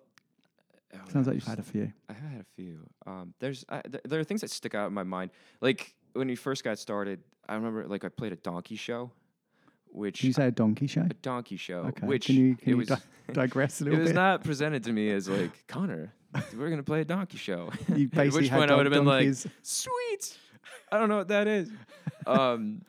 [0.93, 1.91] oh, Sounds like you've had a few.
[2.09, 2.79] I have had a few.
[3.07, 5.31] Um, there's I, th- there are things that stick out in my mind.
[5.61, 7.19] Like when we first got started,
[7.49, 9.11] I remember like I played a donkey show,
[9.87, 11.01] which Did you say a donkey show?
[11.01, 12.05] a donkey show, Okay.
[12.07, 13.01] which can you, can it you was di-
[13.33, 13.99] digress a little.
[13.99, 14.15] it was bit?
[14.15, 16.13] not presented to me as like Connor.
[16.55, 17.71] We're gonna play a donkey show.
[17.95, 20.37] You At which had point I would have been like, sweet.
[20.91, 21.71] I don't know what that is.
[22.27, 22.81] Um,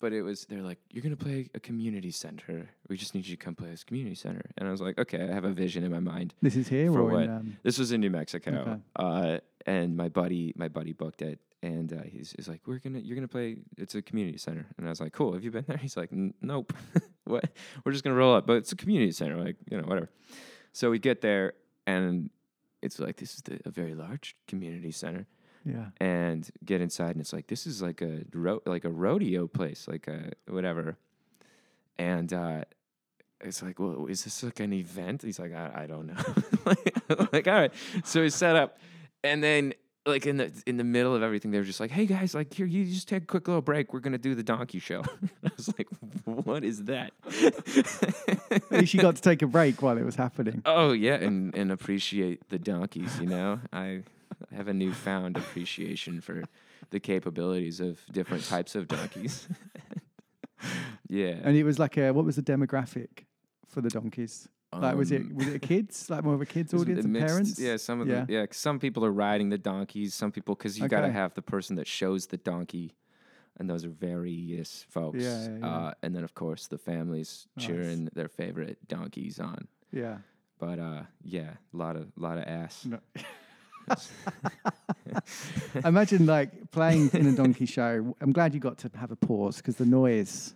[0.00, 2.68] but it was they're like, you're gonna play a community center.
[2.88, 4.42] We just need you to come play this community center.
[4.56, 6.34] And I was like, okay, I have a vision in my mind.
[6.40, 7.24] This is here for what?
[7.24, 8.50] in, um, This was in New Mexico.
[8.50, 8.80] Okay.
[8.96, 13.00] Uh, and my buddy, my buddy booked it, and uh, he's, he's like, "We're gonna,
[13.00, 13.58] you're gonna play.
[13.76, 15.34] It's a community center." And I was like, "Cool.
[15.34, 16.10] Have you been there?" He's like,
[16.40, 16.72] "Nope.
[17.24, 17.44] what?
[17.84, 19.36] We're just gonna roll up, but it's a community center.
[19.36, 20.08] Like, you know, whatever."
[20.72, 21.52] So we get there,
[21.86, 22.30] and
[22.82, 25.26] it's like this is the, a very large community center,
[25.64, 25.86] yeah.
[26.00, 29.86] and get inside, and it's like this is like a ro- like a rodeo place,
[29.88, 30.96] like a whatever.
[31.98, 32.64] And uh,
[33.40, 35.22] it's like, well, is this like an event?
[35.22, 36.34] He's like, I, I don't know.
[36.64, 37.72] like, like, all right.
[38.04, 38.78] So he set up,
[39.22, 39.74] and then
[40.06, 42.52] like in the in the middle of everything, they were just like, hey guys, like
[42.52, 43.92] here, you just take a quick little break.
[43.92, 45.02] We're gonna do the donkey show.
[45.44, 45.88] I was like,
[46.24, 47.12] what is that?
[48.50, 50.62] At least you got to take a break while it was happening.
[50.64, 53.18] Oh yeah, and and appreciate the donkeys.
[53.20, 54.02] You know, I
[54.54, 56.44] have a newfound appreciation for
[56.90, 59.48] the capabilities of different types of donkeys.
[61.08, 61.36] yeah.
[61.42, 63.24] And it was like a what was the demographic
[63.68, 64.48] for the donkeys?
[64.72, 66.08] Like was it Um, was it kids?
[66.08, 67.58] Like more of a kids audience and mixed- parents?
[67.58, 68.14] Yeah, some of Yeah.
[68.24, 68.26] them.
[68.28, 70.14] Yeah, some people are riding the donkeys.
[70.14, 72.94] Some people, because you got to have the person that shows the donkey,
[73.58, 75.18] and those are various folks.
[75.22, 75.66] Yeah, yeah, yeah.
[75.66, 77.66] Uh, and then of course the families Nice.
[77.66, 79.66] cheering their favorite donkeys on.
[79.92, 80.18] Yeah.
[80.60, 82.86] But uh, yeah, a lot of lot of ass.
[82.86, 83.00] No.
[85.84, 88.14] Imagine like playing in a donkey show.
[88.20, 90.54] I'm glad you got to have a pause because the noise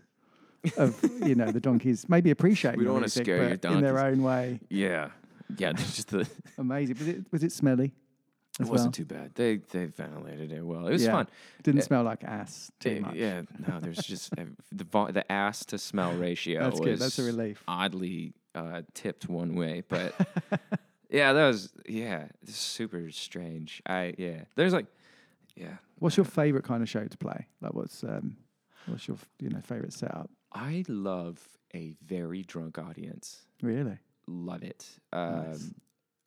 [0.77, 3.99] of you know the donkeys maybe appreciating We don't wanna scare your but in their
[3.99, 4.61] own way.
[4.69, 5.11] Yeah,
[5.57, 5.73] yeah.
[5.77, 6.29] Just the
[6.59, 6.97] Amazing.
[6.99, 7.93] Was it was it smelly?
[8.61, 8.93] It wasn't well?
[8.93, 9.35] too bad.
[9.35, 10.87] They they ventilated it well.
[10.87, 11.13] It was Yeah.
[11.13, 11.29] fun.
[11.65, 13.15] Didn't Uh, smell like ass too Eh, much.
[13.17, 16.61] Yeah, no, there's just uh, the the ass to smell ratio.
[16.61, 17.63] That's good, Was that's a relief.
[17.67, 20.15] Oddly uh, tipped one way, but
[21.11, 23.83] yeah, that was yeah, super strange.
[23.87, 24.87] I yeah, there's like
[25.57, 27.47] yeah, What's your favorite kind of show to play?
[27.61, 28.37] Like, what's um,
[28.87, 30.31] what's your you know favorite setup?
[30.55, 31.41] I love
[31.75, 33.43] a very drunk audience.
[33.63, 33.99] Really?
[34.27, 34.89] Love it.
[35.13, 35.71] Um, Nice.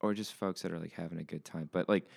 [0.01, 2.07] Or just folks that are like having a good time, but like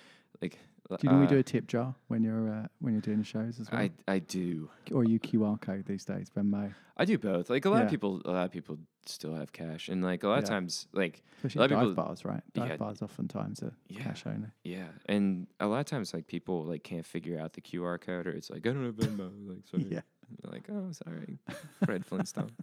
[0.41, 0.59] like.
[0.89, 3.23] Do you normally uh, do a tip jar when you're uh, when you're doing the
[3.23, 3.79] shows as well?
[3.81, 4.69] I I do.
[4.91, 7.49] or you QR code these days, Venmo, I do both.
[7.49, 7.83] Like a lot Yeah.
[7.85, 10.87] of people, a lot of people still have cash, and like a lot of times,
[10.93, 12.43] like especially a lot at of dive people, bars, right?
[12.53, 12.77] Dive yeah.
[12.77, 14.03] bars oftentimes are Yeah.
[14.03, 14.49] cash only.
[14.63, 18.27] yeah, and a lot of times, like people like can't figure out the QR code,
[18.27, 19.31] or it's like I don't have Venmo.
[19.47, 19.87] Like sorry.
[19.89, 20.01] Yeah.
[20.43, 21.39] You're like oh sorry,
[21.85, 22.51] Fred Flintstone.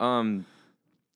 [0.00, 0.44] Um,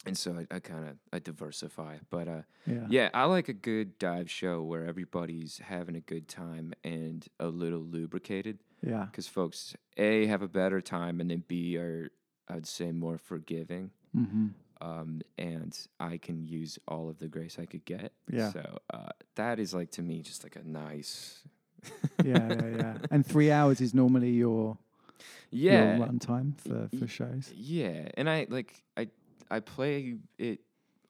[0.06, 2.86] and so I, I kind of I diversify, but uh, Yeah.
[2.88, 7.48] yeah, I like a good dive show where everybody's having a good time and a
[7.48, 8.58] little lubricated.
[8.80, 9.06] Yeah.
[9.10, 12.12] because folks a have a better time, and then b are
[12.48, 13.90] I would say more forgiving.
[14.16, 14.46] Mm-hmm.
[14.80, 18.12] um, and I can use all of the grace I could get.
[18.30, 18.52] Yeah.
[18.52, 21.42] So uh, that is like to me just like a nice.
[22.24, 22.96] yeah, yeah, yeah.
[23.10, 24.78] And three hours is normally your
[25.50, 25.96] Yeah.
[25.96, 27.50] your run time for, for shows.
[27.54, 29.08] Yeah, and I like I
[29.50, 30.60] I play it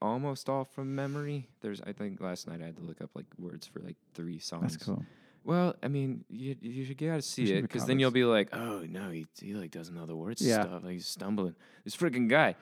[0.00, 1.48] almost all from memory.
[1.60, 4.38] There's I think last night I had to look up like words for like three
[4.38, 4.72] songs.
[4.72, 5.04] That's cool.
[5.44, 8.50] Well, I mean, you you should gotta see Especially it because then you'll be like,
[8.52, 10.62] oh no, he he like doesn't know the words Yeah.
[10.62, 10.82] stuff.
[10.84, 11.54] Like he's stumbling.
[11.84, 12.54] This freaking guy.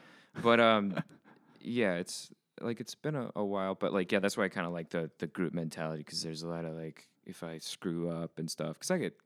[0.43, 0.95] But um,
[1.61, 3.75] yeah, it's like it's been a, a while.
[3.75, 6.43] But like yeah, that's why I kind of like the the group mentality because there's
[6.43, 9.17] a lot of like if I screw up and stuff because I get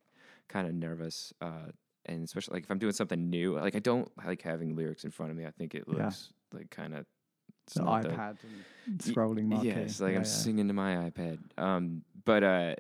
[0.49, 1.33] kind of nervous.
[1.41, 1.73] Uh,
[2.07, 5.11] and especially like if I'm doing something new, like I don't like having lyrics in
[5.11, 5.45] front of me.
[5.47, 6.05] I think it Yeah.
[6.05, 7.07] looks like kind of
[7.75, 8.37] The iPad
[8.87, 9.69] and scrolling marquee.
[9.69, 10.23] yeah, like Yeah, I'm yeah.
[10.25, 11.39] singing to my iPad.
[11.59, 12.75] Um, but uh,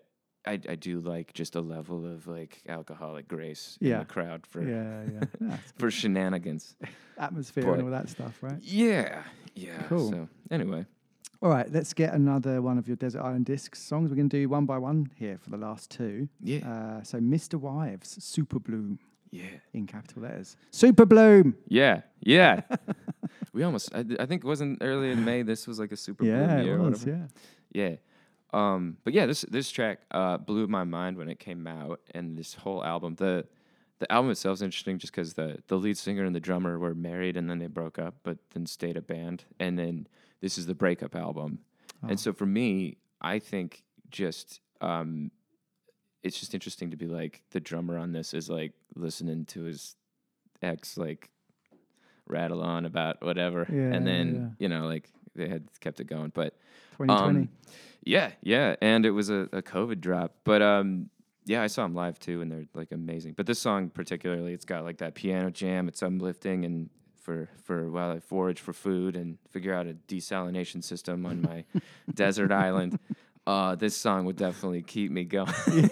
[0.46, 3.98] I I do like just a level of like alcoholic grace in Yeah.
[4.00, 5.04] the crowd for Yeah,
[5.40, 5.56] yeah.
[5.78, 6.76] For shenanigans.
[7.18, 8.60] Atmosphere But- and all that stuff, right?
[8.62, 9.22] Yeah,
[9.54, 9.82] yeah.
[9.88, 10.10] Cool.
[10.10, 10.86] So anyway,
[11.42, 14.10] All right, let's get another one of your Desert Island Discs songs.
[14.10, 16.28] We're going to do one by one here for the last two.
[16.42, 16.68] Yeah.
[16.70, 18.98] Uh, so, MisterWives, Super Bloom.
[19.30, 19.44] Yeah.
[19.72, 20.56] In capital letters.
[20.70, 21.54] Super Bloom.
[21.68, 22.62] yeah, yeah.
[23.52, 23.94] we almost.
[23.94, 25.42] I, I think it wasn't early in May.
[25.42, 27.28] This was like a super Yeah, bloom it year or was, whatever.
[27.72, 27.94] Yeah.
[28.52, 32.36] Um, but yeah, this this track uh, blew my mind when it came out, and
[32.36, 33.14] this whole album.
[33.14, 33.46] The
[34.00, 36.94] the album itself is interesting just because the the lead singer and the drummer were
[36.94, 40.08] married and then they broke up, but then stayed a band, and then
[40.40, 41.60] this is the breakup album.
[42.02, 42.08] Oh.
[42.08, 45.30] And so for me, I think just um,
[46.22, 49.96] it's just interesting to be like the drummer on this is like listening to his
[50.62, 51.30] ex like
[52.26, 54.64] rattle on about whatever, Yeah, and then yeah.
[54.64, 56.54] you know like they had kept it going, but
[56.98, 57.38] 2020.
[57.40, 57.48] um,
[58.02, 61.08] yeah, yeah, and it was a, a COVID drop, but um,
[61.46, 63.34] yeah, I saw them live too, and they're like amazing.
[63.36, 65.88] But this song particularly, it's got like that piano jam.
[65.88, 66.90] It's uplifting, and
[67.20, 71.64] for for while I forage for food and figure out a desalination system on my
[72.14, 72.98] desert island,
[73.50, 75.48] uh, this song would definitely keep me going.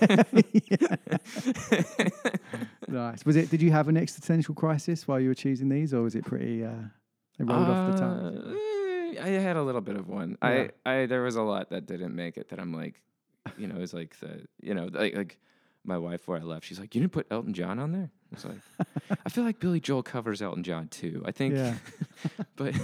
[2.88, 3.24] nice.
[3.24, 3.50] Was it?
[3.50, 6.64] Did you have an existential crisis while you were choosing these, or was it pretty?
[6.64, 6.70] Uh,
[7.38, 8.36] they rolled off the tongue.
[9.18, 10.38] Uh, I had a little bit of one.
[10.42, 10.68] Yeah.
[10.86, 13.00] I, I there was a lot that didn't make it that I'm like,
[13.56, 15.38] you know, it was like the you know like like
[15.84, 16.64] my wife where I left.
[16.66, 18.10] She's like, you didn't put Elton John on there.
[18.32, 21.22] I was like, I feel like Billy Joel covers Elton John too.
[21.26, 21.74] I think, Yeah.
[22.56, 22.74] but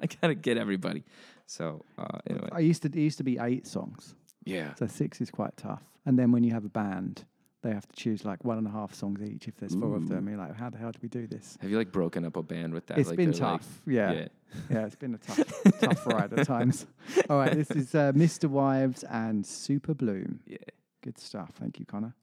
[0.00, 1.04] I gotta get everybody.
[1.48, 2.88] So uh, anyway, I used to.
[2.88, 4.14] It used to be eight songs.
[4.44, 4.74] Yeah.
[4.74, 5.82] So six is quite tough.
[6.06, 7.24] And then when you have a band,
[7.62, 9.48] they have to choose like one and a half songs each.
[9.48, 10.30] If there's four of them, Ooh.
[10.30, 11.58] you're like, how the hell do we do this?
[11.60, 12.98] have you like broken up a band with that?
[12.98, 13.80] It's like, been they're like- tough.
[13.86, 14.12] yeah.
[14.12, 14.28] yeah.
[14.70, 14.86] yeah.
[14.86, 16.86] it's been a tough, tough ride at times.
[17.28, 20.38] All right, this is uh, MisterWives and Superbloom.
[20.46, 20.58] Yeah.
[21.02, 21.50] Good stuff.
[21.58, 22.14] Thank you, Connor.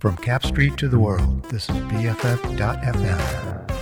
[0.00, 3.75] From Capp Street to the world, this is BFF.FM.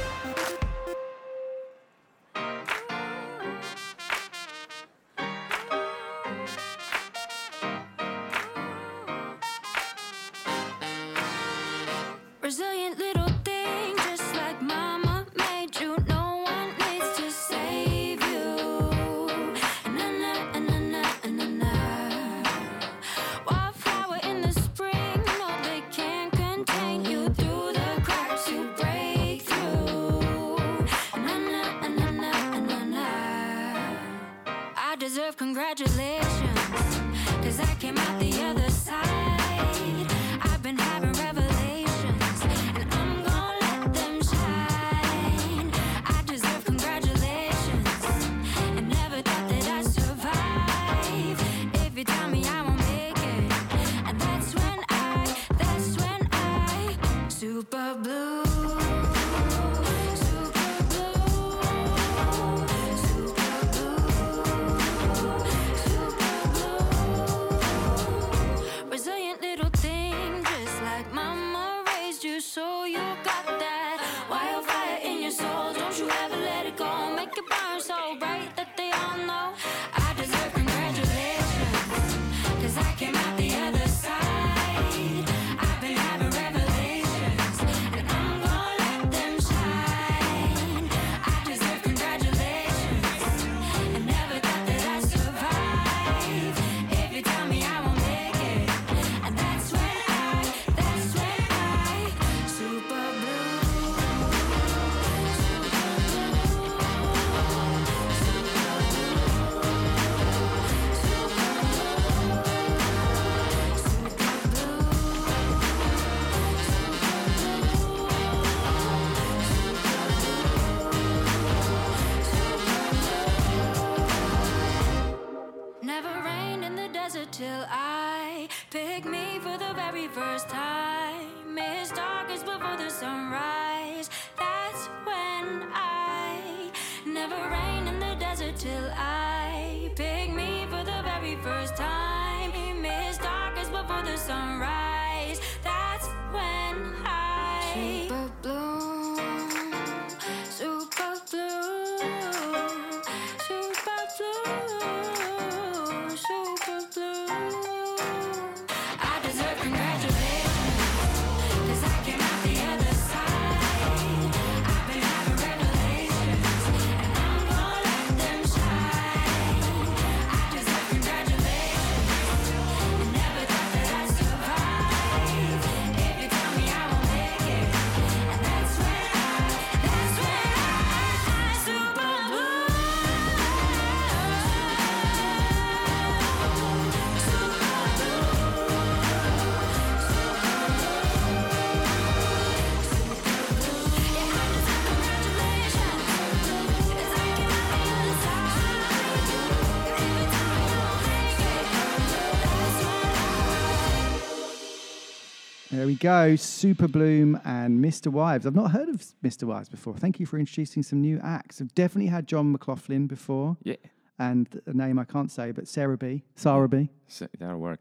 [205.94, 206.34] we go.
[206.34, 208.46] Superbloom and MisterWives.
[208.46, 209.96] I've not heard of MisterWives before.
[209.96, 211.60] Thank you for introducing some new acts.
[211.60, 213.56] I've definitely had Jon McLaughlin before.
[213.62, 213.76] Yeah.
[214.18, 216.24] And a name I can't say, but Sara B.
[216.34, 216.90] Sara B.
[217.06, 217.78] So that'll work.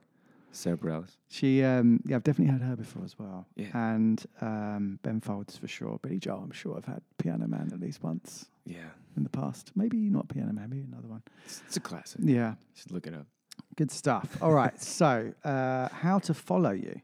[0.52, 1.18] Sara Bareilles.
[1.30, 3.48] She, um, yeah, I've definitely had her before as well.
[3.56, 3.70] Yeah.
[3.74, 5.98] And um, Ben Folds for sure.
[6.04, 8.46] Billy Joel, I'm sure I've had Piano Man at least once.
[8.66, 8.90] Yeah.
[9.18, 9.72] In the past.
[9.76, 11.24] Maybe not Piano Man, maybe another one.
[11.46, 12.22] It's, it's a classic.
[12.24, 12.52] Yeah.
[12.52, 13.26] You should look it up.
[13.76, 14.38] Good stuff.
[14.40, 14.80] All right.
[14.82, 17.02] so, uh, how to follow you?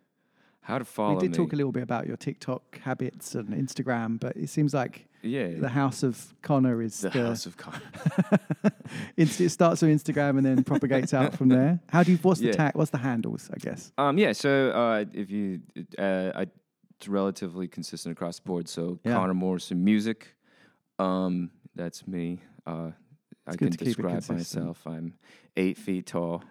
[0.70, 1.38] How to follow We did me.
[1.38, 5.48] talk a little bit about your TikTok habits and Instagram, but it seems like Yeah.
[5.60, 7.82] the house of Connor is The house of Connor.
[9.18, 11.80] It starts on Instagram and then propagates out from there.
[11.90, 12.18] How do you?
[12.20, 12.76] What's the tag?
[12.76, 13.50] What's the handles?
[13.54, 13.91] I guess.
[13.98, 14.32] Um, yeah.
[14.34, 15.62] So uh, if you,
[15.98, 16.46] uh, I,
[16.98, 18.68] it's relatively consistent across the board.
[18.68, 19.14] So Yeah.
[19.14, 20.36] Connor Morrison music.
[20.98, 22.41] Um, that's me.
[22.66, 22.91] Uh,
[23.50, 24.86] I can describe myself.
[24.86, 25.14] I'm
[25.58, 26.44] eight feet tall,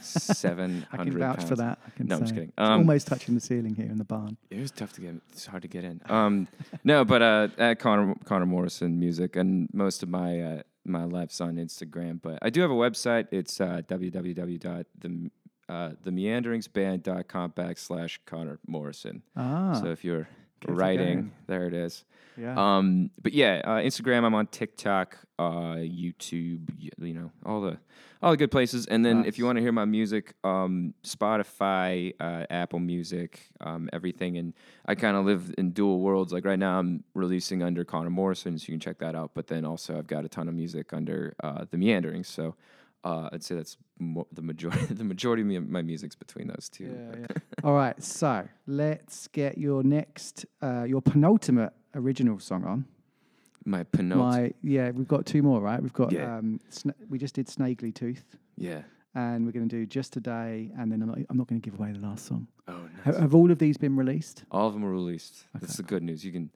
[0.00, 1.48] seven I can vouch pounds.
[1.48, 1.78] for that.
[1.86, 2.52] I can no, I'm just kidding.
[2.58, 4.36] Um, almost touching the ceiling here in the barn.
[4.50, 5.14] It was tough to get.
[5.30, 6.00] It's hard to get in.
[6.08, 6.48] Um,
[6.84, 11.40] no, but uh, at Connor Connor Morrison music, and most of my uh, my lives
[11.40, 12.20] on Instagram.
[12.22, 13.28] But I do have a website.
[13.30, 15.30] It's uh, www.the
[15.68, 19.22] uh, themeanderingsband.com backslash Connor Morrison.
[19.36, 20.28] Ah, so if you're
[20.68, 22.04] writing, there it is.
[22.36, 22.54] Yeah.
[22.56, 24.24] Um, but yeah, uh, Instagram.
[24.24, 26.68] I'm on TikTok, uh, YouTube.
[26.98, 27.78] You know all the
[28.22, 28.86] all the good places.
[28.86, 33.90] And then if you want to hear my music, um, Spotify, uh, Apple Music, um,
[33.92, 34.38] everything.
[34.38, 34.54] And
[34.86, 36.32] I kind of live in dual worlds.
[36.32, 39.32] Like right now, I'm releasing under Connor Morrison, so you can check that out.
[39.34, 42.28] But then also, I've got a ton of music under uh, the Meanderings.
[42.28, 42.54] So.
[43.04, 44.94] Uh, I'd say that's mo- the majority.
[44.94, 46.86] The majority of me- my music's between those two.
[47.64, 48.00] All right.
[48.00, 52.84] So let's get your next, uh, your penultimate original song on.
[53.64, 54.54] My penultimate.
[54.62, 55.80] My yeah, we've got two more, right?
[55.80, 56.38] We've got Yeah.
[56.38, 58.24] um, sna- we just did Snagely Tooth.
[58.56, 58.82] Yeah.
[59.14, 61.70] And we're going to do just today, and then I'm not, I'm not going to
[61.70, 62.48] give away the last song.
[62.66, 63.16] Oh, nice.
[63.18, 64.44] Have all of these been released?
[64.50, 65.44] All of them were released.
[65.60, 66.24] That's the good news.
[66.24, 66.50] You can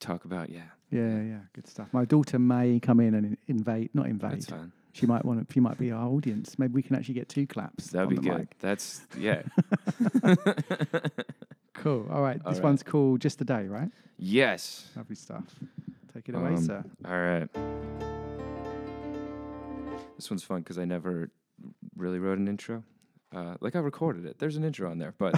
[0.00, 0.62] talk about, yeah.
[0.90, 1.88] Yeah, yeah, good stuff.
[1.92, 4.32] My daughter may come in and in- invade, not invade.
[4.32, 4.72] That's fine.
[4.94, 5.52] She might want to.
[5.54, 6.58] She might be our audience.
[6.58, 7.88] Maybe we can actually get two claps.
[7.88, 8.38] That'd on be the good.
[8.38, 8.58] mic.
[8.58, 9.42] That's, yeah.
[11.82, 12.06] Cool.
[12.10, 12.40] All right.
[12.44, 12.64] All this right.
[12.68, 13.90] one's called Just a Day, right?
[14.18, 14.88] yes.
[14.96, 15.44] Lovely stuff.
[16.14, 16.84] Take it away, Um, sir.
[17.04, 17.48] All right.
[20.16, 21.30] This one's fun because I never
[21.96, 22.84] really wrote an intro.
[23.34, 24.38] Uh, like I recorded it.
[24.38, 25.32] There's an intro on there, but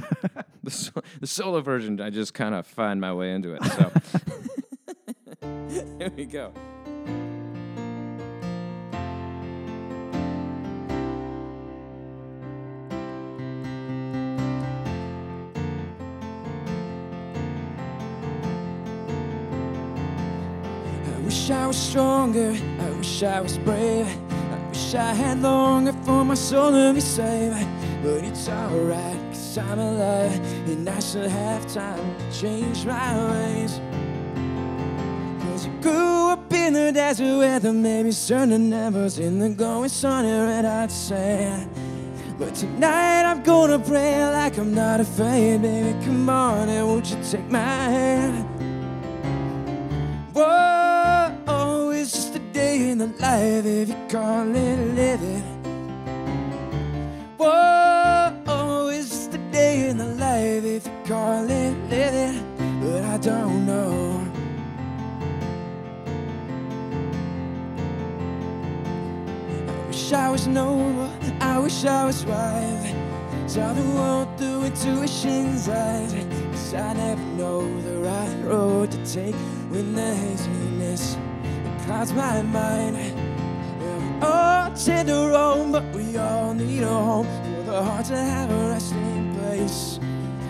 [0.63, 3.65] the, so- the solo version, I just kind of find my way into it.
[3.65, 3.93] So
[5.99, 6.53] here we go.
[21.75, 24.07] Was stronger, I wish I was brave.
[24.31, 27.67] I wish I had longer for my soul to be saved.
[28.01, 30.39] But it's alright, cause I'm alive,
[30.69, 33.81] and I still have time to change my ways.
[35.43, 39.49] Cause I grew up in the desert where the babies turn to nevers in the
[39.49, 41.69] going sun and red hot sand.
[42.39, 45.93] But tonight I'm gonna pray like I'm not afraid, baby.
[46.05, 48.04] Come on, and won't you take my hand?
[52.95, 55.43] In the life if you call it living.
[57.37, 62.37] Whoa, it's just a day in the life if you call it living.
[62.81, 64.25] But I don't know.
[69.69, 71.11] I wish I was noble,
[71.41, 72.95] I wish I was wise.
[73.53, 76.13] Saw the world through intuition's eyes.
[76.53, 79.35] Cause I never know the right road to take
[79.71, 81.17] when the haziness
[81.95, 82.97] clouds my mind.
[82.97, 88.07] Yeah, we all tend to roam, but we all need a home for the heart
[88.07, 90.01] to have a resting place.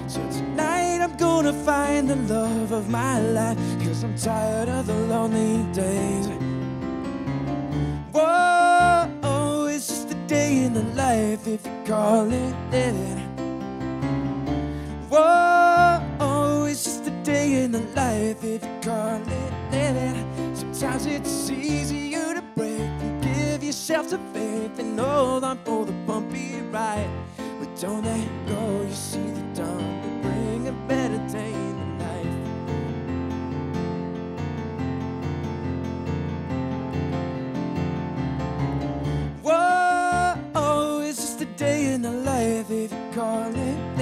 [0.07, 4.95] So tonight I'm gonna find the love of my life, cause I'm tired of the
[5.13, 6.27] lonely days.
[8.13, 13.21] Whoa, oh, it's just a day in the life if you call it living.
[15.11, 20.34] Whoa, oh, it's just a day in the life if you call it living.
[20.75, 25.93] Sometimes it's easier to break than give yourself to faith and hold on for the
[25.93, 27.09] bumpy ride.
[27.61, 32.05] But don't let go, you see the dawn will bring a better day in the
[32.05, 32.37] life.
[39.45, 43.97] Whoa, oh, it's just a day in the life if you call it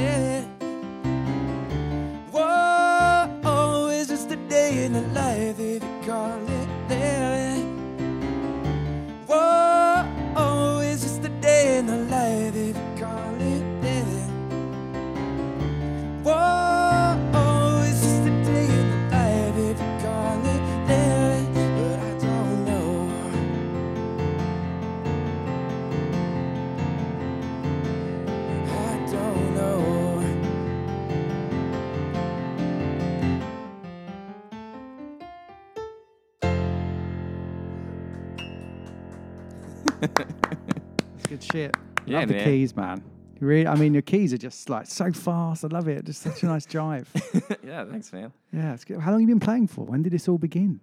[42.24, 43.02] love the keys, man.
[43.40, 45.64] Really, I mean, your keys are just like so fast.
[45.64, 46.04] I love it.
[46.04, 47.10] Just such a nice drive.
[47.64, 48.32] yeah, thanks, man.
[48.52, 49.00] Yeah, it's good.
[49.00, 49.84] How long have you been playing for?
[49.84, 50.80] When did this all begin?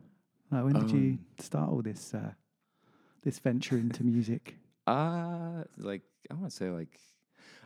[0.51, 2.31] Like, when did you Um, start all this uh,
[3.23, 4.55] this venture into music?
[4.87, 6.01] Uh like
[6.31, 6.99] I want to say like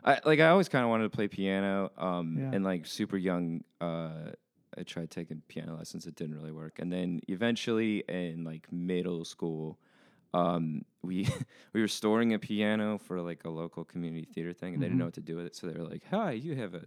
[0.03, 2.51] I like I always kind of wanted to play piano um Yeah.
[2.53, 4.31] and like super young uh
[4.77, 9.23] I tried taking piano lessons it didn't really work and then eventually in like middle
[9.23, 9.79] school
[10.33, 11.27] um we
[11.73, 14.97] we were storing a piano for like a local community theater thing and they didn't
[14.97, 15.07] know Mhm.
[15.07, 16.85] what to do with it so they were like hi you have a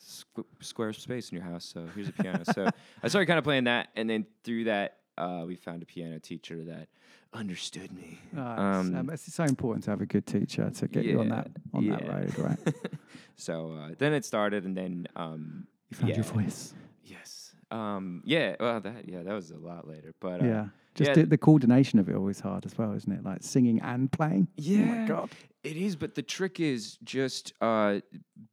[0.00, 2.70] squ- square space in your house so here's a piano so
[3.02, 6.18] I started kind of playing that and then through that uh we found a piano
[6.20, 6.88] teacher that
[7.34, 11.04] understood me Oh, it's, um, it's so important to have a good teacher to get
[11.04, 12.58] you on that on that road, right?
[13.36, 16.74] so uh, then it started, and then um, You found your voice.
[17.04, 17.54] Yes.
[17.70, 18.56] Um, yeah.
[18.60, 20.66] Well, that yeah, that was a lot later, but uh, yeah,
[20.98, 23.24] just yeah, the, the coordination of it always hard as well, isn't it?
[23.24, 24.48] Like singing and playing.
[24.56, 24.80] yeah.
[24.82, 25.30] Oh my god.
[25.64, 28.00] It is, but the trick is just uh,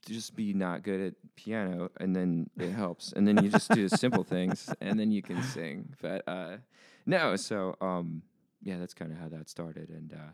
[0.07, 3.87] just be not good at piano, and then it helps, and then you just do
[3.87, 5.93] the simple things, and then you can sing.
[6.01, 6.57] But uh,
[7.05, 8.23] no, so um,
[8.63, 10.31] yeah, that's kind of how that started, and uh,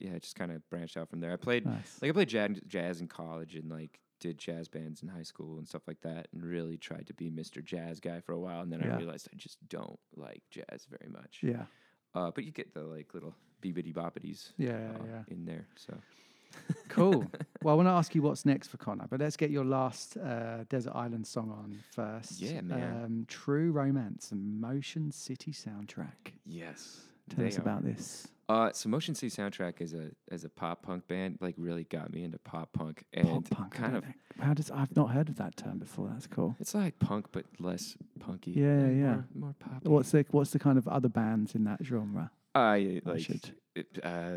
[0.00, 1.32] yeah, it just kind of branched out from there.
[1.32, 1.98] I played Nice.
[2.02, 5.58] like I played jazz, jazz in college, and like did jazz bands in high school
[5.58, 7.62] and stuff like that, and really tried to be Mr.
[7.62, 8.94] Jazz guy for a while, and then Yeah.
[8.94, 11.40] I realized I just don't like jazz very much.
[11.42, 11.66] Yeah.
[12.14, 14.52] Uh, but you get the like little beebity boppities.
[14.56, 15.22] Yeah, yeah, uh, yeah.
[15.34, 15.94] In there, so.
[16.88, 17.26] Cool.
[17.62, 20.16] well, I want to ask you what's next for Connor, but let's get your last
[20.16, 22.40] uh, Desert Island song on first.
[22.40, 23.04] Yeah, man.
[23.04, 26.32] Um, True Romance, Motion City soundtrack.
[26.46, 27.00] Yes.
[27.34, 28.28] Tell us about this.
[28.48, 32.12] Uh, so Motion City Soundtrack is a as a pop punk band, like really got
[32.12, 33.74] me into pop punk and Pop punk.
[33.74, 34.44] I kind don't of know.
[34.44, 36.08] How does I've not heard of that term before.
[36.12, 36.56] That's cool.
[36.60, 38.50] it's like punk but less punky.
[38.52, 39.14] Yeah, yeah.
[39.14, 39.88] More, more poppy.
[39.88, 42.30] What's the what's the kind of other bands in that genre?
[42.54, 43.54] I like should-
[44.02, 44.30] uh,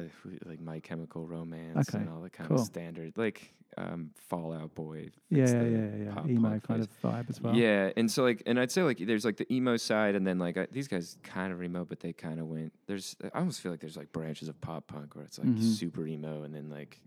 [0.45, 2.59] like My Chemical Romance Okay, and all the kind cool.
[2.59, 5.09] of standard like um, Fall Out Boy.
[5.29, 6.27] Yeah, yeah, yeah, yeah.
[6.31, 7.55] Emo kind of vibe as well.
[7.55, 10.39] Yeah, and so like, and I'd say like, there's like the emo side, and then
[10.39, 12.73] like I, these guys kind of emo, but they kind of went.
[12.87, 15.61] There's, I almost feel like there's like branches of pop punk where it's like Mhm.
[15.61, 16.99] super emo, and then like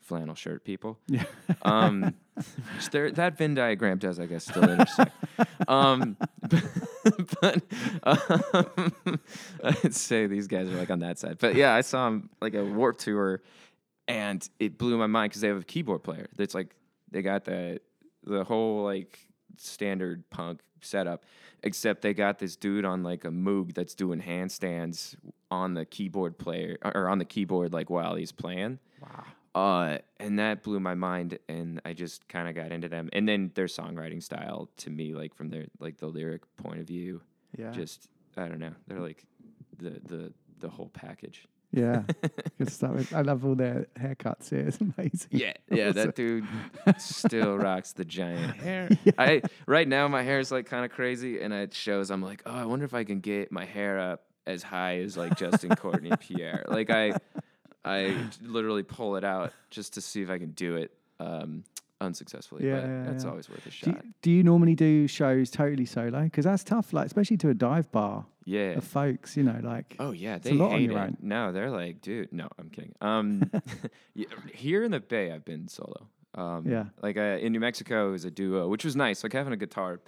[0.00, 0.98] flannel shirt people.
[1.06, 1.24] Yeah.
[1.62, 2.14] Um,
[2.92, 5.12] there, that Venn diagram does, I guess, still intersect.
[5.66, 6.16] um,
[6.48, 6.62] but
[8.02, 8.92] um,
[9.64, 11.38] I'd say these guys are like on that side.
[11.38, 13.42] But yeah, I saw them like a Warped Tour,
[14.06, 16.28] and it blew my mind because they have a keyboard player.
[16.36, 16.74] That's like
[17.10, 17.80] they got the
[18.24, 19.18] the whole like
[19.56, 21.24] standard punk setup,
[21.62, 25.16] except they got this dude on like a Moog that's doing handstands
[25.50, 28.78] on the keyboard player or on the keyboard like while he's playing.
[29.00, 29.24] Wow.
[29.58, 33.08] Uh, and that blew my mind, and I just kind of got into them.
[33.12, 36.86] And then their songwriting style, to me, like from their like the lyric point of
[36.86, 37.22] view,
[37.56, 37.72] Yeah.
[37.72, 39.24] just I don't know, they're like
[39.78, 41.46] the the the whole package.
[41.70, 42.02] Yeah,
[42.58, 43.12] good stuff.
[43.12, 44.66] I love all their haircuts here.
[44.68, 45.28] It's amazing.
[45.44, 46.46] Yeah, yeah, that dude
[46.98, 48.88] still rocks the giant hair.
[49.18, 52.10] I right now my hair is like kind of crazy, and it shows.
[52.10, 55.16] I'm like, oh, I wonder if I can get my hair up as high as
[55.16, 56.64] like Justin Courtney Pierre.
[56.68, 57.12] Like I,
[57.84, 60.92] I literally pull it out just to see if I can do it.
[61.20, 61.64] Um,
[62.00, 62.64] unsuccessfully.
[62.64, 63.30] Yeah, but yeah, it's yeah.
[63.30, 63.88] always worth a Do shot.
[64.04, 66.22] you, do you normally do shows totally solo?
[66.22, 68.24] Because that's tough, like especially to a dive bar.
[68.44, 68.70] Yeah.
[68.78, 71.02] Of folks, you know, like Oh yeah, they a lot on hate your it.
[71.02, 71.16] own.
[71.20, 72.32] No, they're like, dude.
[72.32, 72.94] No, I'm kidding.
[73.00, 73.50] Um,
[74.54, 76.06] here in the Bay, I've been solo.
[76.34, 76.84] Um, Yeah.
[77.02, 79.22] Like uh, in New Mexico, it was a duo, which was nice.
[79.22, 80.00] Like having a guitar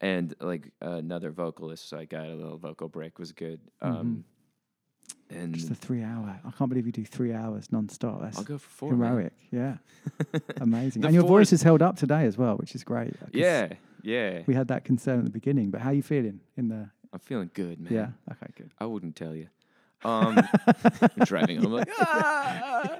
[0.00, 3.60] and like another vocalist, so I got a little vocal break was good.
[3.80, 4.24] Um,
[5.30, 6.38] and Just a three hour.
[6.44, 8.20] I can't believe you do three hours non-stop.
[8.22, 9.10] That's I'll go for four, man.
[9.10, 9.76] Heroic, yeah,
[10.60, 11.04] amazing.
[11.04, 13.14] And your voice is- has held up today as well, which is great.
[13.32, 13.72] yeah,
[14.02, 14.42] yeah.
[14.46, 16.90] We had that concern at the beginning, but how are you feeling in the?
[17.12, 17.92] I'm feeling good, man.
[17.92, 18.08] Yeah.
[18.32, 18.52] Okay.
[18.56, 18.70] Good.
[18.78, 19.46] I wouldn't tell you.
[20.04, 20.36] Um,
[21.24, 22.98] driving, I'm like, ah!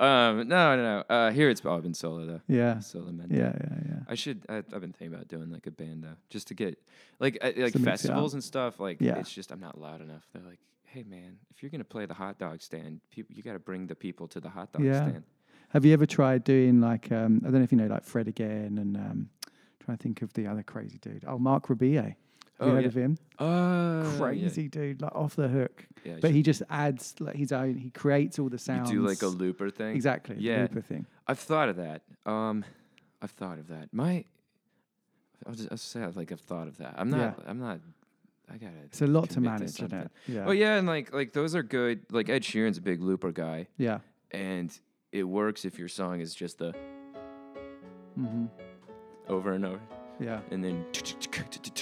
[0.00, 1.04] um, no, no, no.
[1.08, 2.40] Uh, here it's oh, I've been solo though.
[2.48, 2.80] Yeah.
[2.80, 3.28] solo man.
[3.30, 3.94] Yeah, yeah, yeah.
[4.08, 4.44] I should.
[4.48, 6.78] I, I've been thinking about doing like a band though, just to get
[7.20, 8.80] like uh, like festivals and stuff.
[8.80, 9.18] Like, Yeah.
[9.18, 10.26] it's just I'm not loud enough.
[10.32, 10.58] They're like,
[10.92, 13.86] hey man, if you're gonna play the hot dog stand, people, you got to bring
[13.86, 15.08] the people to the hot dog Yeah.
[15.08, 15.22] stand.
[15.70, 18.28] Have you ever tried doing like um, I don't know if you know like Fred
[18.28, 19.28] again and um,
[19.84, 21.24] trying to think of the other crazy dude.
[21.26, 22.14] Oh, Marc Rebillet.
[22.60, 22.88] Have you Oh, heard yeah.
[22.88, 23.18] of him?
[23.38, 24.18] Oh, yeah.
[24.18, 25.86] crazy dude, like off the hook.
[26.04, 27.76] Yeah, but should- he just adds like his own.
[27.78, 28.90] He creates all the sounds.
[28.90, 29.96] You do like a looper thing.
[29.96, 30.36] Exactly.
[30.38, 30.62] Yeah.
[30.62, 31.06] Looper thing.
[31.26, 32.02] I've thought of that.
[32.26, 32.64] Um,
[33.22, 33.88] I've thought of that.
[33.92, 34.24] My,
[35.46, 36.94] I'll just I'll say like I've thought of that.
[36.98, 37.38] I'm not.
[37.38, 37.50] Yeah.
[37.50, 37.80] I'm not.
[38.50, 38.72] I gotta.
[38.84, 40.10] It's a lot to manage, isn't it?
[40.26, 40.44] Yeah.
[40.46, 42.00] Oh yeah, and like like those are good.
[42.10, 43.66] Like Ed Sheeran's a big looper guy.
[43.78, 43.98] Yeah.
[44.30, 44.76] And
[45.10, 46.72] it works if your song is just the
[48.14, 48.46] hmm
[49.28, 49.80] over and over.
[50.20, 50.40] Yeah.
[50.50, 50.84] And then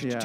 [0.02, 0.20] Yeah.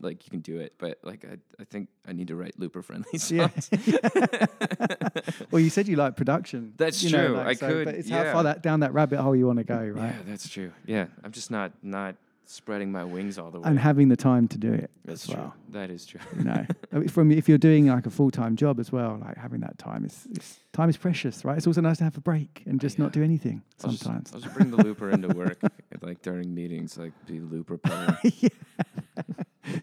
[0.00, 2.82] like you can do it, but like I I think I need to write looper
[2.82, 3.48] friendly Yeah.
[3.50, 3.70] songs.
[5.50, 6.72] well, you said you like production.
[6.76, 7.36] That's you know, true.
[7.36, 9.58] like, I so- could, But it's how far that down that rabbit hole you want
[9.58, 10.14] to go, right?
[10.14, 10.72] Yeah, that's true.
[10.86, 12.16] Yeah, I'm just not not
[12.52, 13.68] spreading my wings all the way.
[13.68, 15.36] And having the time to do it That's true.
[15.36, 15.54] well.
[15.70, 16.20] That is true.
[16.36, 16.66] You know,
[17.08, 20.04] from if you're doing like a full time job as well, like having that time
[20.04, 20.28] is,
[20.72, 21.56] time is precious, right?
[21.56, 24.32] It's also nice to have a break and just not do anything I'll just- sometimes.
[24.34, 25.58] I'll just, bring the looper into work,
[26.02, 28.18] like during meetings, like be looper player.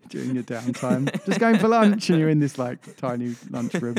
[0.09, 3.95] during your downtime, just going for lunch, and you're in this like tiny lunch room,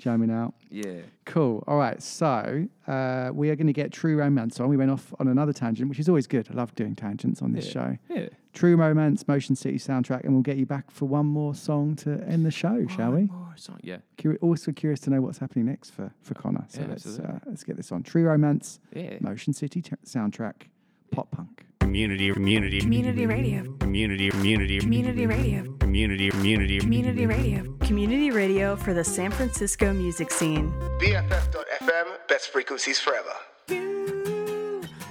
[0.00, 0.54] jamming out.
[0.70, 1.02] Yeah.
[1.26, 1.62] Cool.
[1.68, 2.02] All right.
[2.02, 4.68] So uh, we are going to get True Romance on.
[4.68, 6.48] We went off on another tangent, which is always good.
[6.50, 7.72] I love doing tangents on this Yeah.
[7.72, 7.98] show.
[8.08, 8.28] Yeah.
[8.52, 12.20] True Romance, Motion City soundtrack, and we'll get you back for one more song to
[12.26, 13.26] end the show, shall we?
[13.26, 13.98] more song, yeah.
[14.18, 16.64] Curi- also curious to know what's happening next for, for Connor.
[16.68, 18.02] So Yeah, let's uh, let's get this on.
[18.02, 19.18] True Romance, Yeah.
[19.20, 20.62] Motion City t- soundtrack,
[21.10, 21.64] pop punk.
[21.80, 23.64] Community, community, Community radio.
[23.78, 25.76] community, community, Community radio.
[25.78, 27.76] community, community, Community radio.
[27.80, 30.70] Community radio for the San Francisco music scene.
[31.00, 33.32] BFF.FM, best frequencies forever.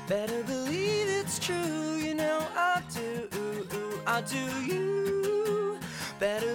[0.08, 3.30] Better believe it's true, you know I do,
[4.08, 5.78] I do you.
[6.20, 6.49] Better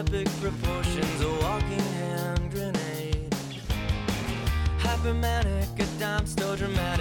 [0.00, 3.34] epic proportions, a walking hand grenade.
[4.78, 6.99] Hypermanic, a dime store dramatic,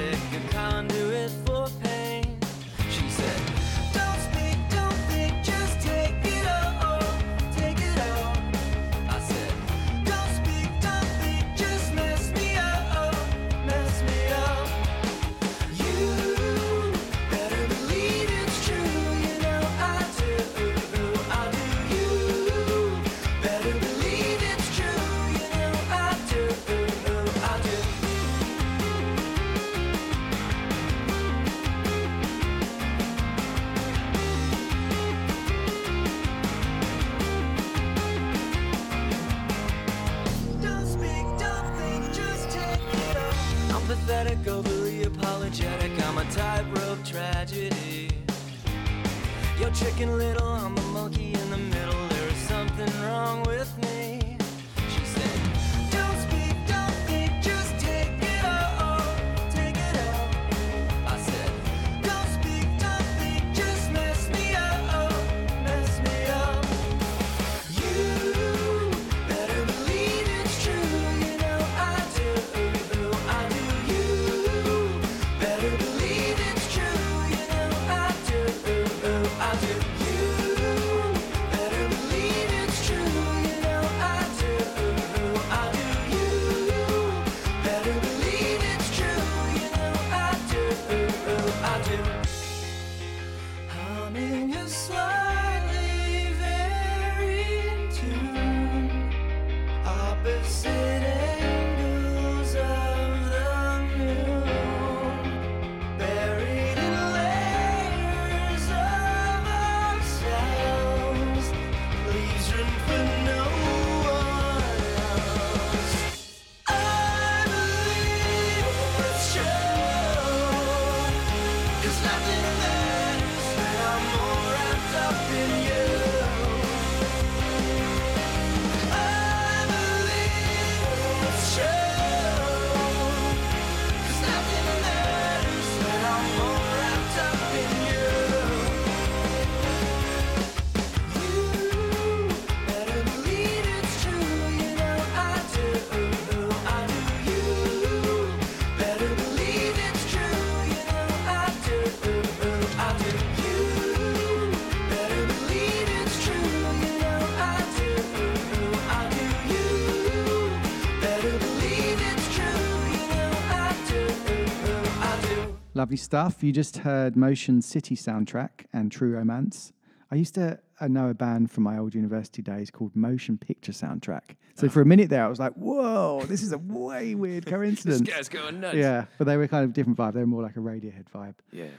[165.90, 166.44] Lovely stuff.
[166.44, 169.74] You just heard Motion City soundtrack and True Romance.
[170.12, 173.72] I used to uh, know a band from my old university days called Motion Picture
[173.72, 174.36] Soundtrack.
[174.54, 178.02] So for a minute there, I was like, "Whoa, this is a way weird coincidence."
[178.06, 178.78] this guy's going nuts.
[178.78, 180.14] Yeah, but they were kind of different vibe.
[180.14, 181.34] They were more like a Radiohead vibe.
[181.52, 181.70] Yeah.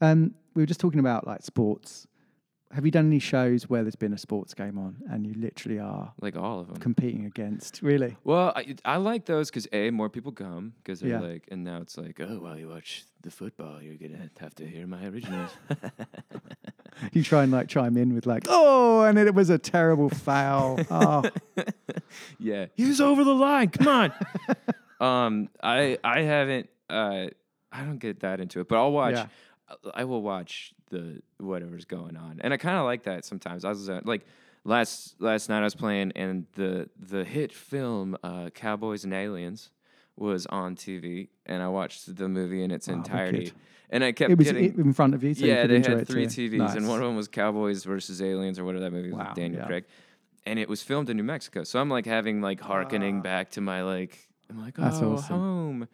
[0.00, 2.06] Um, we were just talking about like sports.
[2.72, 5.78] Have you done any shows where there's been a sports game on and you literally
[5.78, 6.76] are Like all of them.
[6.76, 7.80] competing against?
[7.80, 8.16] Really?
[8.24, 11.20] Well, I, I like those because a more people come because they're Yeah.
[11.20, 14.66] like, and now it's like, oh, while you watch the football, you're gonna have to
[14.66, 15.50] hear my originals.
[17.12, 20.80] You try and like chime in with like, "Oh," and it was a terrible foul.
[20.90, 21.22] Oh,
[22.40, 23.68] yeah, he was over the line.
[23.68, 24.12] Come on.
[25.00, 26.68] um, I I haven't.
[26.90, 27.28] Uh,
[27.70, 29.14] I don't get that into it, but I'll watch.
[29.14, 29.26] Yeah.
[29.94, 33.64] I will watch the whatever's going on, and I kind of like that sometimes.
[33.64, 34.24] I was uh, like
[34.64, 39.70] last last night I was playing, and the the hit film uh, Cowboys and Aliens
[40.16, 43.38] was on TV, and I watched the movie in its Wow, entirety.
[43.38, 43.52] wicked.
[43.90, 45.76] And I kept It was getting in front of you, so you yeah, could they
[45.76, 46.26] enjoy had it three.
[46.26, 49.26] TVs, and one of them was Cowboys versus Aliens, or whatever that movie was Wow,
[49.28, 49.66] with Daniel yeah.
[49.66, 49.84] Craig.
[50.44, 53.60] And it was filmed in New Mexico, so I'm like having like hearkening back to
[53.60, 54.18] my like
[54.50, 55.38] I'm like oh That's awesome.
[55.38, 55.88] home.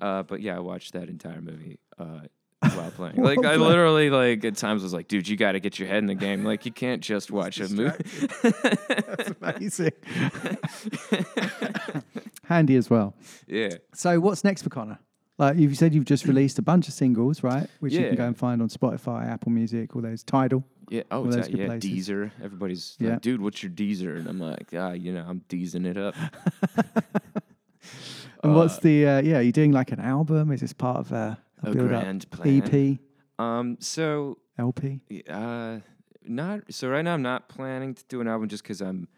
[0.00, 2.20] Uh, but yeah, I watched that entire movie uh,
[2.62, 3.16] while playing.
[3.22, 5.88] While like I literally like at times was like, dude, you got to get your
[5.88, 6.44] head in the game.
[6.44, 8.02] Like you can't just watch a movie.
[8.42, 9.92] That's amazing.
[12.44, 13.14] Handy as well.
[13.46, 13.74] Yeah.
[13.94, 14.98] So what's next for Connor?
[15.38, 17.68] Like you said, you've just released a bunch of singles, right?
[17.80, 18.08] Which you Yeah.
[18.08, 20.64] can go and find on Spotify, Apple Music, all those Tidal.
[20.90, 21.02] Yeah.
[21.10, 21.66] Oh, all it's good yeah.
[21.66, 21.90] places.
[22.08, 22.30] Deezer.
[22.42, 23.10] Everybody's Yeah.
[23.12, 24.16] like, dude, what's your Deezer?
[24.18, 26.14] And I'm like, ah, you know, I'm Deezing it up.
[28.44, 29.40] And what's Uh, the uh, yeah?
[29.40, 30.50] You're doing like an album?
[30.50, 32.62] Is this part of a, a, a build up grand plan.
[32.62, 32.98] EP,
[33.38, 33.76] Um.
[33.80, 35.00] So LP?
[35.28, 35.78] Uh,
[36.24, 37.14] not so right now.
[37.14, 39.08] I'm not planning to do an album just because I'm.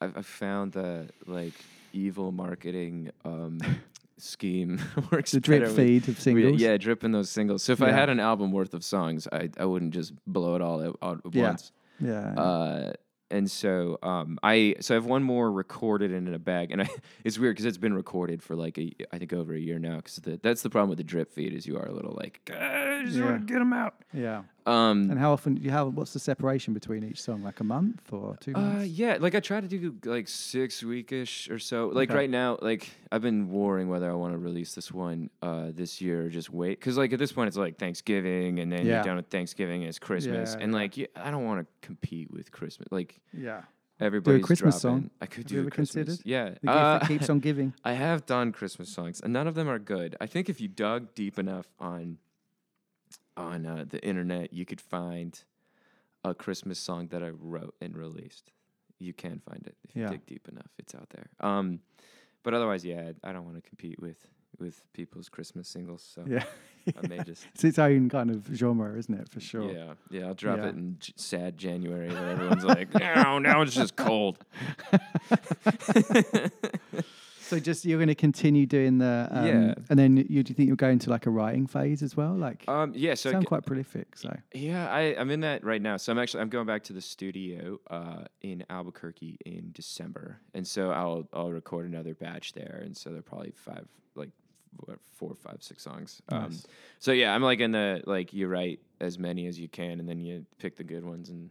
[0.00, 1.54] I've, I've found the like
[1.92, 3.60] evil marketing um
[4.18, 4.80] scheme
[5.12, 5.30] works.
[5.32, 6.60] The drip better with- feed of with- singles?
[6.60, 7.62] Yeah, dripping those singles.
[7.62, 10.62] So if I had an album worth of songs, I I wouldn't just blow it
[10.62, 11.42] all out, out at Yeah.
[11.48, 11.72] once.
[12.00, 12.32] Yeah.
[12.34, 12.92] Uh,
[13.32, 16.82] and so um, I so I have one more recorded and in a bag, and
[16.82, 16.90] I,
[17.24, 19.96] it's weird because it's been recorded for like a, I think over a year now.
[19.96, 22.98] Because that's the problem with the drip feed is you are a little like, "Ah,
[23.00, 23.24] I just Yeah.
[23.24, 23.94] want to get them out.
[24.12, 24.42] Yeah.
[24.66, 25.54] Um, and how often?
[25.56, 27.42] Do you have what's the separation between each song?
[27.42, 31.50] Like a month or two Uh, yeah, like I try to do like six weekish
[31.50, 31.88] or so.
[31.88, 32.18] Like Okay.
[32.18, 36.00] right now, like I've been warring whether I want to release this one uh, this
[36.00, 36.78] year or just wait.
[36.78, 38.94] Because like at this point, it's like Thanksgiving, and then Yeah.
[38.94, 40.78] you're done with Thanksgiving, and it's Christmas, Yeah, and yeah.
[40.78, 42.88] like yeah, I don't want to compete with Christmas.
[42.92, 43.62] Like Yeah.
[44.00, 45.02] everybody's Christmas dropping.
[45.02, 45.10] song.
[45.20, 46.04] I could Have do you a ever Christmas.
[46.06, 46.26] considered?
[46.26, 47.74] Yeah, The gift that keeps on giving.
[47.84, 50.16] I have done Christmas songs, and none of them are good.
[50.20, 52.18] I think if you dug deep enough on
[53.36, 55.38] on uh, the internet, you could find
[56.24, 58.52] a Christmas song that I wrote and released.
[58.98, 60.04] You can find it if Yeah.
[60.04, 60.68] you dig deep enough.
[60.78, 61.26] It's out there.
[61.40, 61.80] Um,
[62.44, 64.26] but otherwise, yeah, I don't want to compete with
[64.58, 66.06] with people's Christmas singles.
[66.14, 66.44] So Yeah.
[67.02, 69.28] I may just It's its own kind of genre, isn't it?
[69.28, 69.72] For sure.
[69.72, 70.26] yeah, yeah.
[70.26, 70.66] I'll drop Yeah.
[70.68, 74.38] it in j- sad January when everyone's like, no, now it's just cold.
[77.48, 79.74] So just you're going to continue doing the um, Yeah.
[79.90, 82.34] and then you do you think you'll go into like a writing phase as well?
[82.34, 84.16] Like Um, yeah, so sound g- quite prolific.
[84.16, 85.96] So Yeah, I, I'm in that right now.
[85.96, 90.66] So I'm actually I'm going back to the studio uh, in Albuquerque in December, and
[90.66, 94.30] so I'll I'll record another batch there, and so there are probably five like
[94.86, 96.22] what, four, five, six songs.
[96.30, 96.56] Um,
[96.98, 100.08] so yeah, I'm like in the like you write as many as you can, and
[100.08, 101.50] then you pick the good ones, and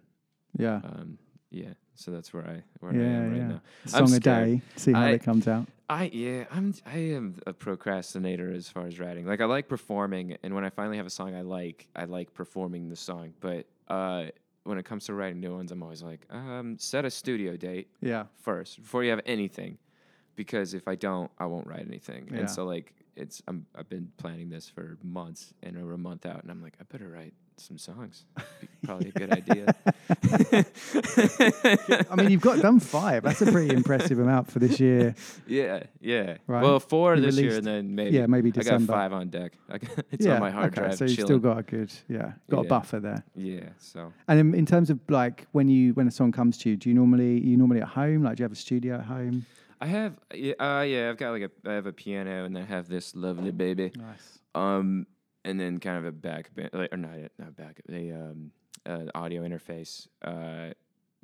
[0.58, 0.78] Yeah.
[0.84, 1.18] um,
[1.52, 1.74] yeah.
[1.96, 3.48] So that's where I where I am right yeah.
[3.48, 3.62] now.
[3.86, 5.68] Song a day, see how I- it comes out.
[5.92, 9.26] I yeah, I'm I am a procrastinator as far as writing.
[9.26, 12.34] Like I like performing, and when I finally have a song I like, I like
[12.34, 13.34] performing the song.
[13.42, 14.26] But uh,
[14.64, 17.90] when it comes to writing new ones, I'm always like, um, set a studio date,
[18.00, 18.26] Yeah.
[18.40, 19.78] first before you have anything,
[20.36, 22.30] because if I don't, I won't write anything.
[22.32, 22.40] Yeah.
[22.40, 26.26] And so like it's I'm I've been planning this for months and we're a month
[26.26, 28.26] out, and I'm like, I better write some songs.
[28.84, 29.74] Probably a good idea.
[32.10, 33.24] I mean, you've got done five.
[33.24, 35.16] That's a pretty impressive amount for this year.
[35.48, 36.38] Yeah, yeah.
[36.48, 36.64] Right.
[36.64, 38.94] Well, four You this year, and then maybe yeah, maybe December.
[38.94, 39.54] I got five on deck.
[39.70, 39.82] Got,
[40.12, 40.98] it's yeah, on my hard okay, drive.
[40.98, 43.24] So you've still got a good, yeah, got a buffer there.
[43.36, 43.70] Yeah.
[43.78, 46.78] So And in, in terms of like when you when a song comes to you,
[46.78, 48.24] do you normally you normally at home?
[48.24, 49.46] Like, do you have a studio at home?
[49.82, 52.64] I have, yeah, uh, yeah, I've got like a, I have a piano, and I
[52.64, 53.92] have this lovely baby.
[53.98, 54.40] Nice.
[54.54, 55.08] Um,
[55.46, 58.52] and then kind of a back, like, or not, not back, a um,
[58.86, 60.74] uh, audio interface, uh,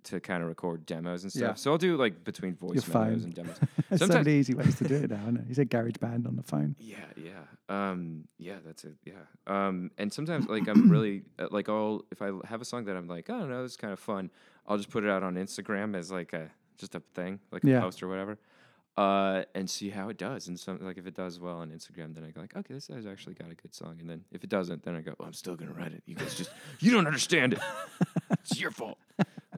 [0.04, 1.42] to kind of record demos and stuff.
[1.42, 1.54] Yeah.
[1.56, 3.58] So I'll do like between voice memos and demos.
[3.90, 5.30] There's so Sometimes- many easy ways to do it now.
[5.30, 5.42] Know.
[5.48, 6.76] You said Garage Band on the phone.
[6.80, 7.32] Yeah, yeah,
[7.68, 8.58] um, yeah.
[8.66, 8.96] That's it.
[9.06, 9.14] Yeah,
[9.48, 12.96] um, and sometimes like I'm really uh, like I'll if I have a song that
[12.96, 14.32] I'm like I don't know this is kind of fun,
[14.68, 17.82] I'll just put it out on Instagram as like a just a thing like a
[17.82, 18.38] post or whatever,
[18.98, 20.48] uh, and see how it does.
[20.48, 22.88] And some like if it does well on Instagram, then I go like okay this
[22.88, 23.98] has actually got a good song.
[24.00, 26.04] And then if it doesn't, then I go well, I'm still gonna write it.
[26.06, 26.50] You guys just
[26.80, 27.60] you don't understand it.
[28.32, 28.98] it's your fault.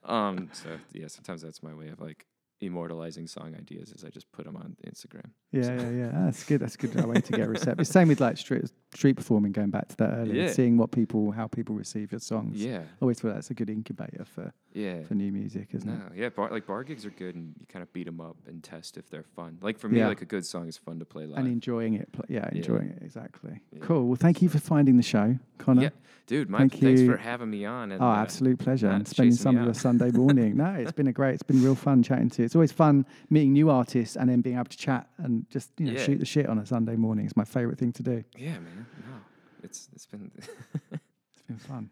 [0.03, 2.25] Um, so yeah, sometimes that's my way of like
[2.61, 5.29] immortalizing song ideas is I just put them on Instagram.
[5.51, 6.11] Yeah, So- yeah, yeah.
[6.25, 6.59] That's good.
[6.59, 7.85] That's a good way to get reception.
[7.85, 9.51] Same with like street street performing.
[9.51, 10.51] Going back to that earlier, Yeah.
[10.51, 12.63] seeing what people, how people receive your songs.
[12.63, 12.83] Yeah.
[13.01, 15.03] always feel that's a good incubator for Yeah.
[15.03, 16.17] for new music, isn't No, it?
[16.17, 18.61] yeah, bar, like bar gigs are good, and you kind of beat them up and
[18.63, 19.57] test if they're fun.
[19.61, 20.07] Like for me, Yeah.
[20.07, 21.39] like a good song is fun to play live.
[21.39, 22.11] And enjoying it.
[22.11, 22.57] pl- Yeah, Yeah.
[22.57, 23.61] enjoying it exactly.
[23.71, 23.79] Yeah.
[23.81, 24.07] Cool.
[24.07, 25.81] Well, thank you for finding the show, Connor.
[25.83, 25.89] yeah,
[26.27, 27.11] dude, my Thank thanks you.
[27.11, 27.91] for having me on.
[27.91, 28.87] And, oh, uh, absolute pleasure.
[28.87, 29.73] And spending some of your.
[29.73, 30.57] Sunday morning.
[30.57, 31.35] no, it's been a great.
[31.35, 32.45] It's been real fun chatting to you.
[32.45, 35.85] It's always fun meeting new artists and then being able to chat and just you
[35.87, 35.99] know Yeah.
[35.99, 37.25] shoot the shit on a Sunday morning.
[37.25, 38.23] It's my favorite thing to do.
[38.37, 38.78] Yeah, man.
[39.07, 39.15] No,
[39.63, 40.31] it's it's been
[40.91, 41.89] It's been fun.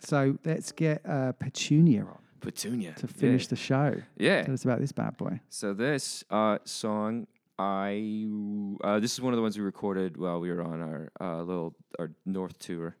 [0.00, 3.48] So let's get uh, Petunia on Petunia to finish yeah.
[3.48, 4.02] the show.
[4.16, 4.42] Yeah.
[4.42, 5.40] Tell us about this bad boy.
[5.50, 7.26] So this uh, song,
[7.58, 8.26] I
[8.82, 11.42] uh, this is one of the ones we recorded while we were on our uh,
[11.42, 12.96] little our North tour,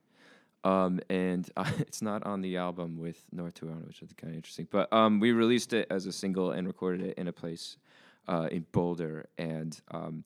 [0.64, 4.30] um, and uh, it's not on the album with North Tour on which is kind
[4.30, 4.68] of interesting.
[4.70, 7.78] But um, we released it as a single and recorded it in a place
[8.28, 10.24] uh, in Boulder, and um,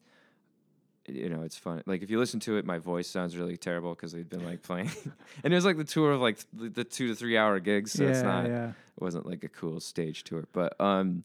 [1.06, 1.82] you know it's fun.
[1.86, 4.62] Like if you listen to it, my voice sounds really terrible because we've been like
[4.62, 4.90] playing,
[5.44, 7.92] and it was like the tour of like th- the two to three hour gigs,
[7.92, 8.68] so it's Yeah, not yeah.
[8.68, 11.24] it wasn't like a cool stage tour, but um,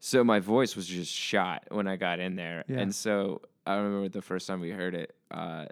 [0.00, 2.78] so my voice was just shot when I got in there, Yeah.
[2.80, 5.66] and so I remember the first time we heard it, uh,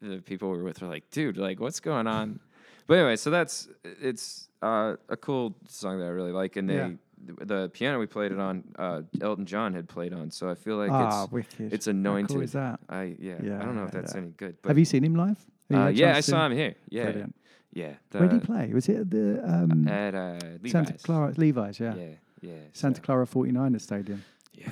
[0.00, 2.40] the people we were with were like, "Dude, like, what's going on?"
[2.86, 6.96] but anyway, so that's it's uh, a cool song that I really like, and they.
[7.24, 10.54] The, the piano we played it on, uh, Elton John had played on, so I
[10.54, 11.72] feel like Ah, it's wicked.
[11.72, 12.80] it's How cool is that?
[12.88, 14.20] I yeah, Yeah, I don't know if that's yeah.
[14.20, 14.56] any good.
[14.62, 15.38] But Have you seen him live?
[15.72, 16.74] Uh, yeah, I saw him here.
[16.90, 17.34] Yeah, Brilliant.
[17.72, 17.92] yeah.
[18.10, 18.70] Where did he play?
[18.74, 21.78] Was it at the um, At uh, Santa Clara Levi's?
[21.80, 21.94] Yeah.
[21.94, 22.04] Yeah,
[22.40, 22.52] yeah.
[22.72, 24.24] Santa Clara 49er Stadium.
[24.52, 24.68] Yeah,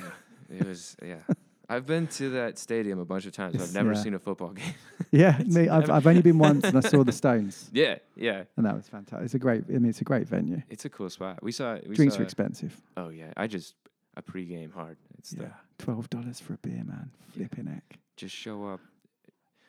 [0.49, 0.95] it was.
[1.01, 1.15] Yeah,
[1.71, 3.53] I've been to that stadium a bunch of times.
[3.55, 4.01] but I've never Yeah.
[4.03, 4.73] seen a football game.
[5.11, 7.69] Yeah, me, I've, I've only been once and I saw the Stones.
[7.73, 8.43] Yeah, yeah.
[8.57, 9.25] And that was fantastic.
[9.25, 10.61] It's a great, I mean, it's a great venue.
[10.69, 11.41] It's a cool spot.
[11.41, 11.77] We saw.
[11.87, 12.79] We Drinks saw, are expensive.
[12.97, 13.75] Oh yeah, I just
[14.17, 14.97] a pregame hard.
[15.17, 17.11] It's the, Yeah, twelve dollars for a beer, man.
[17.33, 17.97] Flipping heck.
[18.17, 18.81] just show up.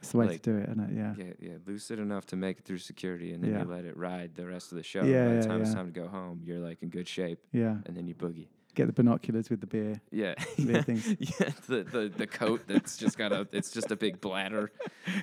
[0.00, 0.96] It's the way like, to do it, isn't it?
[0.96, 1.14] Yeah.
[1.16, 1.56] Yeah, yeah.
[1.64, 3.62] Lucid enough to make it through security, and then Yeah.
[3.62, 5.04] you let it ride the rest of the show.
[5.04, 5.76] Yeah, By the time it's yeah.
[5.76, 7.38] time to go home, you're like in good shape.
[7.52, 7.76] Yeah.
[7.86, 8.48] And then you boogie.
[8.74, 10.00] Get the binoculars with the beer.
[10.10, 11.06] Yeah, Beer yeah, things.
[11.18, 11.50] yeah.
[11.68, 14.72] The, the the coat that's just got a it's just a big bladder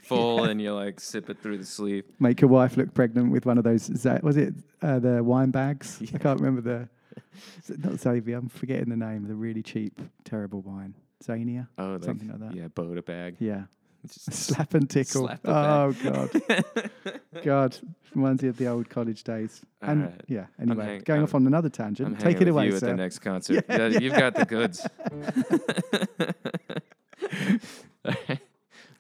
[0.04, 2.04] full, and you like sip it through the sleeve.
[2.20, 3.90] Make your wife look pregnant with one of those.
[4.22, 6.02] Was it uh, the wine bags?
[6.14, 6.90] I can't remember the.
[7.78, 8.38] Not Xavier.
[8.38, 9.28] I'm forgetting the name.
[9.28, 10.94] The really cheap, terrible wine.
[11.24, 11.68] Zania.
[11.78, 12.56] Oh, like, something like that.
[12.56, 13.36] Yeah, Bota bag.
[13.40, 13.64] Yeah.
[14.08, 15.28] Just Slap and tickle.
[15.28, 16.42] slap oh god.
[17.44, 17.78] God,
[18.16, 19.62] reminds me of the old college days.
[19.82, 20.22] and Alright.
[20.28, 20.46] yeah.
[20.62, 22.08] Anyway, hang- going I'm- off on another tangent.
[22.10, 23.66] I'm Take hanging it with away, you at the next concert.
[23.70, 24.00] Yeah, Yeah, yeah.
[24.00, 24.88] You've got the goods.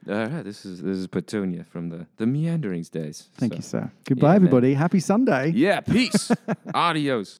[0.07, 3.27] All right, this is this is Petunia from the the Meanderings days.
[3.35, 3.91] Thank you, sir.
[4.05, 4.35] Goodbye, man.
[4.37, 4.73] everybody.
[4.73, 5.51] Happy Sunday.
[5.55, 6.31] Yeah, peace.
[6.73, 7.39] Adios.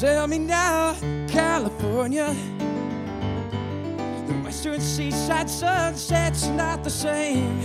[0.00, 0.96] Tell me now,
[1.28, 2.34] California.
[4.26, 7.60] The western seaside sunset's not the same.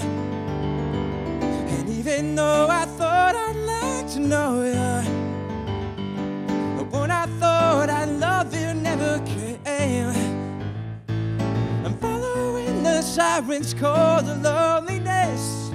[1.42, 5.02] And even though I thought I'd like to know you.
[6.76, 10.12] But when I thought I'd love you never came,
[11.86, 15.72] I'm following the sirens call the loneliness.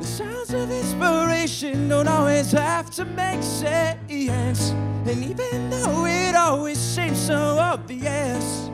[0.00, 4.74] The sounds of inspiration don't always have to make sense.
[5.06, 8.70] And even though it always seems so obvious,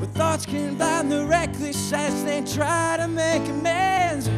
[0.00, 4.28] but thoughts can blind the reckless as they try to make amends.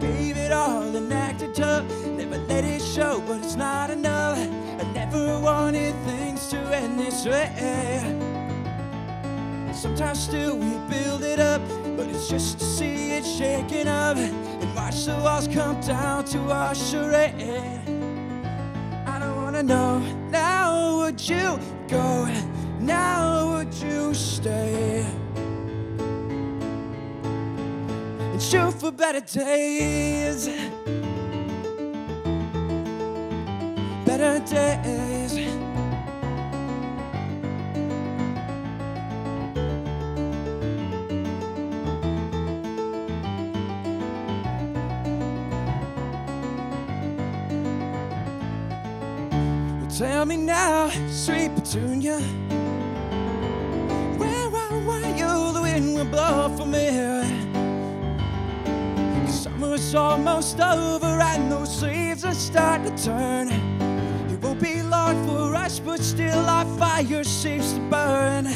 [0.00, 4.36] Gave it all and acted tough, never let it show, but it's not enough.
[4.38, 8.02] I never wanted things to end this way.
[9.72, 11.62] Sometimes still we build it up,
[11.96, 16.38] but it's just to see it shaking up and watch the walls come down to
[16.50, 17.77] our charade.
[19.68, 21.58] Now would you
[21.88, 22.26] go?
[22.80, 25.04] Now would you stay?
[28.32, 30.48] And shoot for better days.
[34.06, 35.07] Better days.
[50.18, 52.18] Tell me now, sweet petunia,
[54.18, 55.52] where are you?
[55.52, 56.88] The wind will blow for me.
[59.30, 63.48] Summer's almost over and those leaves are starting to turn.
[64.28, 68.48] It won't be long for us, but still our fire seems to burn.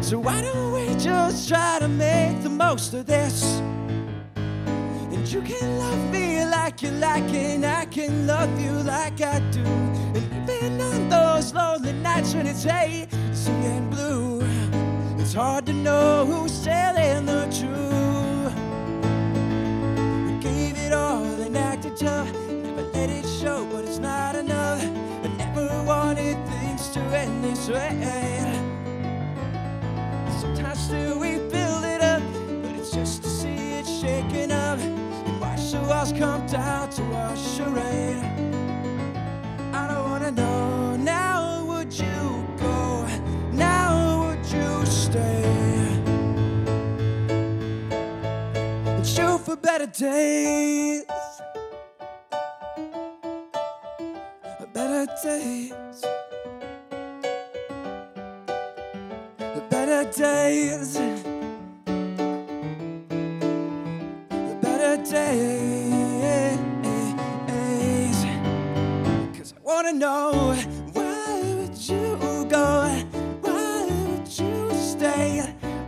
[0.00, 3.42] So why don't we just try to make the most of this?
[4.36, 9.40] And you can love me like you like and I can love you like I
[9.50, 10.03] do.
[10.14, 13.08] Even on those lonely nights when it's hazy
[13.50, 14.40] and blue,
[15.18, 18.54] it's hard to know who's telling the truth.
[20.26, 24.82] We gave it all and acted tough, never let it show, but it's not enough.
[25.24, 27.98] I never wanted things to end this way.
[30.40, 32.22] Sometimes still we build it up,
[32.62, 37.02] but it's just to see it shaking up and watch the walls come down to
[37.02, 38.63] our charade.
[40.24, 43.06] Wanna know now would you go?
[43.52, 45.44] Now would you stay?
[48.86, 51.04] And shoot for better days.
[54.72, 56.04] Better days.
[59.68, 60.98] Better days.
[64.62, 65.83] Better days.
[69.84, 70.54] Wanna know
[70.92, 73.04] why would you go?
[73.42, 75.42] Why would you stay?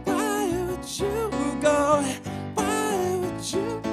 [0.05, 2.05] Why would you go?
[2.55, 3.86] Why would you